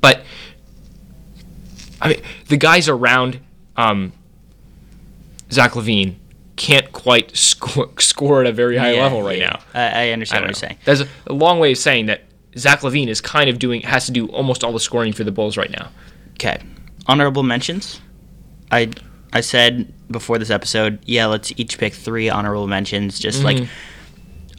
but 0.00 0.22
I 2.00 2.08
mean 2.08 2.22
the 2.48 2.56
guys 2.56 2.88
around 2.88 3.40
um, 3.76 4.12
Zach 5.50 5.72
LaVine 5.72 6.16
can't 6.56 6.90
quite 6.92 7.36
score, 7.36 7.90
score 7.98 8.40
at 8.40 8.46
a 8.46 8.52
very 8.52 8.76
high 8.76 8.94
Yeah, 8.94 9.02
level 9.02 9.22
right 9.22 9.38
yeah. 9.38 9.48
now. 9.50 9.58
I, 9.74 9.80
I 9.80 10.02
I 10.08 10.10
understand 10.10 10.42
don't 10.42 10.48
what 10.50 10.62
know. 10.62 10.68
you're 10.68 10.76
saying. 10.76 10.78
That's 10.84 11.00
a, 11.00 11.32
a 11.32 11.34
long 11.34 11.58
way 11.58 11.72
of 11.72 11.78
saying 11.78 12.06
that 12.06 12.22
Zach 12.56 12.80
LaVine 12.80 13.08
is 13.08 13.20
kind 13.20 13.50
of 13.50 13.58
doing 13.58 13.82
has 13.82 14.06
to 14.06 14.12
do 14.12 14.26
almost 14.28 14.64
all 14.64 14.72
the 14.72 14.80
scoring 14.80 15.12
for 15.12 15.24
the 15.24 15.32
Bulls 15.32 15.56
right 15.58 15.70
now. 15.70 15.90
Okay. 16.34 16.58
Honorable 17.06 17.42
mentions. 17.42 18.00
I 18.72 18.88
I 19.32 19.40
said 19.40 19.92
before 20.10 20.38
this 20.38 20.50
episode, 20.50 20.98
yeah, 21.04 21.26
let's 21.26 21.52
each 21.56 21.78
pick 21.78 21.92
three 21.94 22.28
honorable 22.30 22.66
mentions, 22.66 23.18
just 23.18 23.42
like 23.42 23.56
Mhm. 23.58 23.68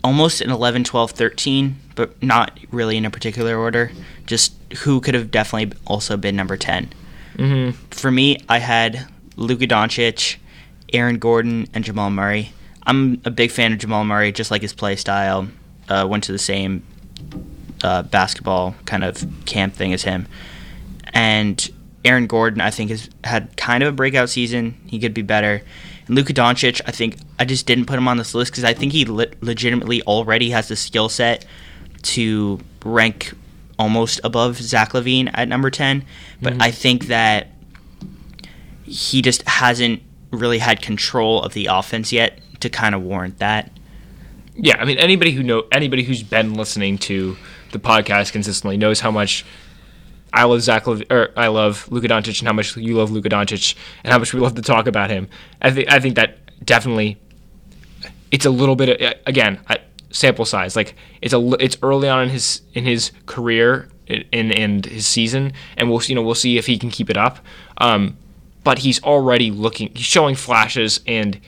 almost 0.03 0.41
an 0.41 0.51
11, 0.51 0.83
12, 0.83 1.11
13, 1.11 1.77
but 1.95 2.21
not 2.21 2.59
really 2.71 2.97
in 2.97 3.05
a 3.05 3.09
particular 3.09 3.57
order. 3.57 3.91
Just 4.25 4.53
who 4.83 4.99
could 4.99 5.13
have 5.15 5.31
definitely 5.31 5.77
also 5.85 6.17
been 6.17 6.35
number 6.35 6.57
10. 6.57 6.89
Mm-hmm. 7.37 7.77
For 7.91 8.11
me, 8.11 8.37
I 8.49 8.59
had 8.59 9.07
Luka 9.35 9.67
Doncic, 9.67 10.35
Aaron 10.93 11.17
Gordon, 11.17 11.67
and 11.73 11.83
Jamal 11.83 12.09
Murray. 12.09 12.51
I'm 12.83 13.21
a 13.25 13.31
big 13.31 13.51
fan 13.51 13.73
of 13.73 13.79
Jamal 13.79 14.03
Murray, 14.05 14.31
just 14.31 14.51
like 14.51 14.61
his 14.61 14.73
play 14.73 14.95
style. 14.95 15.47
Uh, 15.89 16.05
went 16.07 16.23
to 16.25 16.31
the 16.31 16.37
same 16.39 16.83
uh, 17.83 18.01
basketball 18.03 18.75
kind 18.85 19.03
of 19.03 19.25
camp 19.45 19.73
thing 19.75 19.93
as 19.93 20.03
him. 20.03 20.27
And 21.13 21.69
Aaron 22.07 22.27
Gordon, 22.27 22.61
I 22.61 22.71
think, 22.71 22.89
has 22.89 23.09
had 23.23 23.55
kind 23.57 23.83
of 23.83 23.89
a 23.89 23.91
breakout 23.91 24.29
season. 24.29 24.79
He 24.87 24.99
could 24.99 25.13
be 25.13 25.21
better. 25.21 25.61
And 26.07 26.15
Luka 26.15 26.33
Doncic, 26.33 26.81
I 26.85 26.91
think 26.91 27.17
I 27.37 27.45
just 27.45 27.65
didn't 27.65 27.85
put 27.85 27.97
him 27.97 28.07
on 28.07 28.17
this 28.17 28.33
list 28.33 28.51
because 28.51 28.63
I 28.63 28.73
think 28.73 28.93
he 28.93 29.05
le- 29.05 29.27
legitimately 29.41 30.01
already 30.03 30.51
has 30.51 30.67
the 30.67 30.75
skill 30.75 31.09
set 31.09 31.45
to 32.03 32.59
rank 32.83 33.33
almost 33.77 34.21
above 34.23 34.57
Zach 34.57 34.93
LaVine 34.93 35.29
at 35.33 35.47
number 35.47 35.69
10. 35.69 36.05
But 36.41 36.53
mm-hmm. 36.53 36.61
I 36.61 36.71
think 36.71 37.07
that 37.07 37.49
he 38.83 39.21
just 39.21 39.47
hasn't 39.47 40.01
really 40.31 40.59
had 40.59 40.81
control 40.81 41.43
of 41.43 41.53
the 41.53 41.67
offense 41.67 42.11
yet 42.11 42.39
to 42.61 42.69
kind 42.69 42.95
of 42.95 43.01
warrant 43.01 43.39
that. 43.39 43.71
Yeah, 44.55 44.77
I 44.79 44.85
mean 44.85 44.97
anybody 44.97 45.31
who 45.31 45.43
know 45.43 45.65
anybody 45.71 46.03
who's 46.03 46.23
been 46.23 46.55
listening 46.55 46.97
to 46.99 47.37
the 47.71 47.79
podcast 47.79 48.31
consistently 48.31 48.77
knows 48.77 48.99
how 48.99 49.11
much 49.11 49.45
I 50.37 50.43
love 50.43 50.61
Zach 50.61 50.85
Lev- 50.85 51.03
or 51.09 51.31
I 51.35 51.47
love 51.47 51.91
Luka 51.91 52.07
Doncic 52.07 52.39
and 52.39 52.47
how 52.47 52.53
much 52.53 52.77
you 52.77 52.95
love 52.95 53.09
Luka 53.09 53.27
Doncic 53.27 53.75
and 54.03 54.13
how 54.13 54.19
much 54.19 54.33
we 54.35 54.39
love 54.39 54.53
to 54.53 54.61
talk 54.61 54.85
about 54.85 55.09
him. 55.09 55.27
I 55.61 55.71
think 55.71 55.91
I 55.91 55.99
think 55.99 56.15
that 56.15 56.37
definitely 56.63 57.17
it's 58.31 58.45
a 58.45 58.51
little 58.51 58.75
bit 58.75 59.01
of, 59.01 59.13
again 59.25 59.59
I, 59.67 59.77
sample 60.11 60.45
size 60.45 60.75
like 60.75 60.95
it's 61.21 61.33
a 61.33 61.55
it's 61.59 61.77
early 61.81 62.07
on 62.07 62.23
in 62.23 62.29
his 62.29 62.61
in 62.73 62.85
his 62.85 63.11
career 63.25 63.89
in 64.07 64.51
and 64.51 64.85
his 64.85 65.07
season 65.07 65.53
and 65.75 65.89
we'll 65.89 66.01
you 66.03 66.13
know 66.13 66.21
we'll 66.21 66.35
see 66.35 66.57
if 66.59 66.67
he 66.67 66.77
can 66.77 66.91
keep 66.91 67.09
it 67.09 67.17
up. 67.17 67.39
Um, 67.79 68.15
but 68.63 68.79
he's 68.79 69.01
already 69.01 69.49
looking 69.49 69.89
he's 69.95 70.05
showing 70.05 70.35
flashes 70.35 70.99
and 71.07 71.39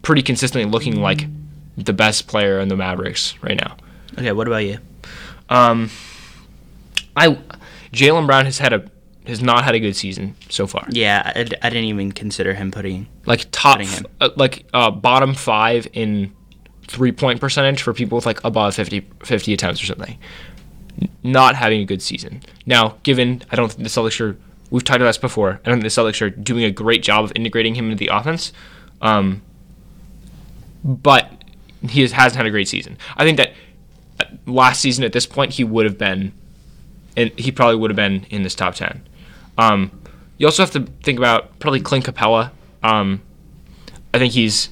pretty 0.00 0.22
consistently 0.22 0.70
looking 0.70 1.02
like 1.02 1.26
the 1.76 1.92
best 1.92 2.28
player 2.28 2.60
in 2.60 2.68
the 2.68 2.76
Mavericks 2.76 3.34
right 3.42 3.60
now. 3.60 3.76
Okay, 4.18 4.32
what 4.32 4.46
about 4.46 4.64
you? 4.64 4.78
Um, 5.50 5.90
I 7.14 7.36
Jaylen 7.92 8.26
Brown 8.26 8.44
has 8.44 8.58
had 8.58 8.72
a 8.72 8.84
has 9.26 9.42
not 9.42 9.64
had 9.64 9.74
a 9.74 9.80
good 9.80 9.96
season 9.96 10.36
so 10.48 10.66
far. 10.66 10.86
Yeah, 10.90 11.22
I, 11.34 11.40
I 11.40 11.70
didn't 11.70 11.84
even 11.84 12.12
consider 12.12 12.54
him 12.54 12.70
putting. 12.70 13.08
Like 13.26 13.46
top, 13.50 13.78
Putting 13.78 13.88
him. 13.92 14.06
uh, 14.20 14.28
like 14.36 14.64
uh, 14.72 14.90
bottom 14.90 15.34
five 15.34 15.88
in 15.92 16.32
three 16.86 17.10
point 17.12 17.40
percentage 17.40 17.82
for 17.82 17.92
people 17.92 18.16
with 18.16 18.26
like 18.26 18.42
above 18.44 18.74
50, 18.76 19.00
50 19.24 19.52
attempts 19.52 19.82
or 19.82 19.86
something. 19.86 20.16
Not 21.24 21.56
having 21.56 21.80
a 21.80 21.84
good 21.84 22.00
season. 22.02 22.42
Now, 22.66 22.98
given 23.02 23.42
I 23.50 23.56
don't 23.56 23.70
think 23.72 23.82
the 23.82 23.88
Celtics 23.90 24.20
are. 24.20 24.36
We've 24.70 24.82
talked 24.84 24.96
about 25.00 25.08
this 25.08 25.18
before. 25.18 25.60
I 25.64 25.68
don't 25.68 25.80
think 25.80 25.92
the 25.92 26.00
Celtics 26.00 26.20
are 26.22 26.30
doing 26.30 26.64
a 26.64 26.70
great 26.70 27.02
job 27.02 27.24
of 27.24 27.32
integrating 27.36 27.74
him 27.74 27.86
into 27.86 27.96
the 27.96 28.08
offense. 28.08 28.52
Um, 29.00 29.42
but 30.84 31.30
he 31.88 32.00
has, 32.02 32.12
hasn't 32.12 32.36
had 32.36 32.46
a 32.46 32.50
great 32.50 32.68
season. 32.68 32.96
I 33.16 33.24
think 33.24 33.36
that 33.38 33.52
uh, 34.20 34.24
last 34.46 34.80
season 34.80 35.04
at 35.04 35.12
this 35.12 35.26
point 35.26 35.52
he 35.52 35.64
would 35.64 35.84
have 35.84 35.98
been, 35.98 36.32
and 37.16 37.30
he 37.38 37.50
probably 37.52 37.76
would 37.76 37.90
have 37.90 37.96
been 37.96 38.24
in 38.30 38.42
this 38.42 38.54
top 38.54 38.74
ten. 38.74 39.06
Um, 39.58 39.90
you 40.38 40.46
also 40.46 40.62
have 40.62 40.72
to 40.72 40.80
think 41.02 41.18
about 41.18 41.58
probably 41.58 41.80
Clint 41.80 42.04
Capela. 42.04 42.50
Um, 42.82 43.22
I 44.12 44.18
think 44.18 44.32
he's 44.34 44.68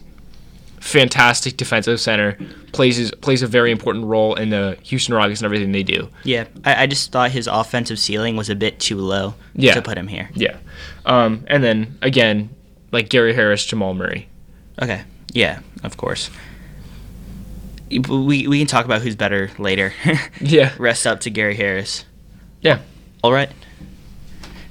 fantastic 0.80 1.56
defensive 1.56 1.98
center. 2.00 2.36
plays 2.72 2.96
his, 2.96 3.10
plays 3.12 3.42
a 3.42 3.46
very 3.46 3.70
important 3.70 4.04
role 4.04 4.34
in 4.34 4.50
the 4.50 4.76
Houston 4.82 5.14
Rockets 5.14 5.40
and 5.40 5.46
everything 5.46 5.72
they 5.72 5.82
do. 5.82 6.08
Yeah, 6.24 6.44
I, 6.64 6.82
I 6.82 6.86
just 6.86 7.10
thought 7.12 7.30
his 7.30 7.46
offensive 7.46 7.98
ceiling 7.98 8.36
was 8.36 8.50
a 8.50 8.54
bit 8.54 8.78
too 8.80 8.98
low 8.98 9.34
Yeah. 9.54 9.72
to 9.74 9.80
put 9.82 9.96
him 9.96 10.08
here. 10.08 10.28
Yeah, 10.34 10.58
um, 11.06 11.44
and 11.46 11.64
then 11.64 11.98
again 12.02 12.50
like 12.92 13.08
Gary 13.08 13.32
Harris, 13.34 13.64
Jamal 13.64 13.94
Murray. 13.94 14.28
Okay, 14.82 15.02
yeah, 15.32 15.60
of 15.82 15.96
course. 15.96 16.30
We, 17.90 18.48
we 18.48 18.58
can 18.58 18.66
talk 18.66 18.84
about 18.84 19.02
who's 19.02 19.14
better 19.16 19.50
later. 19.58 19.92
Yeah, 20.40 20.72
Rest 20.78 21.06
up 21.06 21.20
to 21.20 21.30
Gary 21.30 21.54
Harris. 21.54 22.04
Yeah. 22.64 22.80
All 23.22 23.32
right. 23.32 23.50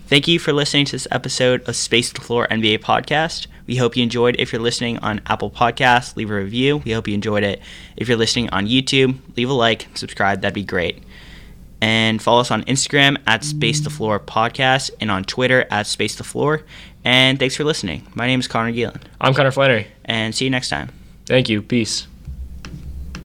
Thank 0.07 0.27
you 0.27 0.37
for 0.37 0.51
listening 0.51 0.85
to 0.85 0.91
this 0.91 1.07
episode 1.09 1.67
of 1.67 1.75
Space 1.75 2.09
to 2.09 2.15
the 2.15 2.21
Floor 2.21 2.45
NBA 2.47 2.79
podcast. 2.79 3.47
We 3.65 3.77
hope 3.77 3.95
you 3.95 4.03
enjoyed. 4.03 4.35
If 4.37 4.51
you're 4.51 4.61
listening 4.61 4.97
on 4.99 5.21
Apple 5.25 5.49
Podcasts, 5.49 6.15
leave 6.17 6.29
a 6.29 6.35
review. 6.35 6.77
We 6.77 6.91
hope 6.91 7.07
you 7.07 7.13
enjoyed 7.13 7.43
it. 7.43 7.61
If 7.95 8.07
you're 8.09 8.17
listening 8.17 8.49
on 8.49 8.67
YouTube, 8.67 9.17
leave 9.37 9.49
a 9.49 9.53
like, 9.53 9.87
subscribe. 9.95 10.41
That'd 10.41 10.53
be 10.53 10.63
great. 10.63 11.01
And 11.81 12.21
follow 12.21 12.41
us 12.41 12.51
on 12.51 12.63
Instagram 12.63 13.17
at 13.25 13.43
Space 13.43 13.81
the 13.81 13.89
Floor 13.89 14.19
Podcast 14.19 14.91
and 14.99 15.09
on 15.09 15.23
Twitter 15.23 15.65
at 15.71 15.87
Space 15.87 16.15
the 16.15 16.23
Floor. 16.23 16.63
And 17.03 17.39
thanks 17.39 17.55
for 17.55 17.63
listening. 17.63 18.07
My 18.15 18.27
name 18.27 18.39
is 18.39 18.47
Connor 18.47 18.71
Gielan. 18.71 19.01
I'm 19.19 19.33
Connor 19.33 19.51
Flannery. 19.51 19.87
And 20.05 20.33
see 20.35 20.45
you 20.45 20.51
next 20.51 20.69
time. 20.69 20.89
Thank 21.25 21.49
you. 21.49 21.61
Peace. 21.61 22.07